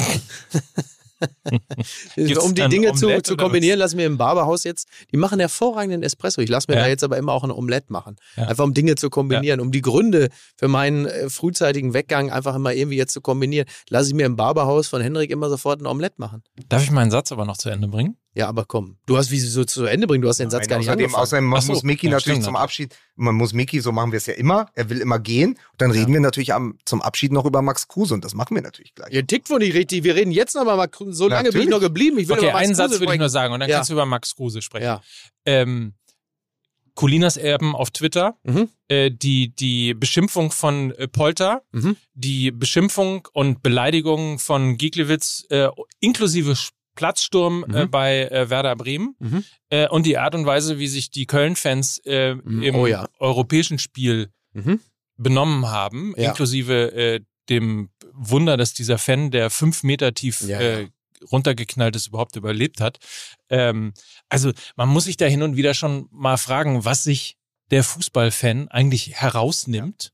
[2.44, 6.42] Um die Dinge zu, zu kombinieren, lassen wir im Barberhaus jetzt, die machen hervorragenden Espresso.
[6.42, 6.84] Ich lasse mir Ja.
[6.84, 8.18] da jetzt aber immer auch ein Omelette machen.
[8.36, 8.48] Ja.
[8.48, 12.74] Einfach um Dinge zu kombinieren, um die Gründe für meinen äh, frühzeitigen Weggang einfach immer
[12.74, 16.16] irgendwie jetzt zu kombinieren, lasse ich mir im Barberhaus von Henrik immer sofort ein Omelette
[16.18, 16.44] machen.
[16.68, 18.18] Darf ich meinen Satz aber noch zu Ende bringen?
[18.38, 18.98] Ja, aber komm.
[19.06, 20.88] Du hast wie sie so zu Ende bringen, du hast den Satz Nein, gar nicht
[20.90, 21.22] außerdem, angefangen.
[21.24, 22.56] außerdem man so, muss Mickey ja, natürlich stimmt zum.
[22.58, 25.52] Abschied, man muss Mickey, so machen wir es ja immer, er will immer gehen.
[25.52, 28.54] Und dann reden wir natürlich am, zum Abschied noch über Max Kruse und das machen
[28.56, 29.14] wir natürlich gleich.
[29.14, 30.04] Ihr tickt wohl nicht richtig.
[30.04, 30.76] Wir reden jetzt noch mal,
[31.12, 31.70] so lange bin ich Natürlich.
[31.70, 32.20] noch geblieben.
[32.20, 33.78] Ich will Okay, über Max einen Satz Kruse würde ich nur sagen und dann Ja.
[33.78, 34.84] kannst du über Max Kruse sprechen.
[34.84, 35.02] Ja.
[35.46, 35.94] Ähm,
[36.94, 38.70] Colinas Erben auf Twitter, Mhm.
[38.88, 41.98] äh, die, die Beschimpfung von äh, Polter, Mhm.
[42.14, 45.68] die Beschimpfung und Beleidigung von Gieglewitz äh,
[46.00, 46.56] inklusive
[46.96, 47.92] Platzsturm äh, Mhm.
[47.92, 49.44] bei äh, Werder Bremen Mhm.
[49.70, 52.64] äh, und die Art und Weise, wie sich die Köln-Fans äh, Mhm.
[52.64, 53.08] im Oh ja.
[53.20, 54.80] europäischen Spiel Mhm.
[55.18, 56.30] benommen haben, Ja.
[56.30, 57.20] inklusive äh,
[57.50, 60.88] dem Wunder, dass dieser Fan, der fünf Meter tief äh, ja.
[61.32, 62.98] runtergeknallt ist, überhaupt überlebt hat.
[63.50, 63.94] Ähm,
[64.30, 67.38] also man muss sich da hin und wieder schon mal fragen, was sich
[67.72, 70.12] der Fußballfan eigentlich herausnimmt,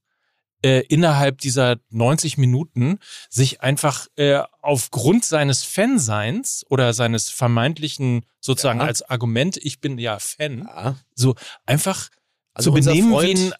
[0.63, 2.99] äh, innerhalb dieser 90 Minuten
[3.29, 8.85] sich einfach äh, aufgrund seines Fanseins oder seines vermeintlichen sozusagen Ja.
[8.85, 10.95] als Argument, ich bin ja Fan, Ja.
[11.15, 11.35] so
[11.65, 12.09] einfach
[12.53, 13.53] Also zu benehmen Freund- wie, ein,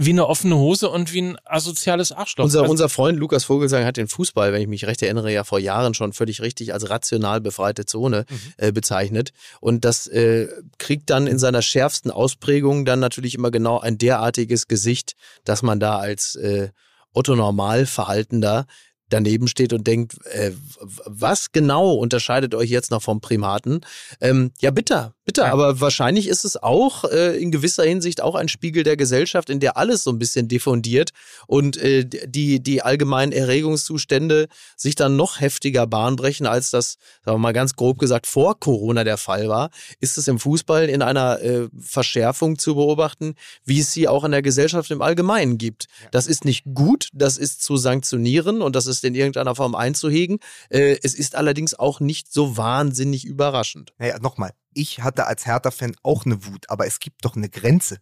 [0.00, 2.44] wie eine offene Hose und wie ein asoziales Arschloch.
[2.44, 5.42] Unser, Also, unser Freund Lukas Vogelsang hat den Fußball, wenn ich mich recht erinnere, ja
[5.42, 8.36] vor Jahren schon völlig richtig als rational befreite Zone Mhm.
[8.58, 9.32] äh, bezeichnet.
[9.60, 10.46] Und das äh,
[10.78, 15.80] kriegt dann in seiner schärfsten Ausprägung dann natürlich immer genau ein derartiges Gesicht, dass man
[15.80, 16.68] da als äh,
[17.12, 18.66] Otto Normalverhaltender
[19.08, 23.80] daneben steht und denkt, äh, was genau unterscheidet euch jetzt noch vom Primaten?
[24.20, 25.46] Ähm, ja, bitter, bitter.
[25.46, 25.52] Ja.
[25.52, 29.60] Aber wahrscheinlich ist es auch äh, in gewisser Hinsicht auch ein Spiegel der Gesellschaft, in
[29.60, 31.10] der alles so ein bisschen diffundiert
[31.46, 37.36] und äh, die, die allgemeinen Erregungszustände sich dann noch heftiger Bahn brechen, als das, sagen
[37.36, 41.02] wir mal ganz grob gesagt, vor Corona der Fall war, ist es im Fußball in
[41.02, 43.34] einer äh, Verschärfung zu beobachten,
[43.64, 45.86] wie es sie auch in der Gesellschaft im Allgemeinen gibt.
[46.10, 50.38] Das ist nicht gut, das ist zu sanktionieren und das ist in irgendeiner Form einzuhegen.
[50.70, 53.92] Äh, es ist allerdings auch nicht so wahnsinnig überraschend.
[53.98, 57.98] Naja, nochmal, ich hatte als Hertha-Fan auch eine Wut, aber es gibt doch eine Grenze.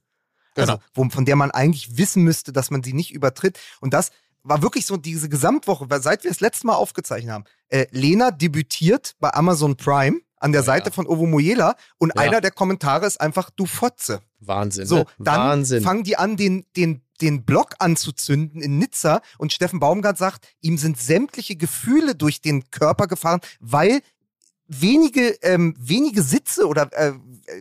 [0.57, 0.85] Also, Genau.
[0.95, 3.59] wo, von der man eigentlich wissen müsste, dass man sie nicht übertritt.
[3.81, 4.11] Und das
[4.43, 7.45] war wirklich so diese Gesamtwoche, weil seit wir das letzte Mal aufgezeichnet haben.
[7.69, 10.93] Äh, Lena debütiert bei Amazon Prime an der Oh, Seite ja.
[10.95, 12.23] von Ovo Moyela und Ja.
[12.23, 14.21] einer der Kommentare ist einfach, du Fotze.
[14.39, 14.87] Wahnsinn.
[14.87, 15.07] So, ne?
[15.19, 15.83] dann Wahnsinn.
[15.83, 20.79] fangen die an, den, den, den Block anzuzünden in Nizza und Steffen Baumgart sagt, ihm
[20.79, 24.01] sind sämtliche Gefühle durch den Körper gefahren, weil
[24.67, 27.13] wenige, ähm, wenige Sitze oder äh,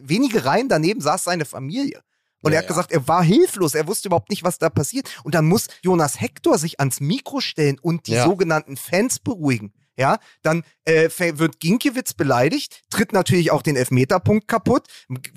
[0.01, 2.01] wenige Reihen daneben saß seine Familie.
[2.41, 2.69] Und Ja, er hat ja.
[2.69, 5.09] gesagt, er war hilflos, er wusste überhaupt nicht, was da passiert.
[5.23, 8.25] Und dann muss Jonas Hector sich ans Mikro stellen und die Ja.
[8.25, 9.73] sogenannten Fans beruhigen.
[9.97, 14.87] Ja, dann äh, wird Ginkiewicz beleidigt, tritt natürlich auch den Elfmeterpunkt kaputt,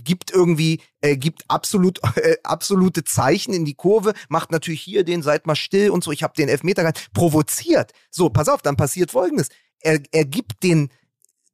[0.02, 5.22] gibt irgendwie, äh, gibt absolut, äh, absolute Zeichen in die Kurve, macht natürlich hier den,
[5.22, 7.92] seid mal still und so, ich habe den Elfmeter gehalten, provoziert.
[8.10, 9.48] So, pass auf, dann passiert folgendes.
[9.80, 10.90] Er, er gibt den,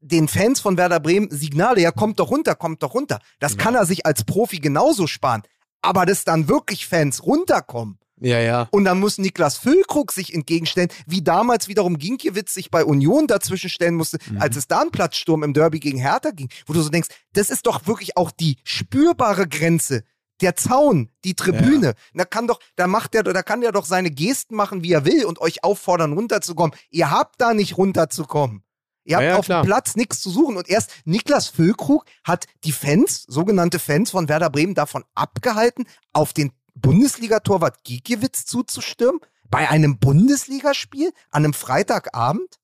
[0.01, 3.21] den Fans von Werder Bremen Signale, ja, kommt doch runter, kommt doch runter.
[3.39, 5.43] Das kann er sich als Profi genauso sparen.
[5.83, 8.69] Aber dass dann wirklich Fans runterkommen, ja, ja.
[8.71, 13.69] und dann muss Niklas Füllkrug sich entgegenstellen, wie damals wiederum Ginkiewicz sich bei Union dazwischen
[13.71, 14.41] stellen musste, Mhm.
[14.41, 17.51] als es da einen Platzsturm im Derby gegen Hertha ging, wo du so denkst, das
[17.51, 20.05] ist doch wirklich auch die spürbare Grenze.
[20.41, 24.11] Der Zaun, die Tribüne, da kann doch, da macht der, da kann der doch seine
[24.11, 26.77] Gesten machen, wie er will und euch auffordern, runterzukommen.
[26.91, 28.63] Ihr habt da nicht runterzukommen.
[29.05, 30.57] Ihr habt Ja, ja, auf dem Platz nichts zu suchen.
[30.57, 36.33] Und erst Niklas Füllkrug hat die Fans, sogenannte Fans von Werder Bremen, davon abgehalten, auf
[36.33, 39.21] den Bundesliga-Torwart Gikiewicz zuzustürmen.
[39.49, 42.59] Bei einem Bundesligaspiel an einem Freitagabend.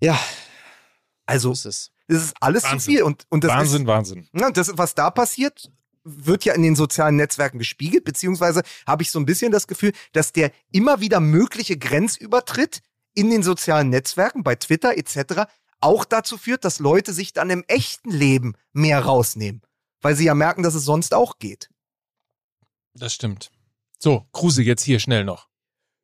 [0.00, 0.18] Ja,
[1.26, 1.90] Also, so ist es.
[2.08, 2.78] das ist alles Wahnsinn.
[2.80, 3.02] zu viel.
[3.02, 4.28] Und, und das Wahnsinn, ist, Wahnsinn.
[4.32, 5.70] Ja, das, was da passiert,
[6.04, 9.92] wird ja in den sozialen Netzwerken gespiegelt, beziehungsweise habe ich so ein bisschen das Gefühl,
[10.12, 12.80] dass der immer wieder mögliche Grenzübertritt
[13.14, 15.48] in den sozialen Netzwerken, bei Twitter etc.,
[15.80, 19.62] auch dazu führt, dass Leute sich dann im echten Leben mehr rausnehmen,
[20.00, 21.70] weil sie ja merken, dass es sonst auch geht.
[22.98, 23.50] Das stimmt.
[23.98, 25.48] So, Kruse jetzt hier schnell noch.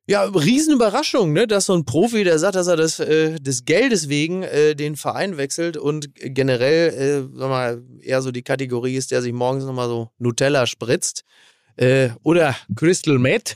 [0.05, 4.09] Ja, Riesenüberraschung, ne, dass so ein Profi, der sagt, dass er das, äh, des Geldes
[4.09, 9.11] wegen äh, den Verein wechselt und generell, äh, sag mal, eher so die Kategorie ist,
[9.11, 11.23] der sich morgens nochmal so Nutella spritzt
[11.77, 13.55] äh, oder Crystal Meth,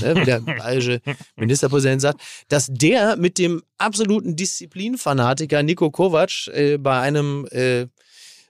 [0.00, 1.00] ne, wie der bayerische
[1.34, 7.88] Ministerpräsident sagt, dass der mit dem absoluten Disziplinfanatiker Nico Kovac äh, bei einem äh,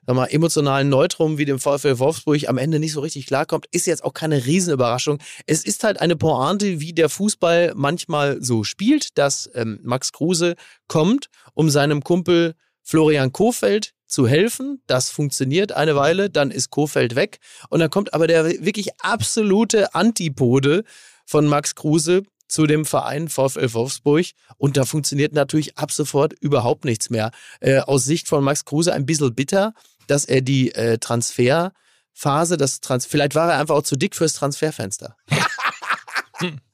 [0.09, 3.87] sag mal, emotionalen Neutrum wie dem VfL Wolfsburg am Ende nicht so richtig klarkommt, ist
[3.87, 5.19] jetzt auch keine Riesenüberraschung.
[5.45, 10.55] Es ist halt eine Pointe, wie der Fußball manchmal so spielt, dass ähm, Max Kruse
[10.87, 14.81] kommt, um seinem Kumpel Florian Kofeld zu helfen.
[14.87, 19.95] Das funktioniert eine Weile, dann ist Kofeld weg und dann kommt aber der wirklich absolute
[19.95, 20.85] Antipode
[21.27, 24.25] von Max Kruse zu dem Verein VfL Wolfsburg
[24.57, 27.31] und da funktioniert natürlich ab sofort überhaupt nichts mehr.
[27.61, 29.75] Äh, aus Sicht von Max Kruse ein bisschen bitter,
[30.09, 34.33] dass er die äh, Transferphase, das Trans vielleicht war er einfach auch zu dick fürs
[34.35, 35.17] Transferfenster.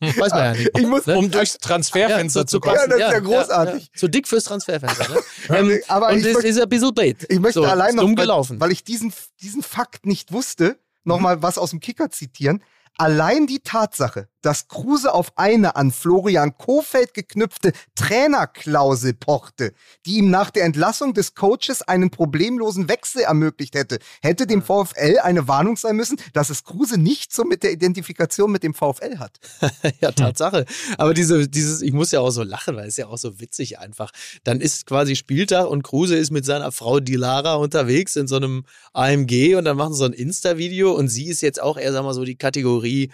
[0.01, 0.71] Weiß man ja nicht.
[0.79, 2.77] Ich muss, Um durchs Transferfenster Ja, zu so kommen.
[2.77, 3.91] Ja, das ist ja großartig.
[3.97, 5.09] Zu dick fürs Transferfenster.
[5.09, 5.21] Ne?
[5.57, 7.27] ähm, aber und ich das möchte- ist ein bisschen blöd.
[7.31, 8.61] Ich möchte so, allein noch, weil, gelaufen.
[8.61, 12.63] weil ich diesen, diesen Fakt nicht wusste, nochmal was aus dem Kicker zitieren.
[12.99, 19.73] Allein die Tatsache, dass Kruse auf eine an Florian Kofeld geknüpfte Trainerklausel pochte,
[20.05, 25.19] die ihm nach der Entlassung des Coaches einen problemlosen Wechsel ermöglicht hätte, hätte dem VfL
[25.23, 29.19] eine Warnung sein müssen, dass es Kruse nicht so mit der Identifikation mit dem VfL
[29.19, 29.39] hat.
[30.01, 30.67] ja, Tatsache.
[30.99, 33.79] Aber diese, dieses, ich muss ja auch so lachen, weil es ja auch so witzig
[33.79, 34.11] einfach.
[34.45, 38.65] Dann ist quasi Spieltag und Kruse ist mit seiner Frau Dilara unterwegs in so einem
[38.93, 42.03] AMG und dann machen sie so ein Insta-Video und sie ist jetzt auch eher, sag
[42.03, 43.11] mal so, die Kategorie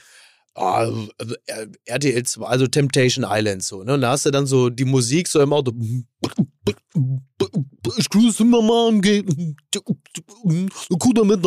[0.55, 1.09] also,
[1.47, 3.83] äh, RTL 2, also Temptation Island so.
[3.83, 3.95] Ne?
[3.95, 5.73] Und da hast du dann so die Musik so im Auto.
[7.97, 9.25] Ich grüße Mama AMG.
[10.99, 11.41] Kuda mit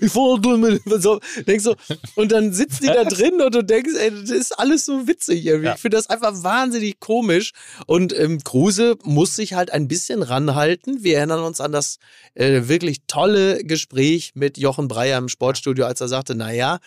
[0.00, 0.82] Ich fahre mit.
[1.02, 1.74] So, denkst so,
[2.14, 5.44] und dann sitzt die da drin und du denkst, ey, das ist alles so witzig
[5.44, 5.72] irgendwie.
[5.74, 7.52] Ich finde das einfach wahnsinnig komisch.
[7.86, 11.02] Und ähm, Kruse muss sich halt ein bisschen ranhalten.
[11.02, 11.98] Wir erinnern uns an das
[12.34, 16.78] äh, wirklich tolle Gespräch mit Jochen Breyer im Sportstudio, als er sagte, naja,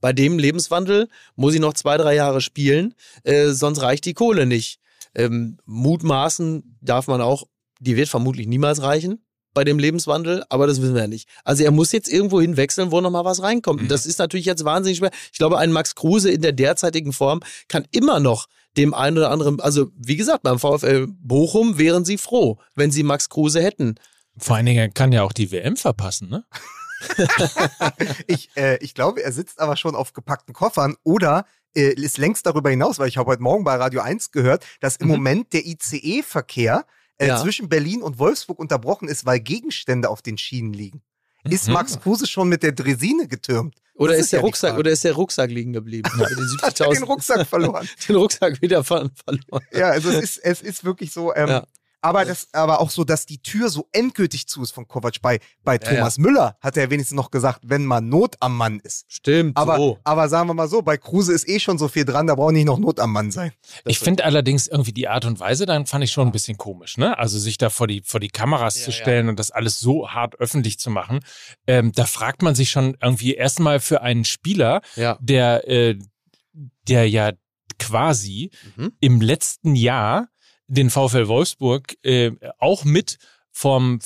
[0.00, 2.94] bei dem Lebenswandel muss ich noch zwei, drei Jahre spielen,
[3.24, 4.78] äh, sonst reicht die Kohle nicht.
[5.14, 7.44] Ähm, mutmaßen darf man auch,
[7.80, 9.20] die wird vermutlich niemals reichen
[9.54, 11.28] bei dem Lebenswandel, aber das wissen wir ja nicht.
[11.42, 13.80] Also er muss jetzt irgendwo hinwechseln, wo nochmal was reinkommt.
[13.82, 15.10] Und das ist natürlich jetzt wahnsinnig schwer.
[15.32, 18.46] Ich glaube, ein Max Kruse in der derzeitigen Form kann immer noch
[18.76, 23.02] dem einen oder anderen, also wie gesagt, beim VfL Bochum wären sie froh, wenn sie
[23.02, 23.96] Max Kruse hätten.
[24.36, 26.44] Vor allen Dingen er kann ja auch die WM verpassen, ne?
[28.26, 32.46] Ich, äh, ich glaube, er sitzt aber schon auf gepackten Koffern oder äh, ist längst
[32.46, 35.12] darüber hinaus, weil ich habe heute Morgen bei Radio 1 gehört, dass im Mhm.
[35.14, 36.84] Moment der ICE-Verkehr
[37.18, 37.42] äh, Ja.
[37.42, 41.02] zwischen Berlin und Wolfsburg unterbrochen ist, weil Gegenstände auf den Schienen liegen.
[41.44, 41.74] Ist Mhm.
[41.74, 43.76] Max Kruse schon mit der Dresine getürmt?
[43.94, 46.08] Oder Das ist, der ja Rucksack, oder ist der Rucksack liegen geblieben?
[46.14, 46.20] Den
[46.62, 47.88] Hat er 70.000 den Rucksack verloren?
[48.08, 49.64] den Rucksack wieder ver verloren.
[49.72, 51.34] ja, also es ist, es ist wirklich so.
[51.34, 51.66] Ähm, Ja.
[52.00, 55.20] Aber, das, aber auch so, dass die Tür so endgültig zu ist von Kovac.
[55.20, 58.78] Bei, bei Ja, Thomas Müller hat er wenigstens noch gesagt, wenn mal Not am Mann
[58.80, 59.04] ist.
[59.08, 59.56] Stimmt.
[59.56, 59.98] Aber, so.
[60.04, 62.52] aber sagen wir mal so, bei Kruse ist eh schon so viel dran, da braucht
[62.52, 63.52] nicht noch Not am Mann sein.
[63.84, 66.98] Ich finde allerdings irgendwie die Art und Weise, dann fand ich schon ein bisschen komisch,
[66.98, 67.18] ne?
[67.18, 68.96] Also sich da vor die, vor die Kameras Ja, zu ja.
[68.96, 71.20] stellen und das alles so hart öffentlich zu machen.
[71.66, 75.18] Ähm, da fragt man sich schon irgendwie erstmal für einen Spieler, Ja.
[75.20, 75.98] der, äh,
[76.88, 77.32] der ja
[77.78, 78.92] quasi Mhm.
[79.00, 80.28] im letzten Jahr
[80.68, 83.18] den VfL Wolfsburg äh, auch mit
[83.50, 83.98] vom,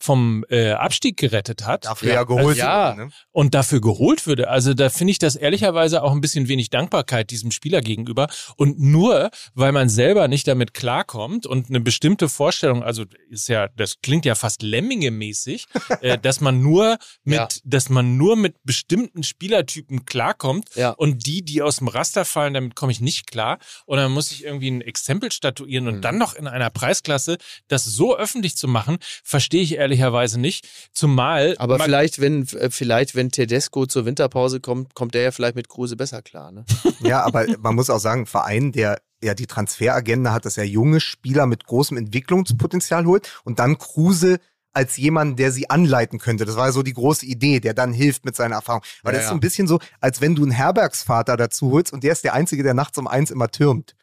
[0.00, 1.84] vom äh, Abstieg gerettet hat.
[1.84, 2.56] Dafür ja, geholt.
[2.56, 2.92] ja.
[2.96, 3.12] wurde, ne?
[3.32, 4.48] und dafür geholt würde.
[4.48, 8.28] Also da finde ich das ehrlicherweise auch ein bisschen wenig Dankbarkeit diesem Spieler gegenüber.
[8.56, 13.68] Und nur, weil man selber nicht damit klarkommt und eine bestimmte Vorstellung, also ist ja,
[13.76, 15.66] das klingt ja fast Lemminge-mäßig,
[16.00, 17.48] äh, dass man nur mit, Ja.
[17.64, 20.90] dass man nur mit bestimmten Spielertypen klarkommt Ja.
[20.90, 23.58] und die, die aus dem Raster fallen, damit komme ich nicht klar.
[23.86, 26.02] Und dann muss ich irgendwie ein Exempel statuieren und Mhm.
[26.02, 27.38] dann noch in einer Preisklasse
[27.68, 30.68] das so öffentlich zu machen, verstehe ich ehrlicherweise nicht.
[30.92, 35.56] Zumal Aber vielleicht, wenn, äh, vielleicht, wenn Tedesco zur Winterpause kommt, kommt der ja vielleicht
[35.56, 36.52] mit Kruse besser klar.
[36.52, 36.64] Ne?
[37.00, 40.64] Ja, aber man muss auch sagen, ein Verein, der ja die Transferagenda hat, dass er
[40.64, 44.38] junge Spieler mit großem Entwicklungspotenzial holt und dann Kruse
[44.72, 46.44] als jemand, der sie anleiten könnte.
[46.44, 48.82] Das war ja so die große Idee, der dann hilft mit seiner Erfahrung.
[49.02, 51.92] Weil Ja, das ist so ein bisschen so, als wenn du einen Herbergsvater dazu holst
[51.92, 53.94] und der ist der Einzige, der nachts um eins immer türmt.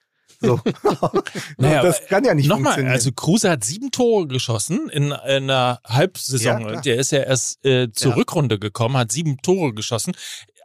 [0.46, 0.60] So.
[1.58, 2.94] Naja, das kann ja nicht Nochmal, funktionieren.
[2.94, 6.62] also Kruse hat sieben Tore geschossen in, einer Halbsaison.
[6.62, 8.18] Ja, der ist ja erst äh, zur Ja.
[8.18, 10.14] Rückrunde gekommen, hat sieben Tore geschossen.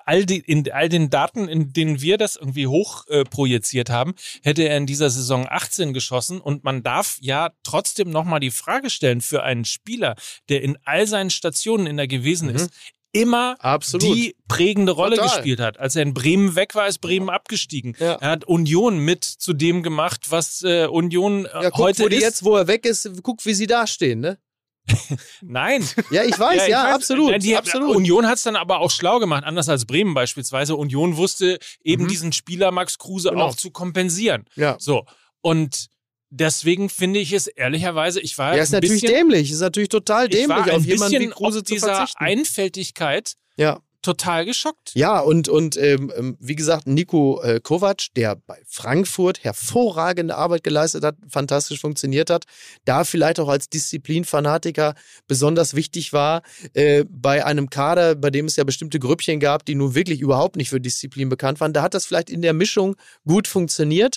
[0.07, 4.15] All die, in all den Daten, in denen wir das irgendwie hoch äh, projiziert haben,
[4.43, 6.41] hätte er in dieser Saison 18 geschossen.
[6.41, 10.17] Und man darf ja trotzdem nochmal die Frage stellen für einen Spieler,
[10.49, 12.57] der in all seinen Stationen in der gewesen Mhm.
[12.57, 12.71] ist,
[13.13, 14.07] immer Absolut.
[14.17, 15.35] die prägende Rolle Total.
[15.37, 15.79] gespielt hat.
[15.79, 17.97] Als er in Bremen weg war, ist Bremen abgestiegen.
[17.99, 18.15] Ja.
[18.15, 22.07] Er hat Union mit zu dem gemacht, was äh, Union äh, Ja, guck, heute wo
[22.09, 22.21] ist.
[22.21, 24.39] jetzt, wo er weg ist, guck, wie sie dastehen, ne?
[25.43, 25.87] Nein.
[26.11, 27.31] Ja, ich weiß, ja, ich weiß, absolut.
[27.33, 27.95] Ja, die, absolut.
[27.95, 30.75] Union hat es dann aber auch schlau gemacht, anders als Bremen beispielsweise.
[30.77, 32.09] Union wusste eben Mhm.
[32.09, 33.47] diesen Spieler Max Kruse Genau.
[33.47, 34.45] auch zu kompensieren.
[34.57, 34.77] ja.
[34.81, 35.05] So.
[35.43, 35.87] Und
[36.31, 39.51] deswegen finde ich es ehrlicherweise, ich war Ja, ist ein natürlich bisschen, dämlich.
[39.51, 42.25] Ist natürlich total ich war dämlich, ein auf jemanden wie Kruse zu dieser verzichten.
[42.25, 43.81] Einfältigkeit Ja.
[44.03, 44.93] total geschockt.
[44.95, 50.63] Ja, und, und ähm, ähm, wie gesagt, Nico äh, Kovac, der bei Frankfurt hervorragende Arbeit
[50.65, 52.45] geleistet hat, fantastisch funktioniert hat,
[52.87, 54.95] da vielleicht auch als Disziplinfanatiker
[55.27, 56.43] besonders wichtig war,
[56.75, 60.57] äh, bei einem Kader, bei dem es ja bestimmte Grüppchen gab, die nun wirklich überhaupt
[60.57, 62.97] nicht für Disziplin bekannt waren, da hat das vielleicht in der Mischung
[63.27, 64.17] gut funktioniert.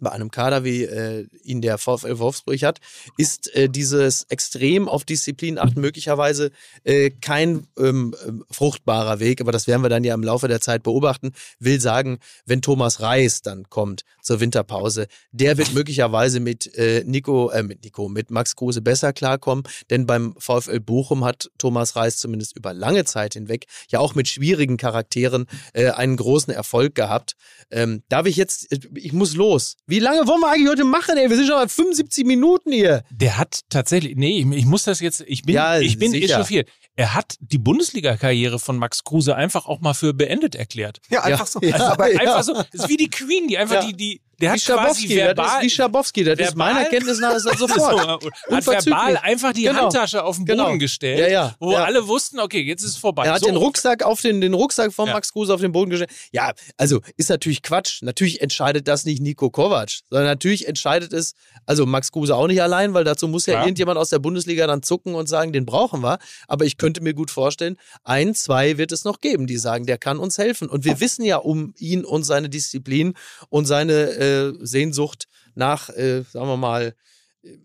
[0.00, 2.78] Bei einem Kader, wie äh, ihn der VfL Wolfsburg hat,
[3.16, 6.50] ist äh, dieses extrem auf Disziplin achten möglicherweise
[6.84, 10.60] äh, kein ähm, ähm, fruchtbarer Weg, aber das werden wir dann ja im Laufe der
[10.60, 11.32] Zeit beobachten.
[11.58, 17.50] Will sagen, wenn Thomas Reis dann kommt zur Winterpause, der wird möglicherweise mit äh, Nico,
[17.50, 22.18] äh, mit Nico, mit Max Kruse besser klarkommen, denn beim VfL Bochum hat Thomas Reis
[22.18, 27.36] zumindest über lange Zeit hinweg ja auch mit schwierigen Charakteren äh, einen großen Erfolg gehabt.
[27.70, 29.76] Ähm, darf ich jetzt, äh, ich muss los.
[29.88, 31.30] Wie lange wollen wir eigentlich heute machen, ey?
[31.30, 33.02] Wir sind schon bei 75 Minuten hier.
[33.10, 36.68] Der hat tatsächlich, nee, ich, ich muss das jetzt, ich bin, Ja, ich bin echauffiert.
[36.94, 41.00] Er hat die Bundesliga-Karriere von Max Kruse einfach auch mal für beendet erklärt.
[41.08, 41.46] ja, einfach Ja.
[41.46, 41.60] so.
[41.62, 41.74] Ja.
[41.74, 42.20] Also, Ja.
[42.20, 43.86] Einfach so, das ist wie die Queen, die einfach Ja.
[43.86, 46.74] die, die, der Wie hat quasi Schabowski, das verbal, ist wie Schabowski, das ist verbal-
[46.74, 48.24] meiner Kenntnis nach ist das so, sofort.
[48.50, 49.82] hat verbal einfach die Genau.
[49.82, 50.78] Handtasche auf den Boden Genau.
[50.78, 51.56] gestellt, Ja, ja.
[51.58, 51.84] wo Ja.
[51.84, 53.24] alle wussten, okay, jetzt ist es vorbei.
[53.26, 55.08] Er hat so, den Rucksack auf den, den Rucksack von.
[55.08, 56.10] Max Kruse auf den Boden gestellt.
[56.32, 58.02] Ja, also ist natürlich Quatsch.
[58.02, 61.34] Natürlich entscheidet das nicht Nico Kovac, sondern natürlich entscheidet es,
[61.66, 64.82] also Max Kruse auch nicht allein, weil dazu muss ja irgendjemand aus der Bundesliga dann
[64.82, 66.18] zucken und sagen, den brauchen wir.
[66.46, 69.98] Aber ich könnte mir gut vorstellen, ein, zwei wird es noch geben, die sagen, der
[69.98, 70.68] kann uns helfen.
[70.68, 73.14] Und wir wissen ja um ihn und seine Disziplin
[73.48, 74.27] und seine äh,
[74.60, 76.94] Sehnsucht nach, äh, sagen wir mal,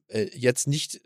[0.08, 1.02] äh, jetzt nicht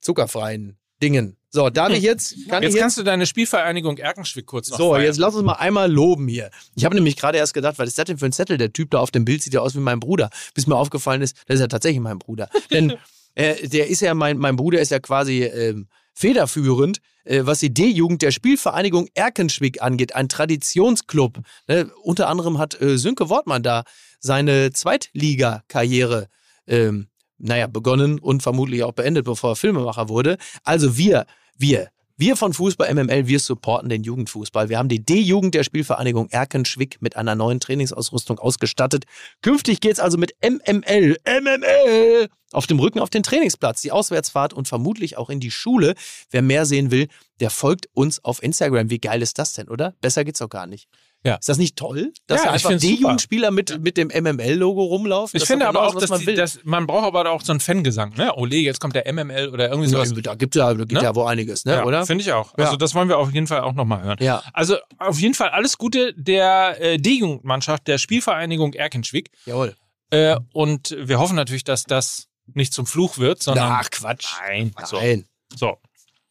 [0.00, 1.36] zuckerfreien Dingen.
[1.50, 4.92] So, darf ich jetzt, kann jetzt ich kannst du deine Spielvereinigung Erkenschwick kurz noch so,
[4.92, 5.04] feiern.
[5.04, 6.50] jetzt lass uns mal einmal loben hier.
[6.74, 8.58] Ich habe nämlich gerade erst gedacht, was ist das denn für ein Zettel?
[8.58, 10.30] Der Typ da auf dem Bild sieht ja aus wie mein Bruder.
[10.54, 12.50] Bis mir aufgefallen ist, das ist ja tatsächlich mein Bruder.
[12.70, 12.94] Denn
[13.34, 16.98] äh, der ist ja, mein, mein Bruder ist ja quasi ähm, federführend,
[17.28, 20.14] äh, was die D-Jugend der Spielvereinigung Erkenschwick angeht.
[20.14, 21.40] Ein Traditionsclub.
[21.68, 21.90] Ne?
[22.02, 23.84] Unter anderem hat äh, Sönke Wortmann da
[24.18, 26.28] seine Zweitliga-Karriere
[26.66, 30.38] ähm, naja, begonnen und vermutlich auch beendet, bevor er Filmemacher wurde.
[30.64, 31.26] Also wir,
[31.56, 34.68] wir, wir von Fußball MML, wir supporten den Jugendfußball.
[34.68, 39.04] Wir haben die D-Jugend der Spielvereinigung Erkenschwick mit einer neuen Trainingsausrüstung ausgestattet.
[39.40, 44.68] Künftig geht's also mit MML, MML auf dem Rücken auf den Trainingsplatz, die Auswärtsfahrt und
[44.68, 45.94] vermutlich auch in die Schule.
[46.30, 47.08] Wer mehr sehen will,
[47.40, 48.90] der folgt uns auf Instagram.
[48.90, 49.94] Wie geil ist das denn, oder?
[50.00, 50.88] Besser geht's doch gar nicht.
[51.24, 51.34] Ja.
[51.34, 52.80] Ist das nicht toll, dass Ja, da ich einfach.
[52.80, 55.36] D-Jugendspieler mit, mit dem MML-Logo rumlaufen?
[55.36, 56.36] Ich Das finde aber genau auch, dass was die, man will.
[56.36, 58.34] dass, man braucht aber auch so einen Fangesang, ne?
[58.36, 60.12] Ole, jetzt kommt der MML oder irgendwie sowas.
[60.22, 61.02] Da gibt ja, da gibt Ne?
[61.02, 61.72] ja wohl einiges, ne?
[61.74, 62.06] ja, oder?
[62.06, 62.56] Finde ich auch.
[62.56, 62.66] Ja.
[62.66, 64.16] Also das wollen wir auf jeden Fall auch nochmal hören.
[64.20, 64.42] Ja.
[64.52, 69.30] Also auf jeden Fall alles Gute der äh, D-Jugendmannschaft der Spielvereinigung Erkenschwick.
[69.44, 69.74] Jawohl.
[70.10, 73.70] Äh, und wir hoffen natürlich, dass das nicht zum Fluch wird, sondern.
[73.72, 74.26] Ach, Quatsch.
[74.46, 74.72] Nein.
[74.86, 74.96] So.
[74.96, 75.26] Nein.
[75.54, 75.76] so.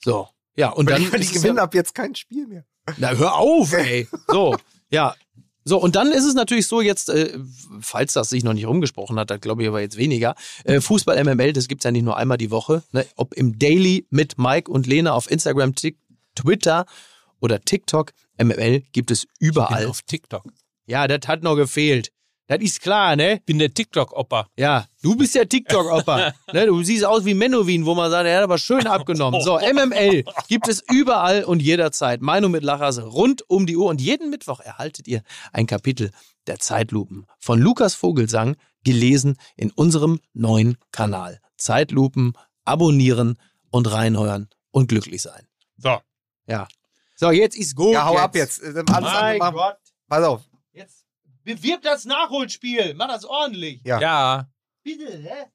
[0.04, 0.30] So.
[0.56, 1.02] Ja, und dann.
[1.02, 2.64] die ist es gewinnen ja, ab jetzt kein Spiel mehr.
[2.98, 4.08] na, hör auf, ey.
[4.28, 4.56] So.
[4.90, 5.16] Ja.
[5.66, 7.38] So, und dann ist es natürlich so, jetzt, äh,
[7.82, 10.36] falls das sich noch nicht rumgesprochen hat, das glaube ich aber jetzt weniger.
[10.64, 12.84] Äh, Fußball MML, das gibt's ja nicht nur einmal die Woche.
[12.94, 13.06] Ne?
[13.18, 15.98] Ob im Daily mit Mike und Lena auf Instagram, Tik-
[16.36, 16.86] Twitter
[17.42, 18.14] oder TikTok.
[18.42, 19.88] MML gibt es überall.
[19.88, 20.46] auf TikTok.
[20.86, 22.12] Ja, das hat noch gefehlt.
[22.48, 23.42] Das ist klar, ne?
[23.46, 24.48] Bin der TikTok-Opa.
[24.58, 26.34] Ja, du bist der TikTok-Opa.
[26.54, 29.42] ne, du siehst aus wie Menowin, wo man sagt, er hat aber schön abgenommen.
[29.42, 32.22] So, MML gibt es überall und jederzeit.
[32.22, 33.90] Meinung mit Lachers rund um die Uhr.
[33.90, 36.12] Und jeden Mittwoch erhaltet ihr ein Kapitel
[36.48, 38.56] der Zeitlupen von Lukas Vogelsang,
[38.86, 41.42] gelesen in unserem neuen Kanal.
[41.58, 42.32] Zeitlupen,
[42.64, 43.38] abonnieren
[43.72, 45.48] und reinhören und glücklich sein.
[45.78, 45.98] So.
[46.46, 46.70] Ja.
[47.16, 47.94] So, jetzt ist gut.
[47.94, 48.64] Ja, hau ab jetzt.
[48.64, 49.78] Alles Mein Gott.
[50.08, 50.42] Pass auf.
[50.72, 51.07] Jetzt
[51.48, 52.94] Bewirb das Nachholspiel.
[52.94, 53.82] Mach das ordentlich.
[53.86, 54.02] Ja.
[54.02, 54.50] Ja.
[54.84, 55.46] Bitte, hä?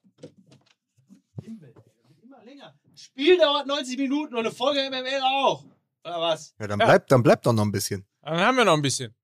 [1.42, 1.74] Himmel,
[2.22, 2.74] immer länger.
[2.94, 5.66] Spiel dauert 90 Minuten und eine Folge MML auch.
[6.02, 6.54] Oder was?
[6.58, 8.06] Ja, dann bleibt, dann bleibt doch noch ein bisschen.
[8.22, 9.14] Dann haben wir noch ein bisschen.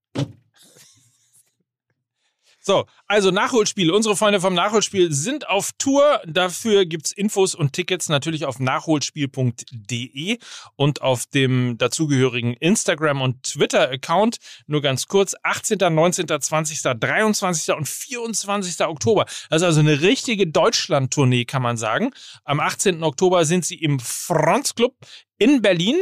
[2.69, 3.90] So, also Nachholspiel.
[3.90, 6.20] Unsere Freunde vom Nachholspiel sind auf Tour.
[6.27, 10.36] Dafür gibt's Infos und Tickets natürlich auf nachholspiel.de
[10.77, 14.36] und auf dem dazugehörigen Instagram- und Twitter-Account.
[14.66, 17.74] Nur ganz kurz, 18., 19., 20., 23.
[17.74, 18.86] und 24.
[18.86, 19.24] Oktober.
[19.49, 22.11] Das ist also eine richtige Deutschland-Tournee, kann man sagen.
[22.45, 23.03] Am 18.
[23.03, 24.95] Oktober sind sie im Franz Club
[25.39, 25.97] in Berlin.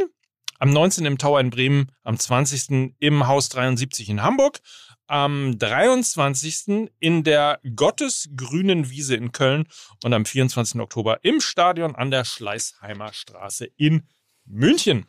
[0.59, 1.05] Am 19.
[1.05, 2.95] im Tower in Bremen, am 20.
[2.99, 4.59] im Haus 73 in Hamburg,
[5.07, 6.91] am 23.
[6.99, 9.67] in der Gottesgrünen Wiese in Köln
[10.03, 10.79] und am 24.
[10.81, 14.07] Oktober im Stadion an der Schleißheimer Straße in
[14.45, 15.05] München.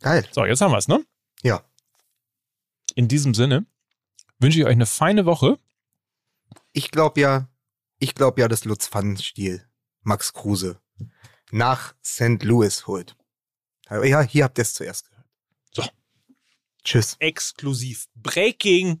[0.00, 0.26] Geil.
[0.32, 1.04] So, jetzt haben wir es, ne?
[1.42, 1.62] Ja.
[2.94, 3.66] In diesem Sinne
[4.38, 5.58] wünsche ich euch eine feine Woche.
[6.72, 7.48] Ich glaube ja,
[7.98, 9.66] ich glaube ja, dass Lutz Pfannenstiel
[10.02, 10.80] Max Kruse
[11.50, 12.42] nach St.
[12.42, 13.16] Louis holt.
[13.88, 15.26] Ja, hier habt ihr es zuerst gehört.
[15.72, 15.84] So.
[16.84, 17.16] Tschüss.
[17.18, 18.08] Exklusiv.
[18.14, 19.00] Breaking.